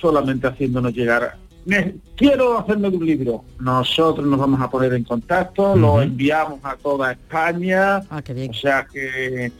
solamente 0.00 0.46
haciéndonos 0.46 0.92
llegar. 0.94 1.36
"Ne- 1.66 1.94
Quiero 2.16 2.58
hacerme 2.58 2.88
un 2.88 3.04
libro. 3.04 3.44
Nosotros 3.58 4.24
nos 4.26 4.38
vamos 4.38 4.60
a 4.60 4.70
poner 4.70 4.92
en 4.94 5.02
contacto, 5.04 5.74
lo 5.74 6.00
enviamos 6.00 6.60
a 6.62 6.76
toda 6.76 7.10
España. 7.12 8.02
O 8.50 8.54
sea 8.54 8.86
que 8.92 9.50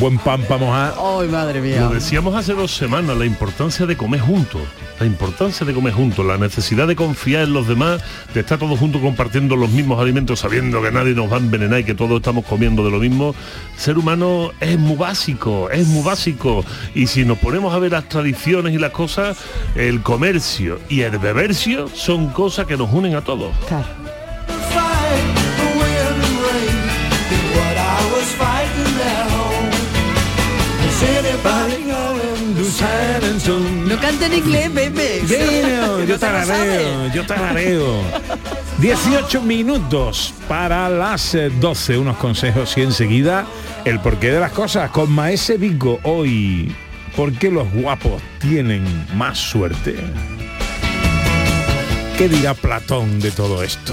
buen 0.00 0.16
pan 0.16 0.40
para 0.48 0.58
mojar. 0.58 0.94
¡Ay, 0.98 1.28
madre 1.28 1.60
mía! 1.60 1.82
Lo 1.82 1.90
decíamos 1.90 2.34
hace 2.34 2.54
dos 2.54 2.74
semanas, 2.74 3.14
la 3.14 3.26
importancia 3.26 3.84
de 3.84 3.94
comer 3.94 4.20
juntos, 4.20 4.62
la 4.98 5.04
importancia 5.04 5.66
de 5.66 5.74
comer 5.74 5.92
juntos, 5.92 6.24
la 6.24 6.38
necesidad 6.38 6.88
de 6.88 6.96
confiar 6.96 7.42
en 7.42 7.52
los 7.52 7.68
demás, 7.68 8.00
de 8.32 8.40
estar 8.40 8.58
todos 8.58 8.78
juntos 8.78 9.02
compartiendo 9.02 9.54
los 9.54 9.68
mismos 9.68 10.00
alimentos, 10.00 10.40
sabiendo 10.40 10.80
que 10.80 10.90
nadie 10.90 11.12
nos 11.12 11.30
va 11.30 11.36
a 11.36 11.40
envenenar 11.40 11.80
y 11.80 11.84
que 11.84 11.94
todos 11.94 12.16
estamos 12.16 12.46
comiendo 12.46 12.86
de 12.86 12.90
lo 12.90 13.00
mismo. 13.00 13.34
Ser 13.76 13.98
humano 13.98 14.52
es 14.58 14.78
muy 14.78 14.96
básico, 14.96 15.68
es 15.68 15.86
muy 15.88 16.02
básico. 16.02 16.64
Y 16.94 17.06
si 17.06 17.26
nos 17.26 17.36
ponemos 17.36 17.74
a 17.74 17.78
ver 17.78 17.92
las 17.92 18.08
tradiciones 18.08 18.72
y 18.72 18.78
las 18.78 18.92
cosas, 18.92 19.36
el 19.74 20.00
comercio 20.00 20.80
y 20.88 21.02
el 21.02 21.18
bebercio 21.18 21.88
son 21.88 22.30
cosas 22.30 22.64
que 22.66 22.78
nos 22.78 22.90
unen 22.90 23.14
a 23.14 23.20
todos. 23.20 23.52
fight 23.68 24.21
No 33.86 34.00
cante 34.00 34.26
en 34.26 34.34
inglés. 34.34 34.70
Bueno, 34.72 36.00
yo 36.04 36.06
lo 36.06 36.18
tarareo, 36.18 37.12
yo 37.12 37.26
tarareo. 37.26 38.02
18 38.78 39.42
minutos 39.42 40.34
para 40.48 40.88
las 40.88 41.34
eh, 41.34 41.50
12, 41.50 41.98
unos 41.98 42.16
consejos 42.16 42.76
y 42.76 42.82
enseguida 42.82 43.46
el 43.84 44.00
porqué 44.00 44.30
de 44.30 44.40
las 44.40 44.52
cosas 44.52 44.90
con 44.90 45.10
Maese 45.12 45.56
Vigo 45.56 46.00
hoy. 46.02 46.74
¿Por 47.16 47.32
qué 47.32 47.50
los 47.50 47.70
guapos 47.72 48.22
tienen 48.40 48.84
más 49.14 49.38
suerte? 49.38 49.96
¿Qué 52.16 52.28
dirá 52.28 52.54
Platón 52.54 53.20
de 53.20 53.30
todo 53.30 53.62
esto? 53.62 53.92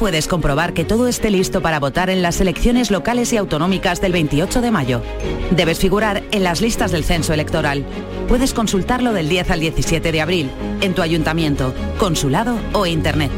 ¿Cómo 0.00 0.08
puedes 0.08 0.28
comprobar 0.28 0.72
que 0.72 0.86
todo 0.86 1.08
esté 1.08 1.28
listo 1.28 1.60
para 1.60 1.78
votar 1.78 2.08
en 2.08 2.22
las 2.22 2.40
elecciones 2.40 2.90
locales 2.90 3.34
y 3.34 3.36
autonómicas 3.36 4.00
del 4.00 4.12
28 4.12 4.62
de 4.62 4.70
mayo? 4.70 5.02
Debes 5.50 5.78
figurar 5.78 6.22
en 6.30 6.42
las 6.42 6.62
listas 6.62 6.90
del 6.90 7.04
censo 7.04 7.34
electoral. 7.34 7.84
Puedes 8.26 8.54
consultarlo 8.54 9.12
del 9.12 9.28
10 9.28 9.50
al 9.50 9.60
17 9.60 10.10
de 10.10 10.20
abril, 10.22 10.50
en 10.80 10.94
tu 10.94 11.02
ayuntamiento, 11.02 11.74
consulado 11.98 12.58
o 12.72 12.86
internet. 12.86 13.30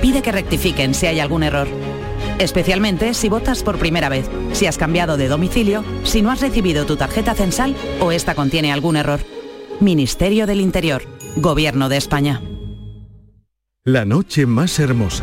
Pide 0.00 0.22
que 0.22 0.32
rectifiquen 0.32 0.92
si 0.92 1.06
hay 1.06 1.20
algún 1.20 1.44
error. 1.44 1.68
Especialmente 2.40 3.14
si 3.14 3.28
votas 3.28 3.62
por 3.62 3.78
primera 3.78 4.08
vez, 4.08 4.28
si 4.54 4.66
has 4.66 4.78
cambiado 4.78 5.16
de 5.16 5.28
domicilio, 5.28 5.84
si 6.02 6.20
no 6.20 6.32
has 6.32 6.40
recibido 6.40 6.84
tu 6.84 6.96
tarjeta 6.96 7.34
censal 7.34 7.76
o 8.00 8.10
esta 8.10 8.34
contiene 8.34 8.72
algún 8.72 8.96
error. 8.96 9.20
Ministerio 9.78 10.48
del 10.48 10.62
Interior, 10.62 11.04
Gobierno 11.36 11.88
de 11.88 11.98
España. 11.98 12.42
La 13.84 14.04
noche 14.04 14.46
más 14.46 14.80
hermosa 14.80 15.22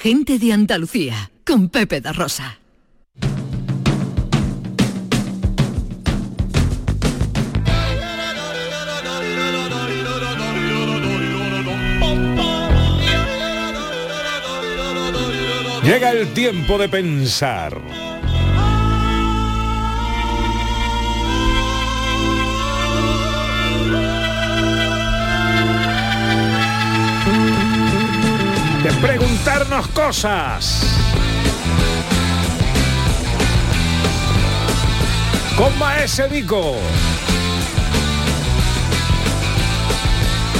gente 0.00 0.38
de 0.38 0.54
Andalucía, 0.54 1.30
con 1.44 1.68
Pepe 1.68 2.00
da 2.00 2.12
Rosa. 2.14 2.58
Llega 15.84 16.12
el 16.12 16.32
tiempo 16.32 16.78
de 16.78 16.88
pensar. 16.88 18.09
Preguntarnos 29.00 29.88
cosas. 29.88 30.82
Con 35.56 35.78
Maese 35.78 36.28
Vico. 36.28 36.76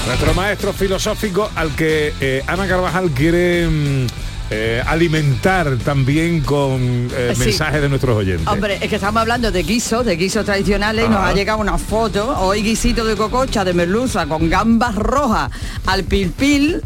Nuestro 0.06 0.34
maestro 0.34 0.72
filosófico 0.72 1.50
al 1.54 1.74
que 1.76 2.12
eh, 2.20 2.42
Ana 2.46 2.66
Carvajal 2.66 3.10
quiere 3.10 3.68
mm, 3.68 4.06
eh, 4.50 4.82
alimentar 4.86 5.76
también 5.78 6.40
con 6.40 7.08
eh, 7.14 7.32
Sí. 7.34 7.40
mensajes 7.44 7.80
de 7.80 7.88
nuestros 7.88 8.16
oyentes. 8.16 8.46
Hombre, 8.48 8.78
es 8.80 8.88
que 8.88 8.96
estamos 8.96 9.20
hablando 9.20 9.50
de 9.52 9.62
guisos, 9.62 10.04
de 10.04 10.16
guisos 10.16 10.44
tradicionales 10.44 11.06
y 11.06 11.08
nos 11.08 11.18
ha 11.20 11.32
llegado 11.32 11.58
una 11.60 11.78
foto, 11.78 12.36
hoy 12.40 12.62
guisito 12.62 13.04
de 13.04 13.14
cococha 13.16 13.64
de 13.64 13.72
merluza 13.74 14.26
con 14.26 14.48
gambas 14.50 14.96
rojas 14.96 15.50
al 15.86 16.04
pilpil 16.04 16.80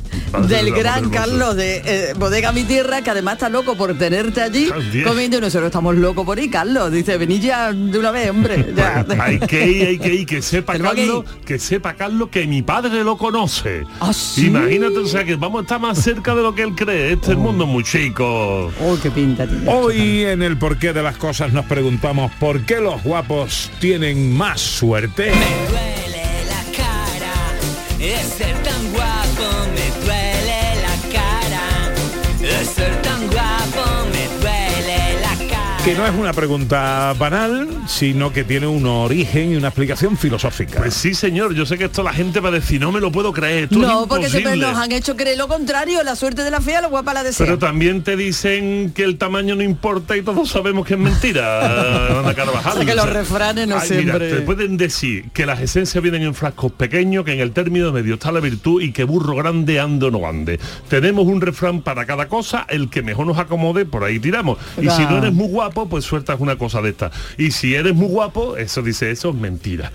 del 0.49 0.67
gambas 0.73 0.81
gran. 0.81 1.11
Carlos 1.11 1.57
de 1.57 1.83
eh, 1.85 2.13
Bodega 2.19 2.53
Mi 2.53 2.65
Tierra, 2.65 3.01
que 3.03 3.11
además 3.11 3.35
está 3.35 3.49
loco 3.49 3.77
por 3.77 3.97
tenerte 3.97 4.43
allí 4.43 4.71
Dios. 4.93 5.07
comiendo 5.09 5.39
y 5.39 5.41
nosotros 5.41 5.67
estamos 5.69 5.95
locos 5.97 6.27
por 6.27 6.39
ir, 6.39 6.51
Carlos. 6.51 6.91
Dice, 6.93 7.17
vení 7.17 7.39
ya 7.41 7.73
de 7.73 7.99
una 7.99 8.11
vez, 8.11 8.29
hombre. 8.31 8.73
ya". 8.77 9.07
Hay 9.21 9.39
que 9.39 9.67
ir, 9.67 9.87
hay 9.89 9.99
que 9.99 10.15
ir, 10.15 10.27
que 10.27 10.43
sepa 10.43 10.73
Tenemos 10.73 10.95
que 10.95 11.01
Carlos, 11.07 11.25
que 11.47 11.59
sepa 11.59 11.95
Carlos 11.95 12.29
que 12.31 12.47
mi 12.47 12.63
padre 12.63 13.03
lo 13.05 13.17
conoce. 13.17 13.85
sí? 14.13 14.49
Imagínate, 14.49 14.99
o 14.99 15.07
sea 15.07 15.25
que 15.25 15.37
vamos 15.37 15.61
a 15.61 15.63
estar 15.63 15.81
más 15.81 15.99
cerca 15.99 16.35
de 16.35 16.43
lo 16.43 16.55
que 16.55 16.63
él 16.63 16.75
cree. 16.75 17.13
Este 17.13 17.33
es 17.33 17.39
mundo 17.39 17.54
muy 17.63 17.85
chico. 17.85 18.73
Oh, 18.81 18.99
qué 19.01 19.11
pinta 19.11 19.47
tiene. 19.47 19.73
Hoy 19.73 20.25
en 20.25 20.43
el 20.43 20.59
porqué 20.59 20.93
de 20.93 21.03
las 21.03 21.17
cosas 21.17 21.53
nos 21.53 21.65
preguntamos 21.67 22.33
por 22.41 22.63
qué 22.67 22.81
los 22.81 23.03
guapos 23.03 23.71
tienen 23.81 24.37
más 24.37 24.61
suerte. 24.61 25.31
De 27.99 28.17
ser 28.17 28.55
tan 28.63 28.93
guapo 28.93 29.67
me 29.75 30.05
duele 30.05 30.75
la 30.83 31.19
cara. 31.19 31.93
De 32.39 32.65
ser 32.67 33.04
Que 35.85 35.95
no 35.95 36.07
es 36.07 36.15
una 36.15 36.33
pregunta 36.33 37.15
banal, 37.19 37.69
sino 37.87 38.33
que 38.33 38.43
tiene 38.43 38.67
un 38.67 38.87
origen 38.87 39.53
y 39.53 39.57
una 39.57 39.69
explicación 39.69 40.17
filosófica. 40.17 40.79
Pues 40.79 40.95
sí, 40.95 41.13
señor, 41.13 41.53
yo 41.55 41.67
sé 41.67 41.77
que 41.77 41.85
esto 41.85 42.03
la 42.03 42.15
gente 42.15 42.41
va 42.41 42.49
a 42.49 42.53
decir, 42.53 42.81
no 42.81 42.91
me 42.91 43.01
lo 43.01 43.13
puedo 43.13 43.35
creer, 43.35 43.65
esto 43.65 43.79
No, 43.81 44.03
es 44.05 44.09
porque 44.09 44.31
siempre 44.31 44.55
imposible". 44.55 44.67
nos 44.73 44.79
han 44.83 44.93
hecho 44.93 45.15
creer 45.15 45.37
lo 45.37 45.47
contrario, 45.47 46.03
la 46.03 46.17
suerte 46.17 46.43
de 46.43 46.51
la 46.51 46.63
fea, 46.63 46.81
la 46.81 46.89
guapa 46.89 47.13
la 47.13 47.23
desea. 47.23 47.45
Pero 47.45 47.59
también 47.59 48.03
te 48.03 48.17
dicen 48.17 48.93
que 48.95 49.03
el 49.05 49.19
tamaño 49.19 49.57
no 49.57 49.63
importa 49.63 50.17
y 50.17 50.23
todos 50.23 50.49
sabemos 50.49 50.87
que 50.87 50.95
es 50.95 51.01
mentira, 51.01 52.21
Ana 52.21 52.33
Carvajal. 52.33 52.73
O 52.73 52.77
sea, 52.77 52.87
que 52.87 52.95
los 52.95 53.11
refranes 53.11 53.69
no 53.69 53.77
Ay, 53.77 53.89
mira, 53.91 54.03
siempre- 54.17 54.31
te 54.37 54.41
pueden 54.41 54.79
decir 54.79 55.29
que 55.35 55.45
las 55.45 55.61
esencias 55.61 56.03
vienen 56.03 56.23
en 56.23 56.35
frascos 56.35 56.73
pequeños, 56.73 57.27
que 57.27 57.35
en 57.35 57.41
el 57.41 57.53
término 57.53 57.93
medio 57.93 58.15
está 58.15 58.33
la 58.33 58.41
virtud 58.41 58.81
y 58.81 58.91
que 58.93 59.05
burro 59.05 59.37
grande 59.37 59.81
ande 59.81 60.07
o 60.07 60.11
no 60.11 60.27
ande. 60.27 60.59
Tenemos 60.89 61.27
un 61.27 61.43
refrán 61.43 61.83
para 61.83 62.07
cada 62.07 62.27
cosa, 62.27 62.65
el 62.71 62.89
que 62.89 63.03
mejor 63.03 63.27
nos 63.27 63.37
acomode, 63.37 63.85
por 63.85 64.03
ahí 64.03 64.19
tiramos. 64.19 64.57
Y 64.81 64.89
si 64.89 65.03
no 65.03 65.19
eres 65.19 65.35
muy 65.35 65.49
guapo, 65.49 65.74
guapo, 65.75 65.89
pues 65.89 66.05
sueltas 66.05 66.41
una 66.41 66.57
cosa 66.57 66.81
de 66.81 66.91
esta. 66.91 67.11
Y 67.37 67.51
si 67.51 67.75
eres 67.75 67.95
muy 67.95 68.09
guapo, 68.09 68.57
eso 68.57 68.83
dice, 68.83 69.11
eso 69.11 69.31
es 69.31 69.35
mentira. 69.35 69.93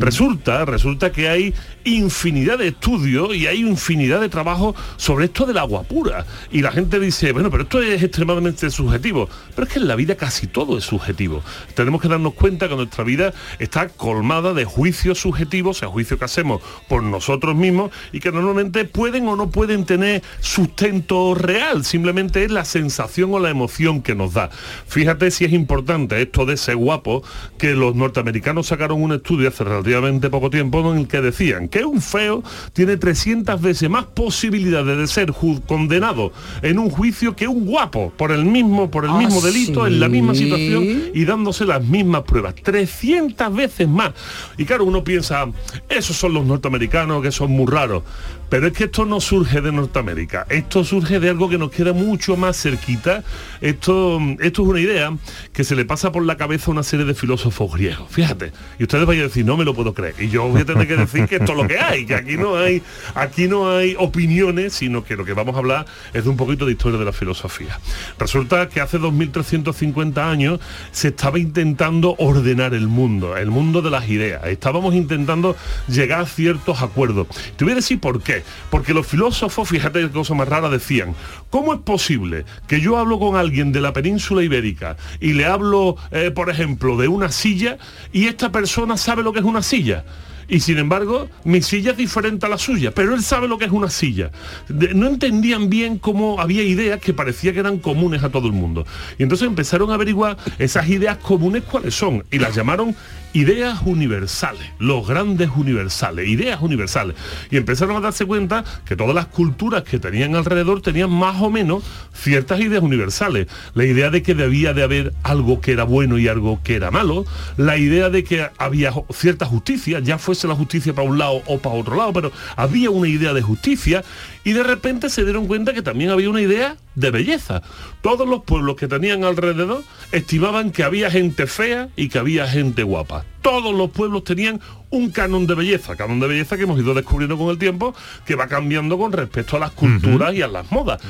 Resulta, 0.00 0.64
resulta 0.64 1.12
que 1.12 1.28
hay 1.28 1.54
infinidad 1.84 2.58
de 2.58 2.68
estudios 2.68 3.34
y 3.34 3.46
hay 3.46 3.60
infinidad 3.60 4.20
de 4.20 4.28
trabajo 4.28 4.74
sobre 4.96 5.26
esto 5.26 5.46
del 5.46 5.58
agua 5.58 5.84
pura. 5.84 6.26
Y 6.50 6.62
la 6.62 6.72
gente 6.72 6.98
dice, 6.98 7.32
bueno, 7.32 7.50
pero 7.50 7.62
esto 7.62 7.80
es 7.80 8.02
extremadamente 8.02 8.70
subjetivo. 8.70 9.28
Pero 9.54 9.66
es 9.66 9.72
que 9.72 9.78
en 9.78 9.88
la 9.88 9.96
vida 9.96 10.16
casi 10.16 10.46
todo 10.46 10.76
es 10.76 10.84
subjetivo. 10.84 11.42
Tenemos 11.74 12.02
que 12.02 12.08
darnos 12.08 12.34
cuenta 12.34 12.68
que 12.68 12.76
nuestra 12.76 13.04
vida 13.04 13.32
está 13.58 13.88
colmada 13.88 14.52
de 14.52 14.64
juicios 14.64 15.20
subjetivos, 15.20 15.76
o 15.76 15.80
sea, 15.80 15.88
juicios 15.88 16.18
que 16.18 16.24
hacemos 16.24 16.60
por 16.88 17.02
nosotros 17.02 17.54
mismos 17.54 17.90
y 18.12 18.20
que 18.20 18.32
normalmente 18.32 18.84
pueden 18.84 19.28
o 19.28 19.36
no 19.36 19.50
pueden 19.50 19.84
tener 19.84 20.22
sustento 20.40 21.34
real. 21.34 21.84
Simplemente 21.84 22.44
es 22.44 22.50
la 22.50 22.64
sensación 22.64 23.32
o 23.32 23.38
la 23.38 23.50
emoción 23.50 24.02
que 24.02 24.14
nos 24.14 24.34
da. 24.34 24.50
Fíjate 24.86 25.19
si 25.30 25.44
es 25.44 25.52
importante 25.52 26.22
esto 26.22 26.46
de 26.46 26.54
ese 26.54 26.74
guapo, 26.74 27.22
que 27.58 27.74
los 27.74 27.94
norteamericanos 27.94 28.68
sacaron 28.68 29.02
un 29.02 29.12
estudio 29.12 29.48
hace 29.48 29.64
relativamente 29.64 30.30
poco 30.30 30.50
tiempo 30.50 30.80
en 30.92 31.00
el 31.00 31.08
que 31.08 31.20
decían 31.20 31.68
que 31.68 31.84
un 31.84 32.00
feo 32.00 32.42
tiene 32.72 32.96
300 32.96 33.60
veces 33.60 33.90
más 33.90 34.04
posibilidades 34.06 34.96
de 34.96 35.06
ser 35.06 35.32
condenado 35.66 36.32
en 36.62 36.78
un 36.78 36.90
juicio 36.90 37.34
que 37.34 37.48
un 37.48 37.66
guapo 37.66 38.12
por 38.16 38.32
el 38.32 38.44
mismo, 38.44 38.90
por 38.90 39.04
el 39.04 39.10
¿Ah, 39.10 39.18
mismo 39.18 39.40
delito, 39.40 39.86
en 39.86 40.00
la 40.00 40.08
misma 40.08 40.34
situación 40.34 41.10
y 41.14 41.24
dándose 41.24 41.64
las 41.64 41.82
mismas 41.82 42.22
pruebas. 42.22 42.54
300 42.54 43.54
veces 43.54 43.88
más. 43.88 44.12
Y 44.56 44.64
claro, 44.64 44.84
uno 44.84 45.02
piensa, 45.02 45.46
esos 45.88 46.16
son 46.16 46.34
los 46.34 46.44
norteamericanos 46.46 47.22
que 47.22 47.32
son 47.32 47.50
muy 47.50 47.66
raros. 47.66 48.02
Pero 48.50 48.66
es 48.66 48.72
que 48.72 48.84
esto 48.84 49.06
no 49.06 49.20
surge 49.20 49.60
de 49.60 49.70
Norteamérica, 49.70 50.44
esto 50.50 50.84
surge 50.84 51.20
de 51.20 51.30
algo 51.30 51.48
que 51.48 51.56
nos 51.56 51.70
queda 51.70 51.92
mucho 51.92 52.36
más 52.36 52.60
cerquita. 52.60 53.22
Esto, 53.60 54.20
esto 54.40 54.62
es 54.62 54.68
una 54.68 54.80
idea 54.80 55.16
que 55.52 55.62
se 55.62 55.76
le 55.76 55.84
pasa 55.84 56.10
por 56.10 56.24
la 56.24 56.36
cabeza 56.36 56.66
a 56.66 56.72
una 56.72 56.82
serie 56.82 57.06
de 57.06 57.14
filósofos 57.14 57.72
griegos. 57.72 58.10
Fíjate, 58.10 58.52
y 58.78 58.82
ustedes 58.82 59.06
vayan 59.06 59.24
a 59.24 59.28
decir, 59.28 59.44
no 59.44 59.56
me 59.56 59.64
lo 59.64 59.72
puedo 59.72 59.94
creer. 59.94 60.16
Y 60.18 60.28
yo 60.28 60.48
voy 60.48 60.62
a 60.62 60.64
tener 60.64 60.88
que 60.88 60.96
decir 60.96 61.26
que 61.28 61.36
esto 61.36 61.52
es 61.52 61.58
lo 61.58 61.68
que 61.68 61.78
hay, 61.78 62.04
que 62.06 62.16
aquí 62.16 62.36
no 62.36 62.56
hay, 62.56 62.82
aquí 63.14 63.46
no 63.46 63.70
hay 63.70 63.94
opiniones, 63.96 64.72
sino 64.72 65.04
que 65.04 65.14
lo 65.14 65.24
que 65.24 65.32
vamos 65.32 65.54
a 65.54 65.58
hablar 65.58 65.86
es 66.12 66.24
de 66.24 66.30
un 66.30 66.36
poquito 66.36 66.66
de 66.66 66.72
historia 66.72 66.98
de 66.98 67.04
la 67.04 67.12
filosofía. 67.12 67.78
Resulta 68.18 68.68
que 68.68 68.80
hace 68.80 68.98
2350 68.98 70.28
años 70.28 70.58
se 70.90 71.08
estaba 71.08 71.38
intentando 71.38 72.16
ordenar 72.18 72.74
el 72.74 72.88
mundo, 72.88 73.36
el 73.36 73.50
mundo 73.50 73.80
de 73.80 73.90
las 73.90 74.08
ideas. 74.08 74.44
Estábamos 74.46 74.96
intentando 74.96 75.56
llegar 75.86 76.22
a 76.22 76.26
ciertos 76.26 76.82
acuerdos. 76.82 77.28
Te 77.56 77.64
voy 77.64 77.72
a 77.72 77.76
decir 77.76 78.00
por 78.00 78.20
qué. 78.20 78.39
Porque 78.70 78.94
los 78.94 79.06
filósofos, 79.06 79.68
fíjate 79.68 80.00
qué 80.00 80.10
cosa 80.10 80.34
más 80.34 80.48
rara, 80.48 80.68
decían, 80.68 81.14
¿cómo 81.50 81.74
es 81.74 81.80
posible 81.80 82.44
que 82.66 82.80
yo 82.80 82.98
hablo 82.98 83.18
con 83.18 83.36
alguien 83.36 83.72
de 83.72 83.80
la 83.80 83.92
península 83.92 84.42
ibérica 84.42 84.96
y 85.20 85.32
le 85.32 85.46
hablo, 85.46 85.96
eh, 86.10 86.30
por 86.30 86.50
ejemplo, 86.50 86.96
de 86.96 87.08
una 87.08 87.30
silla 87.30 87.78
y 88.12 88.26
esta 88.26 88.52
persona 88.52 88.96
sabe 88.96 89.22
lo 89.22 89.32
que 89.32 89.40
es 89.40 89.44
una 89.44 89.62
silla? 89.62 90.04
Y 90.50 90.60
sin 90.60 90.78
embargo 90.78 91.28
mi 91.44 91.62
silla 91.62 91.92
es 91.92 91.96
diferente 91.96 92.46
a 92.46 92.48
la 92.48 92.58
suya, 92.58 92.92
pero 92.92 93.14
él 93.14 93.22
sabe 93.22 93.48
lo 93.48 93.56
que 93.56 93.64
es 93.64 93.70
una 93.70 93.88
silla. 93.88 94.30
No 94.68 95.06
entendían 95.06 95.70
bien 95.70 95.98
cómo 95.98 96.40
había 96.40 96.62
ideas 96.62 97.00
que 97.00 97.14
parecía 97.14 97.52
que 97.52 97.60
eran 97.60 97.78
comunes 97.78 98.22
a 98.22 98.30
todo 98.30 98.46
el 98.48 98.52
mundo. 98.52 98.84
Y 99.18 99.22
entonces 99.22 99.46
empezaron 99.46 99.90
a 99.90 99.94
averiguar 99.94 100.36
esas 100.58 100.88
ideas 100.88 101.16
comunes 101.18 101.62
cuáles 101.62 101.94
son 101.94 102.24
y 102.30 102.38
las 102.38 102.54
llamaron 102.54 102.94
ideas 103.32 103.80
universales, 103.84 104.62
los 104.78 105.06
grandes 105.06 105.50
universales, 105.54 106.28
ideas 106.28 106.60
universales. 106.60 107.16
Y 107.50 107.56
empezaron 107.56 107.96
a 107.96 108.00
darse 108.00 108.26
cuenta 108.26 108.64
que 108.84 108.96
todas 108.96 109.14
las 109.14 109.26
culturas 109.26 109.84
que 109.84 109.98
tenían 109.98 110.34
alrededor 110.34 110.82
tenían 110.82 111.10
más 111.10 111.40
o 111.40 111.50
menos 111.50 111.84
ciertas 112.12 112.60
ideas 112.60 112.82
universales. 112.82 113.46
La 113.74 113.84
idea 113.84 114.10
de 114.10 114.22
que 114.22 114.34
debía 114.34 114.74
de 114.74 114.82
haber 114.82 115.12
algo 115.22 115.60
que 115.60 115.72
era 115.72 115.84
bueno 115.84 116.18
y 116.18 116.28
algo 116.28 116.60
que 116.62 116.74
era 116.74 116.90
malo, 116.90 117.24
la 117.56 117.76
idea 117.76 118.10
de 118.10 118.24
que 118.24 118.48
había 118.58 118.92
cierta 119.12 119.46
justicia, 119.46 120.00
ya 120.00 120.18
fuese 120.18 120.39
la 120.48 120.54
justicia 120.54 120.92
para 120.92 121.08
un 121.08 121.18
lado 121.18 121.42
o 121.46 121.58
para 121.58 121.76
otro 121.76 121.96
lado, 121.96 122.12
pero 122.12 122.32
había 122.56 122.90
una 122.90 123.08
idea 123.08 123.32
de 123.32 123.42
justicia 123.42 124.04
y 124.44 124.52
de 124.52 124.62
repente 124.62 125.10
se 125.10 125.24
dieron 125.24 125.46
cuenta 125.46 125.72
que 125.72 125.82
también 125.82 126.10
había 126.10 126.30
una 126.30 126.40
idea 126.40 126.76
de 126.94 127.10
belleza. 127.10 127.62
Todos 128.02 128.28
los 128.28 128.44
pueblos 128.44 128.76
que 128.76 128.88
tenían 128.88 129.24
alrededor 129.24 129.84
estimaban 130.12 130.70
que 130.70 130.84
había 130.84 131.10
gente 131.10 131.46
fea 131.46 131.88
y 131.96 132.08
que 132.08 132.18
había 132.18 132.46
gente 132.46 132.82
guapa. 132.82 133.24
Todos 133.42 133.74
los 133.74 133.90
pueblos 133.90 134.24
tenían 134.24 134.60
un 134.90 135.10
canon 135.10 135.46
de 135.46 135.54
belleza, 135.54 135.96
canon 135.96 136.20
de 136.20 136.26
belleza 136.26 136.56
que 136.56 136.64
hemos 136.64 136.78
ido 136.78 136.94
descubriendo 136.94 137.38
con 137.38 137.48
el 137.48 137.58
tiempo, 137.58 137.94
que 138.26 138.34
va 138.34 138.48
cambiando 138.48 138.98
con 138.98 139.12
respecto 139.12 139.56
a 139.56 139.60
las 139.60 139.70
culturas 139.70 140.34
y 140.34 140.42
a 140.42 140.48
las 140.48 140.70
modas. 140.70 141.00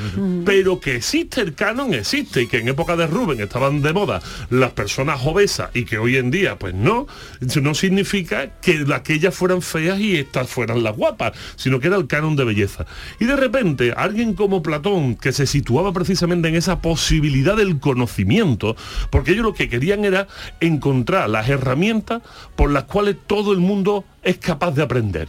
Pero 0.44 0.80
que 0.80 0.96
existe 0.96 1.40
el 1.40 1.54
canon, 1.54 1.94
existe, 1.94 2.42
y 2.42 2.46
que 2.46 2.58
en 2.58 2.68
época 2.68 2.94
de 2.96 3.06
Rubén 3.06 3.40
estaban 3.40 3.82
de 3.82 3.92
moda 3.92 4.20
las 4.50 4.72
personas 4.72 5.20
obesas 5.24 5.70
y 5.74 5.84
que 5.84 5.98
hoy 5.98 6.16
en 6.16 6.30
día, 6.30 6.56
pues 6.56 6.74
no, 6.74 7.06
eso 7.40 7.60
no 7.60 7.74
significa 7.74 8.60
que 8.60 8.84
aquellas 8.94 9.34
fueran 9.34 9.62
feas 9.62 9.98
y 9.98 10.16
estas 10.16 10.48
fueran 10.48 10.82
las 10.82 10.96
guapas, 10.96 11.32
sino 11.56 11.80
que 11.80 11.88
era 11.88 11.96
el 11.96 12.06
canon 12.06 12.36
de 12.36 12.44
belleza. 12.44 12.86
Y 13.18 13.24
de 13.24 13.36
repente, 13.36 13.92
alguien 13.96 14.34
como 14.34 14.62
Platón, 14.62 15.16
que 15.16 15.32
se 15.32 15.46
situaba 15.80 15.94
precisamente 15.94 16.48
en 16.48 16.56
esa 16.56 16.82
posibilidad 16.82 17.56
del 17.56 17.80
conocimiento, 17.80 18.76
porque 19.08 19.30
ellos 19.30 19.44
lo 19.44 19.54
que 19.54 19.70
querían 19.70 20.04
era 20.04 20.26
encontrar 20.60 21.30
las 21.30 21.48
herramientas 21.48 22.20
por 22.54 22.70
las 22.70 22.84
cuales 22.84 23.16
todo 23.26 23.52
el 23.52 23.60
mundo 23.60 24.04
es 24.22 24.36
capaz 24.36 24.72
de 24.72 24.82
aprender. 24.82 25.28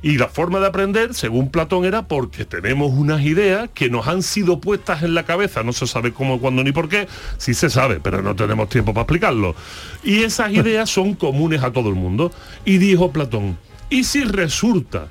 Y 0.00 0.16
la 0.16 0.28
forma 0.28 0.58
de 0.58 0.68
aprender, 0.68 1.12
según 1.12 1.50
Platón, 1.50 1.84
era 1.84 2.08
porque 2.08 2.46
tenemos 2.46 2.92
unas 2.92 3.20
ideas 3.20 3.68
que 3.74 3.90
nos 3.90 4.08
han 4.08 4.22
sido 4.22 4.58
puestas 4.58 5.02
en 5.02 5.14
la 5.14 5.24
cabeza, 5.24 5.62
no 5.62 5.74
se 5.74 5.86
sabe 5.86 6.12
cómo, 6.12 6.40
cuándo 6.40 6.64
ni 6.64 6.72
por 6.72 6.88
qué, 6.88 7.06
sí 7.36 7.52
se 7.52 7.68
sabe, 7.68 8.00
pero 8.00 8.22
no 8.22 8.34
tenemos 8.34 8.70
tiempo 8.70 8.94
para 8.94 9.02
explicarlo. 9.02 9.54
Y 10.02 10.22
esas 10.22 10.50
ideas 10.52 10.88
son 10.88 11.12
comunes 11.12 11.62
a 11.62 11.72
todo 11.72 11.90
el 11.90 11.94
mundo. 11.94 12.32
Y 12.64 12.78
dijo 12.78 13.12
Platón, 13.12 13.58
¿y 13.90 14.04
si 14.04 14.24
resulta 14.24 15.08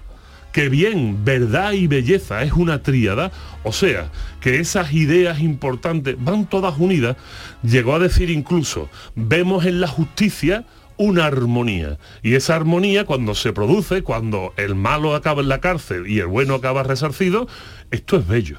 que 0.52 0.70
bien 0.70 1.24
verdad 1.24 1.74
y 1.74 1.88
belleza 1.88 2.44
es 2.44 2.54
una 2.54 2.82
tríada, 2.82 3.32
o 3.64 3.72
sea, 3.72 4.12
que 4.42 4.60
esas 4.60 4.94
ideas 4.94 5.40
importantes 5.40 6.16
van 6.20 6.46
todas 6.46 6.78
unidas, 6.78 7.18
llegó 7.64 7.96
a 7.96 8.00
decir 8.00 8.30
incluso, 8.30 8.90
vemos 9.16 9.66
en 9.66 9.82
la 9.82 9.88
justicia 9.88 10.66
una 10.98 11.26
armonía. 11.26 11.98
Y 12.22 12.36
esa 12.36 12.56
armonía 12.56 13.06
cuando 13.06 13.34
se 13.34 13.54
produce, 13.54 14.04
cuando 14.04 14.54
el 14.58 14.76
malo 14.76 15.16
acaba 15.16 15.42
en 15.42 15.50
la 15.50 15.62
cárcel 15.62 16.08
y 16.08 16.20
el 16.20 16.28
bueno 16.28 16.56
acaba 16.56 16.84
resarcido, 16.84 17.48
esto 17.90 18.18
es 18.18 18.28
bello. 18.28 18.58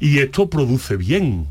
Y 0.00 0.18
esto 0.18 0.48
produce 0.48 0.96
bien. 0.96 1.46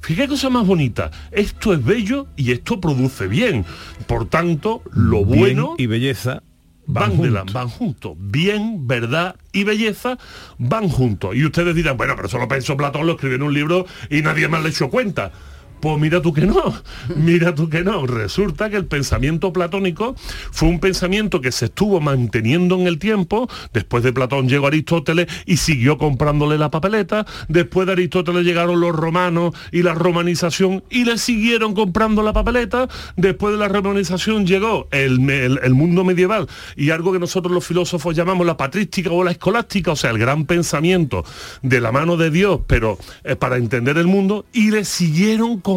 Fíjate 0.00 0.28
cosa 0.28 0.50
más 0.50 0.66
bonita. 0.66 1.10
Esto 1.30 1.72
es 1.72 1.82
bello 1.82 2.26
y 2.36 2.52
esto 2.52 2.80
produce 2.80 3.28
bien. 3.28 3.64
Por 4.06 4.28
tanto, 4.28 4.82
lo 4.92 5.24
Bien 5.24 5.38
bueno 5.38 5.74
y 5.78 5.86
belleza 5.86 6.42
van, 6.92 7.10
van 7.10 7.22
de 7.22 7.30
la- 7.30 7.40
juntos. 7.40 7.54
van 7.54 7.68
juntos. 7.68 8.12
Bien, 8.18 8.86
verdad 8.86 9.36
y 9.52 9.64
belleza 9.64 10.18
van 10.58 10.88
juntos. 10.88 11.34
Y 11.34 11.44
ustedes 11.44 11.74
dirán, 11.74 11.96
bueno, 11.96 12.14
pero 12.16 12.28
eso 12.28 12.38
lo 12.38 12.48
pensó 12.48 12.76
Platón, 12.76 13.06
lo 13.06 13.12
escribió 13.12 13.36
en 13.36 13.42
un 13.42 13.54
libro 13.54 13.86
y 14.10 14.22
nadie 14.22 14.48
más 14.48 14.62
le 14.62 14.68
echó 14.70 14.88
cuenta. 14.90 15.32
Pues 15.82 15.98
mira 15.98 16.22
tú 16.22 16.32
que 16.32 16.42
no, 16.42 16.72
mira 17.16 17.56
tú 17.56 17.68
que 17.68 17.82
no. 17.82 18.06
Resulta 18.06 18.70
que 18.70 18.76
el 18.76 18.86
pensamiento 18.86 19.52
platónico 19.52 20.14
fue 20.52 20.68
un 20.68 20.78
pensamiento 20.78 21.40
que 21.40 21.50
se 21.50 21.64
estuvo 21.64 22.00
manteniendo 22.00 22.76
en 22.76 22.86
el 22.86 23.00
tiempo. 23.00 23.48
Después 23.72 24.04
de 24.04 24.12
Platón 24.12 24.48
llegó 24.48 24.68
Aristóteles 24.68 25.26
y 25.44 25.56
siguió 25.56 25.98
comprándole 25.98 26.56
la 26.56 26.70
papeleta. 26.70 27.26
Después 27.48 27.88
de 27.88 27.94
Aristóteles 27.94 28.44
llegaron 28.44 28.78
los 28.78 28.94
romanos 28.94 29.56
y 29.72 29.82
la 29.82 29.92
romanización 29.92 30.84
y 30.88 31.04
le 31.04 31.18
siguieron 31.18 31.74
comprando 31.74 32.22
la 32.22 32.32
papeleta. 32.32 32.88
Después 33.16 33.54
de 33.54 33.58
la 33.58 33.66
romanización 33.66 34.46
llegó 34.46 34.86
el, 34.92 35.18
mundo 35.18 36.04
medieval 36.04 36.46
y 36.76 36.90
algo 36.90 37.12
que 37.12 37.18
nosotros 37.18 37.52
los 37.52 37.66
filósofos 37.66 38.14
llamamos 38.14 38.46
la 38.46 38.56
patrística 38.56 39.10
o 39.10 39.24
la 39.24 39.32
escolástica, 39.32 39.90
o 39.90 39.96
sea, 39.96 40.10
el 40.10 40.18
gran 40.18 40.44
pensamiento 40.44 41.24
de 41.60 41.80
la 41.80 41.90
mano 41.90 42.16
de 42.16 42.30
Dios, 42.30 42.60
pero 42.68 42.98
eh, 43.24 43.34
para 43.34 43.56
entender 43.56 43.98
el 43.98 44.06
mundo, 44.06 44.44
y 44.52 44.70
le 44.70 44.84
siguieron 44.84 45.58
comprando 45.58 45.71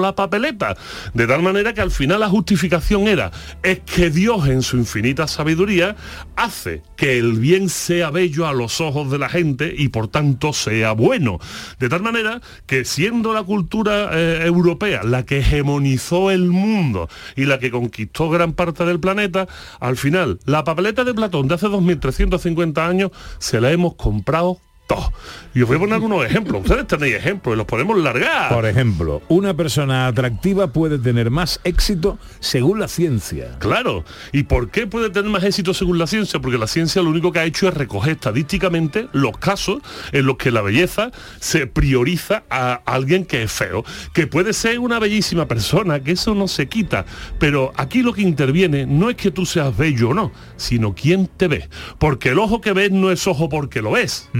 la 0.00 0.14
papeleta. 0.14 0.76
De 1.14 1.26
tal 1.26 1.42
manera 1.42 1.74
que 1.74 1.80
al 1.80 1.90
final 1.90 2.20
la 2.20 2.28
justificación 2.28 3.08
era, 3.08 3.30
es 3.62 3.80
que 3.80 4.10
Dios 4.10 4.48
en 4.48 4.62
su 4.62 4.76
infinita 4.76 5.26
sabiduría 5.26 5.96
hace 6.36 6.82
que 6.96 7.18
el 7.18 7.38
bien 7.38 7.68
sea 7.68 8.10
bello 8.10 8.46
a 8.46 8.52
los 8.52 8.80
ojos 8.80 9.10
de 9.10 9.18
la 9.18 9.28
gente 9.28 9.74
y 9.76 9.88
por 9.88 10.08
tanto 10.08 10.52
sea 10.52 10.92
bueno. 10.92 11.38
De 11.78 11.88
tal 11.88 12.02
manera 12.02 12.40
que 12.66 12.84
siendo 12.84 13.32
la 13.32 13.42
cultura 13.42 14.10
eh, 14.12 14.42
europea 14.44 15.02
la 15.02 15.24
que 15.24 15.38
hegemonizó 15.38 16.30
el 16.30 16.48
mundo 16.48 17.08
y 17.36 17.44
la 17.44 17.58
que 17.58 17.70
conquistó 17.70 18.30
gran 18.30 18.52
parte 18.52 18.84
del 18.84 19.00
planeta, 19.00 19.46
al 19.80 19.96
final 19.96 20.38
la 20.44 20.64
papeleta 20.64 21.04
de 21.04 21.14
Platón 21.14 21.48
de 21.48 21.54
hace 21.54 21.68
2350 21.68 22.86
años 22.86 23.10
se 23.38 23.60
la 23.60 23.70
hemos 23.70 23.94
comprado 23.94 24.58
todo. 24.88 25.12
Y 25.54 25.62
os 25.62 25.68
voy 25.68 25.76
a 25.76 25.80
poner 25.80 25.94
algunos 25.94 26.24
ejemplos. 26.24 26.62
Ustedes 26.62 26.86
tenéis 26.86 27.14
ejemplos 27.16 27.54
y 27.54 27.58
los 27.58 27.66
podemos 27.66 27.96
largar. 27.98 28.52
Por 28.52 28.66
ejemplo, 28.66 29.22
una 29.28 29.54
persona 29.54 30.06
atractiva 30.06 30.72
puede 30.72 30.98
tener 30.98 31.30
más 31.30 31.60
éxito 31.64 32.18
según 32.40 32.80
la 32.80 32.88
ciencia. 32.88 33.56
Claro. 33.58 34.04
¿Y 34.32 34.44
por 34.44 34.70
qué 34.70 34.86
puede 34.86 35.10
tener 35.10 35.30
más 35.30 35.44
éxito 35.44 35.74
según 35.74 35.98
la 35.98 36.06
ciencia? 36.06 36.40
Porque 36.40 36.58
la 36.58 36.66
ciencia 36.66 37.02
lo 37.02 37.10
único 37.10 37.32
que 37.32 37.38
ha 37.40 37.44
hecho 37.44 37.68
es 37.68 37.74
recoger 37.74 38.12
estadísticamente 38.12 39.08
los 39.12 39.36
casos 39.38 39.78
en 40.12 40.26
los 40.26 40.36
que 40.36 40.50
la 40.50 40.62
belleza 40.62 41.10
se 41.38 41.66
prioriza 41.66 42.44
a 42.50 42.80
alguien 42.86 43.24
que 43.24 43.42
es 43.42 43.52
feo. 43.52 43.84
Que 44.14 44.26
puede 44.26 44.52
ser 44.52 44.78
una 44.78 44.98
bellísima 44.98 45.46
persona, 45.46 46.00
que 46.00 46.12
eso 46.12 46.34
no 46.34 46.48
se 46.48 46.68
quita. 46.68 47.04
Pero 47.38 47.72
aquí 47.76 48.02
lo 48.02 48.12
que 48.12 48.22
interviene 48.22 48.86
no 48.86 49.10
es 49.10 49.16
que 49.16 49.30
tú 49.30 49.44
seas 49.44 49.76
bello 49.76 50.10
o 50.10 50.14
no, 50.14 50.32
sino 50.56 50.94
quién 50.94 51.26
te 51.26 51.48
ve. 51.48 51.68
Porque 51.98 52.30
el 52.30 52.38
ojo 52.38 52.60
que 52.60 52.72
ves 52.72 52.90
no 52.90 53.10
es 53.10 53.26
ojo 53.26 53.48
porque 53.48 53.82
lo 53.82 53.92
ves, 53.92 54.30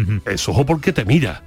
ojo 0.47 0.66
porque 0.66 0.93
te 0.93 1.05
mira. 1.05 1.43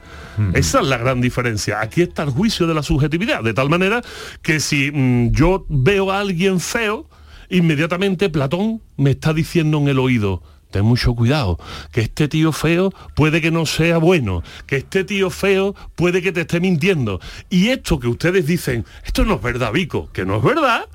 Esa 0.54 0.80
es 0.80 0.88
la 0.88 0.98
gran 0.98 1.22
diferencia. 1.22 1.82
Aquí 1.82 2.02
está 2.02 2.24
el 2.24 2.30
juicio 2.32 2.66
de 2.66 2.74
la 2.74 2.82
subjetividad, 2.82 3.44
de 3.44 3.54
tal 3.54 3.70
manera 3.70 4.02
que 4.42 4.60
si 4.60 4.90
mm, 4.92 5.32
yo 5.32 5.66
veo 5.70 6.12
a 6.12 6.20
alguien 6.20 6.60
feo, 6.60 7.08
inmediatamente 7.50 8.30
Platón 8.30 8.82
me 8.98 9.12
está 9.12 9.34
diciendo 9.34 9.78
en 9.78 9.90
el 9.90 10.00
oído, 10.00 10.42
ten 10.72 10.84
mucho 10.86 11.14
cuidado, 11.14 11.60
que 11.92 12.02
este 12.02 12.28
tío 12.28 12.52
feo 12.52 12.92
puede 13.16 13.42
que 13.42 13.52
no 13.52 13.66
sea 13.66 13.98
bueno, 13.98 14.42
que 14.66 14.78
este 14.78 15.04
tío 15.04 15.30
feo 15.30 15.76
puede 15.96 16.22
que 16.22 16.32
te 16.32 16.42
esté 16.42 16.60
mintiendo. 16.60 17.20
Y 17.50 17.68
esto 17.68 18.00
que 18.00 18.08
ustedes 18.08 18.48
dicen, 18.48 18.86
esto 19.06 19.26
no 19.26 19.36
es 19.36 19.42
verdad, 19.42 19.72
Vico, 19.72 20.10
que 20.12 20.26
no 20.26 20.38
es 20.38 20.44
verdad. 20.44 20.86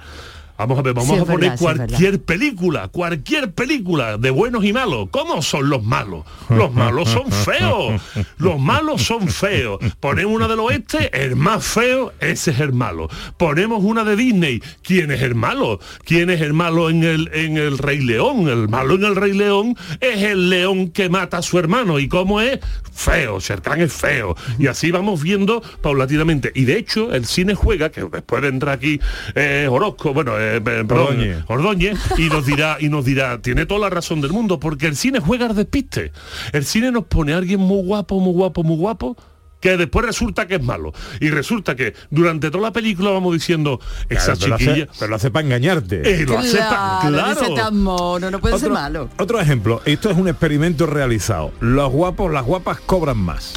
Vamos 0.59 0.79
a 0.79 0.83
ver, 0.83 0.95
vamos 0.95 1.15
Sí, 1.15 1.21
a 1.21 1.25
poner 1.25 1.41
verdad, 1.41 1.57
sí, 1.57 1.65
cualquier 1.65 2.23
película, 2.23 2.89
cualquier 2.89 3.53
película 3.53 4.17
de 4.17 4.31
buenos 4.31 4.65
y 4.65 4.73
malos. 4.73 5.09
¿Cómo 5.11 5.43
son 5.43 5.69
los 5.69 5.85
malos? 5.85 6.25
Los 6.49 6.73
malos 6.73 7.09
son 7.11 7.31
feos. 7.31 8.01
Los 8.39 8.59
malos 8.59 9.03
son 9.03 9.29
feos. 9.29 9.79
Ponemos 10.01 10.35
una 10.35 10.49
del 10.49 10.61
oeste, 10.61 11.11
el 11.13 11.37
más 11.37 11.65
feo, 11.65 12.13
ese 12.21 12.53
es 12.53 12.61
el 12.61 12.73
malo. 12.73 13.09
Ponemos 13.37 13.85
una 13.85 14.05
de 14.05 14.17
Disney, 14.17 14.63
¿quién 14.83 15.11
es 15.11 15.23
el 15.23 15.35
malo? 15.35 15.79
¿Quién 16.05 16.31
es 16.31 16.41
el 16.41 16.53
malo 16.53 16.89
en 16.91 17.05
el, 17.05 17.31
en 17.35 17.57
el 17.59 17.79
Rey 17.79 18.01
León? 18.01 18.49
El 18.49 18.69
malo 18.69 18.95
en 18.95 19.05
el 19.05 19.17
Rey 19.17 19.33
León 19.33 19.77
es 20.01 20.23
el 20.23 20.49
león 20.49 20.91
que 20.91 21.09
mata 21.09 21.39
a 21.39 21.43
su 21.43 21.59
hermano. 21.59 21.99
¿Y 21.99 22.09
cómo 22.09 22.41
es? 22.41 22.61
Feo, 22.93 23.41
Sherkan 23.41 23.81
es 23.83 23.93
feo. 23.93 24.35
Y 24.59 24.69
así 24.69 24.91
vamos 24.91 25.23
viendo 25.23 25.63
paulatinamente. 25.83 26.51
Y 26.55 26.65
de 26.65 26.79
hecho, 26.79 27.13
el 27.13 27.27
cine 27.27 27.55
juega, 27.55 27.91
que 27.91 28.03
después 28.05 28.41
vendrá 28.41 28.73
aquí 28.73 29.01
eh, 29.35 29.69
Orozco, 29.71 30.15
bueno, 30.15 30.39
eh, 30.39 30.46
eh, 30.47 30.61
perdón, 30.61 30.99
Ordóñez. 31.09 31.45
Ordóñez, 31.49 31.99
y 32.19 32.29
nos 32.29 32.47
dirá, 32.47 32.77
y 32.81 32.89
nos 32.89 33.05
dirá, 33.05 33.41
tiene 33.43 33.67
toda 33.67 33.81
la 33.81 33.91
razón 33.91 34.21
del 34.21 34.33
mundo, 34.33 34.61
porque 34.61 34.87
el 34.87 34.97
cine 34.97 35.21
juega 35.21 35.47
al 35.47 35.57
despiste. 35.57 36.13
El 36.53 36.65
cine 36.65 36.91
nos 36.93 37.05
pone 37.05 37.33
a 37.35 37.39
alguien 37.39 37.61
muy 37.61 37.83
guapo, 37.83 38.21
muy 38.21 38.33
guapo, 38.33 38.63
muy 38.63 38.77
guapo, 38.77 39.17
que 39.61 39.77
después 39.77 40.05
resulta 40.05 40.47
que 40.47 40.57
es 40.57 40.63
malo. 40.63 40.93
Y 41.21 41.31
resulta 41.31 41.75
que 41.75 41.95
durante 42.11 42.51
toda 42.51 42.65
la 42.65 42.73
película 42.73 43.11
vamos 43.11 43.33
diciendo, 43.33 43.81
esa 44.09 44.35
Claro, 44.35 44.39
pero 44.41 44.49
lo 44.51 44.59
chiquilla... 44.59 44.85
hace- 44.85 44.99
pero 44.99 45.11
lo 45.11 45.17
hace 45.17 45.31
para 45.31 45.45
engañarte. 45.47 46.03
Eh, 46.23 46.25
lo 46.27 46.39
hace 46.39 46.59
pa- 46.59 46.99
Claro, 47.09 47.29
dice 47.31 47.41
claro. 47.47 47.55
tan 47.55 47.83
mono, 47.83 48.31
no 48.31 48.39
puede 48.39 48.59
ser 48.59 48.71
malo. 48.71 49.09
Otro 49.19 49.41
ejemplo, 49.41 49.81
esto 49.87 50.11
es 50.11 50.17
un 50.17 50.29
experimento 50.29 50.87
realizado. 50.87 51.53
Los 51.61 51.91
guapos, 51.91 52.31
las 52.33 52.45
guapas 52.45 52.79
cobran 52.81 53.17
más. 53.17 53.55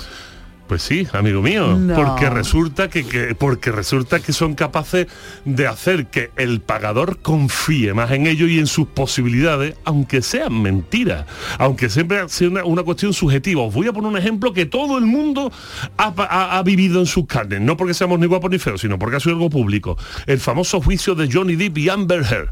Pues 0.69 0.83
sí, 0.83 1.07
amigo 1.13 1.41
mío, 1.41 1.75
No. 1.75 1.95
porque 1.95 2.29
resulta 2.29 2.89
que, 2.91 3.03
que- 3.03 3.33
porque 3.33 3.71
resulta 3.71 4.19
que 4.19 4.31
son 4.33 4.53
capaces 4.53 5.07
de 5.43 5.65
hacer 5.65 6.05
que 6.07 6.29
el 6.37 6.61
pagador 6.61 7.17
confíe 7.23 7.95
más 7.95 8.11
en 8.11 8.27
ellos 8.27 8.49
y 8.51 8.59
en 8.59 8.67
sus 8.67 8.87
posibilidades, 8.87 9.73
aunque 9.83 10.21
sean 10.21 10.61
mentiras, 10.61 11.25
aunque 11.57 11.89
siempre 11.89 12.29
sea 12.29 12.49
una, 12.49 12.63
una 12.65 12.83
cuestión 12.83 13.13
subjetiva. 13.13 13.63
Os 13.63 13.73
voy 13.73 13.87
a 13.87 13.93
poner 13.93 14.11
un 14.11 14.17
ejemplo 14.17 14.53
que 14.53 14.67
todo 14.67 14.99
el 14.99 15.05
mundo 15.07 15.51
ha- 15.97 16.57
ha 16.59 16.61
vivido 16.61 16.99
en 16.99 17.07
sus 17.07 17.25
carnes, 17.25 17.61
no 17.61 17.75
porque 17.75 17.95
seamos 17.95 18.19
ni 18.19 18.27
guapos 18.27 18.51
ni 18.51 18.59
feos, 18.59 18.81
sino 18.81 18.99
porque 18.99 19.15
ha 19.15 19.19
sido 19.19 19.33
algo 19.33 19.49
público. 19.49 19.97
El 20.27 20.39
famoso 20.39 20.79
juicio 20.81 21.15
de 21.15 21.31
Johnny 21.33 21.55
Depp 21.55 21.79
y 21.79 21.89
Amber 21.89 22.21
Heard. 22.21 22.49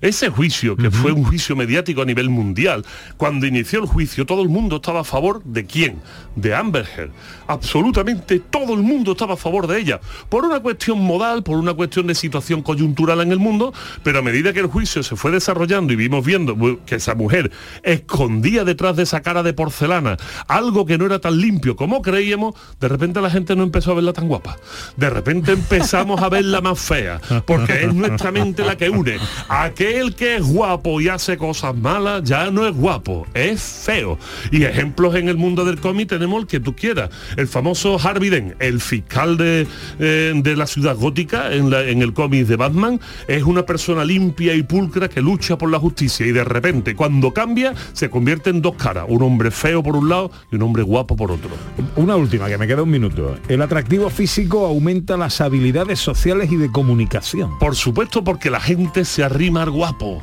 Ese 0.00 0.28
juicio, 0.28 0.76
que 0.76 0.90
fue 0.90 1.12
un 1.12 1.24
juicio 1.24 1.56
mediático 1.56 2.02
a 2.02 2.04
nivel 2.04 2.30
mundial, 2.30 2.84
cuando 3.16 3.46
inició 3.46 3.80
el 3.80 3.86
juicio 3.86 4.26
todo 4.26 4.42
el 4.42 4.48
mundo 4.48 4.76
estaba 4.76 5.00
a 5.00 5.04
favor 5.04 5.42
de 5.44 5.64
quién? 5.64 6.00
De 6.36 6.54
Amber 6.54 6.86
Heard. 6.96 7.10
Absolutamente 7.46 8.38
todo 8.40 8.74
el 8.74 8.82
mundo 8.82 9.12
estaba 9.12 9.34
a 9.34 9.36
favor 9.36 9.66
de 9.66 9.78
ella. 9.78 10.00
Por 10.28 10.44
una 10.44 10.60
cuestión 10.60 11.00
modal, 11.00 11.42
por 11.42 11.58
una 11.58 11.74
cuestión 11.74 12.06
de 12.06 12.14
situación 12.14 12.62
coyuntural 12.62 13.20
en 13.20 13.32
el 13.32 13.38
mundo, 13.38 13.72
pero 14.02 14.18
a 14.18 14.22
medida 14.22 14.52
que 14.52 14.60
el 14.60 14.66
juicio 14.66 15.02
se 15.02 15.16
fue 15.16 15.30
desarrollando 15.30 15.92
y 15.92 15.96
vimos 15.96 16.24
viendo 16.24 16.56
que 16.84 16.96
esa 16.96 17.14
mujer 17.14 17.50
escondía 17.82 18.64
detrás 18.64 18.96
de 18.96 19.04
esa 19.04 19.22
cara 19.22 19.42
de 19.42 19.52
porcelana 19.52 20.16
algo 20.48 20.86
que 20.86 20.98
no 20.98 21.06
era 21.06 21.18
tan 21.18 21.38
limpio 21.38 21.76
como 21.76 22.02
creíamos, 22.02 22.54
de 22.80 22.88
repente 22.88 23.20
la 23.20 23.30
gente 23.30 23.56
no 23.56 23.62
empezó 23.62 23.92
a 23.92 23.94
verla 23.94 24.12
tan 24.12 24.28
guapa. 24.28 24.56
De 24.96 25.10
repente 25.10 25.52
empezamos 25.52 26.22
a 26.22 26.28
verla 26.28 26.60
más 26.60 26.78
fea, 26.78 27.20
porque 27.46 27.84
es 27.84 27.94
nuestra 27.94 28.30
mente 28.30 28.64
la 28.64 28.76
que 28.76 28.90
une. 28.90 29.18
Aquel 29.48 29.83
que 29.83 29.83
es 29.88 30.42
guapo 30.42 31.00
y 31.00 31.08
hace 31.08 31.36
cosas 31.36 31.76
malas 31.76 32.22
ya 32.24 32.50
no 32.50 32.66
es 32.66 32.74
guapo, 32.74 33.26
es 33.34 33.60
feo. 33.62 34.18
Y 34.50 34.64
ejemplos 34.64 35.14
en 35.16 35.28
el 35.28 35.36
mundo 35.36 35.64
del 35.64 35.80
cómic 35.80 36.08
tenemos 36.08 36.40
el 36.42 36.46
que 36.46 36.60
tú 36.60 36.74
quieras. 36.74 37.10
El 37.36 37.46
famoso 37.48 37.98
Harvey 38.02 38.30
Dent, 38.30 38.54
el 38.60 38.80
fiscal 38.80 39.36
de, 39.36 39.66
eh, 39.98 40.32
de 40.34 40.56
la 40.56 40.66
ciudad 40.66 40.96
gótica 40.96 41.52
en, 41.52 41.70
la- 41.70 41.82
en 41.82 42.02
el 42.02 42.12
cómic 42.12 42.46
de 42.46 42.56
Batman, 42.56 43.00
es 43.28 43.42
una 43.44 43.64
persona 43.66 44.04
limpia 44.04 44.54
y 44.54 44.62
pulcra 44.62 45.08
que 45.08 45.20
lucha 45.20 45.58
por 45.58 45.70
la 45.70 45.78
justicia 45.78 46.26
y 46.26 46.32
de 46.32 46.44
repente 46.44 46.94
cuando 46.94 47.32
cambia 47.32 47.74
se 47.92 48.08
convierte 48.10 48.50
en 48.50 48.62
dos 48.62 48.76
caras, 48.76 49.04
un 49.08 49.22
hombre 49.22 49.50
feo 49.50 49.82
por 49.82 49.96
un 49.96 50.08
lado 50.08 50.30
y 50.50 50.56
un 50.56 50.62
hombre 50.62 50.82
guapo 50.82 51.16
por 51.16 51.30
otro. 51.30 51.50
Una 51.96 52.16
última, 52.16 52.48
que 52.48 52.58
me 52.58 52.66
queda 52.66 52.82
un 52.82 52.90
minuto. 52.90 53.36
El 53.48 53.62
atractivo 53.62 54.10
físico 54.10 54.66
aumenta 54.66 55.16
las 55.16 55.40
habilidades 55.40 55.98
sociales 56.00 56.50
y 56.52 56.56
de 56.56 56.70
comunicación. 56.70 57.58
Por 57.58 57.74
supuesto 57.76 58.24
porque 58.24 58.50
la 58.50 58.60
gente 58.60 59.04
se 59.04 59.22
arrima 59.24 59.64
guapo. 59.74 60.22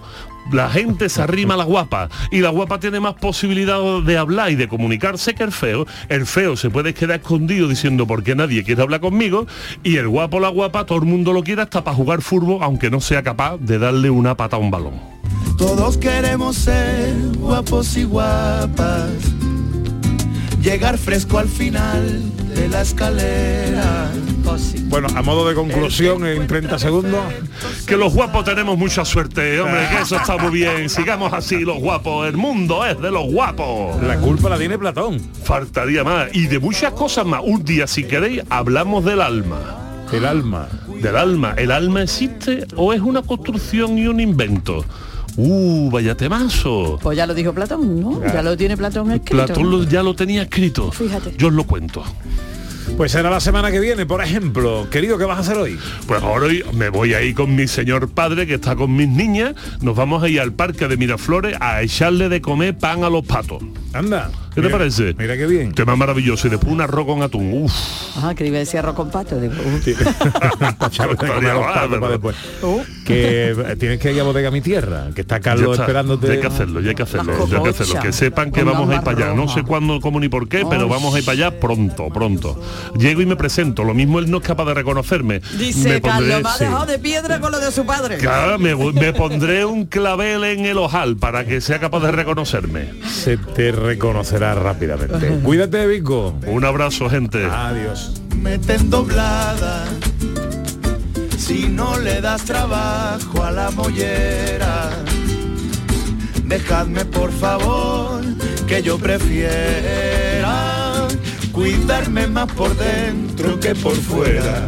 La 0.52 0.70
gente 0.70 1.08
se 1.08 1.22
arrima 1.22 1.54
a 1.54 1.58
la 1.58 1.64
guapa 1.64 2.10
y 2.32 2.40
la 2.40 2.50
guapa 2.50 2.80
tiene 2.80 3.00
más 3.00 3.14
posibilidad 3.14 3.80
de 4.02 4.18
hablar 4.18 4.52
y 4.52 4.56
de 4.56 4.68
comunicarse 4.68 5.34
que 5.34 5.44
el 5.44 5.52
feo. 5.52 5.86
El 6.10 6.26
feo 6.26 6.58
se 6.58 6.70
puede 6.70 6.94
quedar 6.94 7.20
escondido 7.20 7.68
diciendo 7.68 8.08
porque 8.08 8.36
nadie 8.36 8.64
quiere 8.64 8.82
hablar 8.82 9.00
conmigo 9.00 9.46
y 9.84 9.98
el 9.98 10.08
guapo 10.10 10.40
la 10.40 10.50
guapa 10.50 10.86
todo 10.86 10.98
el 10.98 11.06
mundo 11.06 11.32
lo 11.32 11.44
quiere 11.44 11.62
hasta 11.62 11.84
para 11.84 11.96
jugar 11.96 12.22
fútbol 12.22 12.64
aunque 12.64 12.90
no 12.90 13.00
sea 13.00 13.24
capaz 13.24 13.58
de 13.60 13.80
darle 13.80 14.10
una 14.10 14.36
pata 14.36 14.58
a 14.58 14.60
un 14.60 14.72
balón. 14.72 14.94
Todos 15.58 15.98
queremos 15.98 16.56
ser 16.56 17.14
guapos 17.38 17.96
y 17.96 18.04
guapas. 18.04 19.12
Llegar 20.62 20.98
fresco 20.98 21.40
al 21.40 21.48
final 21.48 22.22
de 22.56 22.70
la 22.70 22.82
escalera. 22.82 24.12
Bueno, 24.90 25.08
a 25.16 25.22
modo 25.22 25.48
de 25.48 25.56
conclusión, 25.56 26.26
en 26.26 26.46
30 26.46 26.78
segundos. 26.78 27.20
Que 27.88 27.98
los 27.98 28.14
guapos 28.14 28.46
tenemos 28.46 28.78
mucha 28.78 29.06
suerte, 29.06 29.60
hombre, 29.60 29.88
que 29.90 30.02
eso 30.02 30.18
está 30.18 30.38
muy 30.38 30.52
bien. 30.52 30.90
Sigamos 30.90 31.34
así 31.34 31.62
los 31.62 31.80
guapos. 31.80 32.28
El 32.28 32.38
mundo 32.38 32.86
es 32.86 33.00
de 33.02 33.10
los 33.10 33.32
guapos. 33.32 34.02
La 34.04 34.18
culpa 34.18 34.50
la 34.50 34.58
tiene 34.58 34.78
Platón. 34.78 35.20
Faltaría 35.44 36.04
más. 36.04 36.28
Y 36.34 36.48
de 36.48 36.60
muchas 36.60 36.94
cosas 36.94 37.26
más. 37.26 37.42
Un 37.44 37.64
día, 37.64 37.88
si 37.88 38.04
queréis, 38.04 38.44
hablamos 38.50 39.06
del 39.06 39.22
alma. 39.22 40.06
El 40.12 40.26
alma. 40.26 40.68
Del 41.02 41.16
alma. 41.16 41.54
¿El 41.58 41.72
alma 41.72 42.04
existe 42.04 42.66
o 42.76 42.94
es 42.94 43.00
una 43.00 43.22
construcción 43.22 43.98
y 43.98 44.08
un 44.08 44.20
invento? 44.20 44.86
Uh, 45.38 45.90
vaya 45.92 46.16
temazo. 46.16 47.00
Pues 47.02 47.18
ya 47.18 47.26
lo 47.26 47.34
dijo 47.34 47.54
Platón, 47.54 48.00
¿no? 48.02 48.22
Ya 48.34 48.42
lo 48.44 48.56
tiene 48.58 48.76
Platón 48.78 49.12
escrito. 49.12 49.46
Platón 49.46 49.72
lo- 49.72 49.84
ya 49.84 50.04
lo 50.04 50.14
tenía 50.16 50.44
escrito. 50.44 50.92
Fíjate. 50.92 51.34
Yo 51.38 51.48
os 51.48 51.54
lo 51.54 51.64
cuento. 51.64 52.04
Pues 52.98 53.14
será 53.14 53.30
la 53.30 53.40
semana 53.40 53.72
que 53.72 53.80
viene, 53.80 54.06
por 54.06 54.22
ejemplo. 54.22 54.88
Querido, 54.90 55.18
¿qué 55.18 55.24
vas 55.24 55.38
a 55.38 55.42
hacer 55.42 55.58
hoy? 55.58 55.80
Pues 56.08 56.22
ahora 56.22 56.48
hoy 56.48 56.64
me 56.74 56.90
voy 56.90 57.14
a 57.14 57.22
ir 57.22 57.34
con 57.36 57.56
mi 57.56 57.68
señor 57.68 58.10
padre 58.10 58.46
que 58.46 58.56
está 58.56 58.76
con 58.76 58.94
mis 58.96 59.08
niñas. 59.08 59.56
Nos 59.82 59.96
vamos 59.96 60.22
a 60.24 60.28
ir 60.30 60.42
al 60.42 60.52
parque 60.54 60.88
de 60.88 60.98
Miraflores 60.98 61.56
a 61.62 61.82
echarle 61.82 62.28
de 62.28 62.42
comer 62.42 62.78
pan 62.78 63.04
a 63.04 63.10
los 63.10 63.26
patos. 63.26 63.64
Anda. 63.94 64.30
¿Qué 64.54 64.62
te 64.62 64.70
parece? 64.70 65.16
Mira 65.18 65.38
qué 65.38 65.48
bien. 65.48 65.72
Tema 65.74 65.96
maravilloso. 65.96 66.48
Y 66.48 66.50
después 66.50 66.74
un 66.74 66.82
arroz 66.82 67.06
con 67.06 67.22
atún. 67.22 67.64
Uf. 67.64 67.72
Ajá, 68.18 68.36
que 68.36 68.46
iba 68.46 68.58
a 68.58 68.60
decir 68.60 68.80
arroz 68.80 68.96
con 68.96 69.10
pato. 69.10 69.40
Digo, 69.40 69.54
uh. 69.54 69.80
Después. 72.10 72.36
Que 73.06 73.52
eh, 73.52 73.76
tienes 73.80 74.00
que 74.00 74.12
ir 74.14 74.20
a 74.20 74.24
Bodega 74.24 74.52
Mi 74.52 74.62
Tierra, 74.62 75.08
que 75.16 75.22
está 75.22 75.40
Carlos 75.40 75.72
está. 75.72 75.84
esperándote. 75.84 76.28
Ya 76.28 76.34
hay 76.34 76.40
que 76.42 76.48
hacerlo, 76.48 76.82
ya 76.82 76.90
hay 76.90 76.96
que 76.96 77.04
hacerlo, 77.04 77.48
ya 77.48 77.58
hay 77.58 77.64
que 77.64 77.70
hacerlo. 77.70 78.02
Que 78.02 78.12
sepan 78.12 78.52
que 78.52 78.64
vamos 78.64 78.90
a 78.90 78.96
ir 78.96 79.02
para 79.02 79.18
allá. 79.26 79.34
No 79.34 79.48
sé 79.48 79.64
cuándo, 79.64 80.00
cómo 80.02 80.20
ni 80.20 80.30
por 80.30 80.48
qué, 80.50 80.66
pero 80.70 80.88
vamos 80.88 81.16
a 81.16 81.20
ir 81.20 81.26
para 81.26 81.34
allá 81.48 81.60
pronto, 81.60 82.10
pronto. 82.10 82.62
Llego 82.98 83.22
y 83.22 83.26
me 83.26 83.36
presento. 83.36 83.84
Lo 83.84 83.94
mismo 83.94 84.20
él 84.20 84.30
no 84.30 84.38
es 84.38 84.44
capaz 84.44 84.66
de 84.66 84.74
reconocerme. 84.74 85.42
Dice 85.58 85.90
me 85.90 86.02
Carlos, 86.02 86.30
pondré- 86.30 86.48
ha 86.48 86.54
sí. 86.58 86.64
dejado 86.66 86.86
de 86.86 87.00
piedra 87.00 87.40
con 87.40 87.52
lo 87.52 87.60
de 87.60 87.72
su 87.72 87.86
padre. 87.86 88.18
Claro, 88.18 88.60
me, 88.60 88.76
me 88.76 89.14
pondré 89.14 89.66
un 89.66 89.86
clavel 89.86 90.44
en 90.44 90.66
el 90.66 90.78
ojal 90.78 91.16
para 91.18 91.46
que 91.46 91.62
sea 91.62 91.80
capaz 91.80 92.02
de 92.02 92.12
reconocerme. 92.12 92.90
Se 93.08 93.38
te 93.38 93.72
reconocerá 93.72 94.41
rápidamente. 94.42 95.28
Cuídate, 95.44 95.88
Vico. 95.88 96.36
Un 96.48 96.66
abrazo, 96.66 97.10
gente. 97.10 97.46
Adiós. 97.46 98.22
Meten 98.36 98.90
doblada. 98.90 99.86
Si 101.38 101.68
no 101.68 102.00
le 102.00 102.22
das 102.22 102.44
trabajo 102.44 103.44
a 103.44 103.52
la 103.52 103.72
mollera. 103.72 104.90
Dejadme 106.46 107.06
por 107.06 107.32
favor 107.32 108.22
que 108.68 108.82
yo 108.82 108.98
prefiera 108.98 110.82
cuidarme 111.52 112.28
más 112.28 112.52
por 112.52 112.76
dentro 112.76 113.60
que 113.60 113.76
por 113.76 113.96
fuera. 113.96 114.68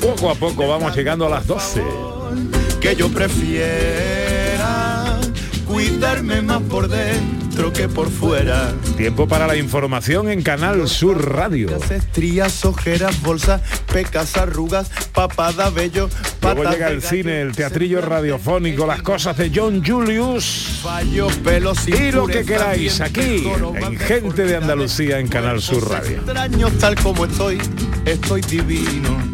Poco 0.00 0.30
a 0.30 0.34
poco 0.34 0.68
vamos 0.68 0.94
llegando 0.94 1.26
a 1.26 1.30
las 1.30 1.46
12. 1.46 1.82
Que 2.80 2.94
yo 2.94 3.08
prefiera 3.08 4.33
cuidarme 5.74 6.40
más 6.40 6.62
por 6.62 6.86
dentro 6.86 7.72
que 7.72 7.88
por 7.88 8.08
fuera. 8.08 8.72
Tiempo 8.96 9.26
para 9.26 9.48
la 9.48 9.56
información 9.56 10.30
en 10.30 10.40
Canal 10.40 10.88
Sur 10.88 11.34
Radio. 11.34 11.68
Estrías, 11.90 12.64
ojeras, 12.64 13.20
bolsas, 13.22 13.60
pecas, 13.92 14.36
arrugas, 14.36 14.88
papada, 15.12 15.70
vello, 15.70 16.08
Luego 16.42 16.70
llega 16.70 16.90
el 16.90 17.02
cine, 17.02 17.40
el 17.40 17.56
teatrillo 17.56 18.00
radiofónico, 18.02 18.86
las 18.86 19.02
cosas 19.02 19.36
de 19.36 19.50
John 19.52 19.82
Julius. 19.84 20.84
Y 21.88 22.12
lo 22.12 22.28
que 22.28 22.44
queráis 22.44 23.00
aquí 23.00 23.44
en 23.74 23.98
Gente 23.98 24.44
de 24.44 24.56
Andalucía 24.56 25.18
en 25.18 25.26
Canal 25.26 25.60
Sur 25.60 25.90
Radio. 25.90 26.18
extraños 26.18 26.72
tal 26.78 26.94
como 26.94 27.24
estoy, 27.24 27.58
estoy 28.04 28.42
divino. 28.42 29.33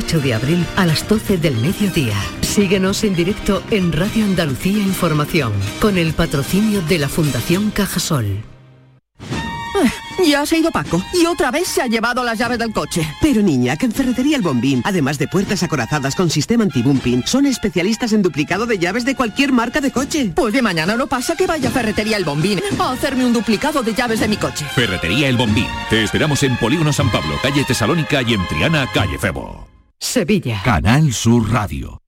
18 0.01 0.19
de 0.21 0.33
abril 0.33 0.65
a 0.77 0.85
las 0.85 1.07
12 1.07 1.37
del 1.37 1.55
mediodía. 1.57 2.15
Síguenos 2.41 3.03
en 3.03 3.15
directo 3.15 3.61
en 3.69 3.91
Radio 3.91 4.25
Andalucía 4.25 4.79
Información 4.79 5.53
con 5.79 5.97
el 5.97 6.13
patrocinio 6.13 6.81
de 6.81 6.97
la 6.97 7.07
Fundación 7.07 7.69
Cajasol. 7.69 8.43
Ya 10.25 10.45
se 10.45 10.55
ha 10.55 10.59
ido 10.59 10.71
Paco 10.71 11.03
y 11.13 11.25
otra 11.25 11.49
vez 11.49 11.67
se 11.67 11.81
ha 11.81 11.87
llevado 11.87 12.23
las 12.23 12.37
llaves 12.37 12.59
del 12.59 12.71
coche. 12.71 13.07
Pero 13.21 13.41
niña, 13.41 13.75
que 13.75 13.87
en 13.87 13.91
Ferretería 13.91 14.37
El 14.37 14.43
Bombín, 14.43 14.81
además 14.85 15.17
de 15.17 15.27
puertas 15.27 15.63
acorazadas 15.63 16.15
con 16.15 16.29
sistema 16.29 16.63
anti-bumping, 16.63 17.23
son 17.25 17.45
especialistas 17.45 18.13
en 18.13 18.21
duplicado 18.21 18.65
de 18.65 18.77
llaves 18.77 19.03
de 19.03 19.15
cualquier 19.15 19.51
marca 19.51 19.81
de 19.81 19.91
coche. 19.91 20.31
Pues 20.35 20.53
de 20.53 20.61
mañana 20.61 20.95
no 20.95 21.07
pasa 21.07 21.35
que 21.35 21.47
vaya 21.47 21.69
a 21.69 21.71
Ferretería 21.71 22.17
El 22.17 22.25
Bombín 22.25 22.59
a 22.79 22.91
hacerme 22.91 23.25
un 23.25 23.33
duplicado 23.33 23.81
de 23.81 23.93
llaves 23.93 24.19
de 24.19 24.27
mi 24.27 24.37
coche. 24.37 24.65
Ferretería 24.75 25.27
El 25.27 25.37
Bombín. 25.37 25.67
Te 25.89 26.03
esperamos 26.03 26.43
en 26.43 26.55
Polígono 26.57 26.93
San 26.93 27.11
Pablo, 27.11 27.35
calle 27.41 27.63
Tesalónica 27.63 28.21
y 28.21 28.33
en 28.33 28.47
Triana, 28.47 28.87
calle 28.93 29.17
Febo. 29.17 29.71
Sevilla. 30.01 30.61
Canal 30.63 31.13
Sur 31.13 31.47
Radio. 31.47 32.00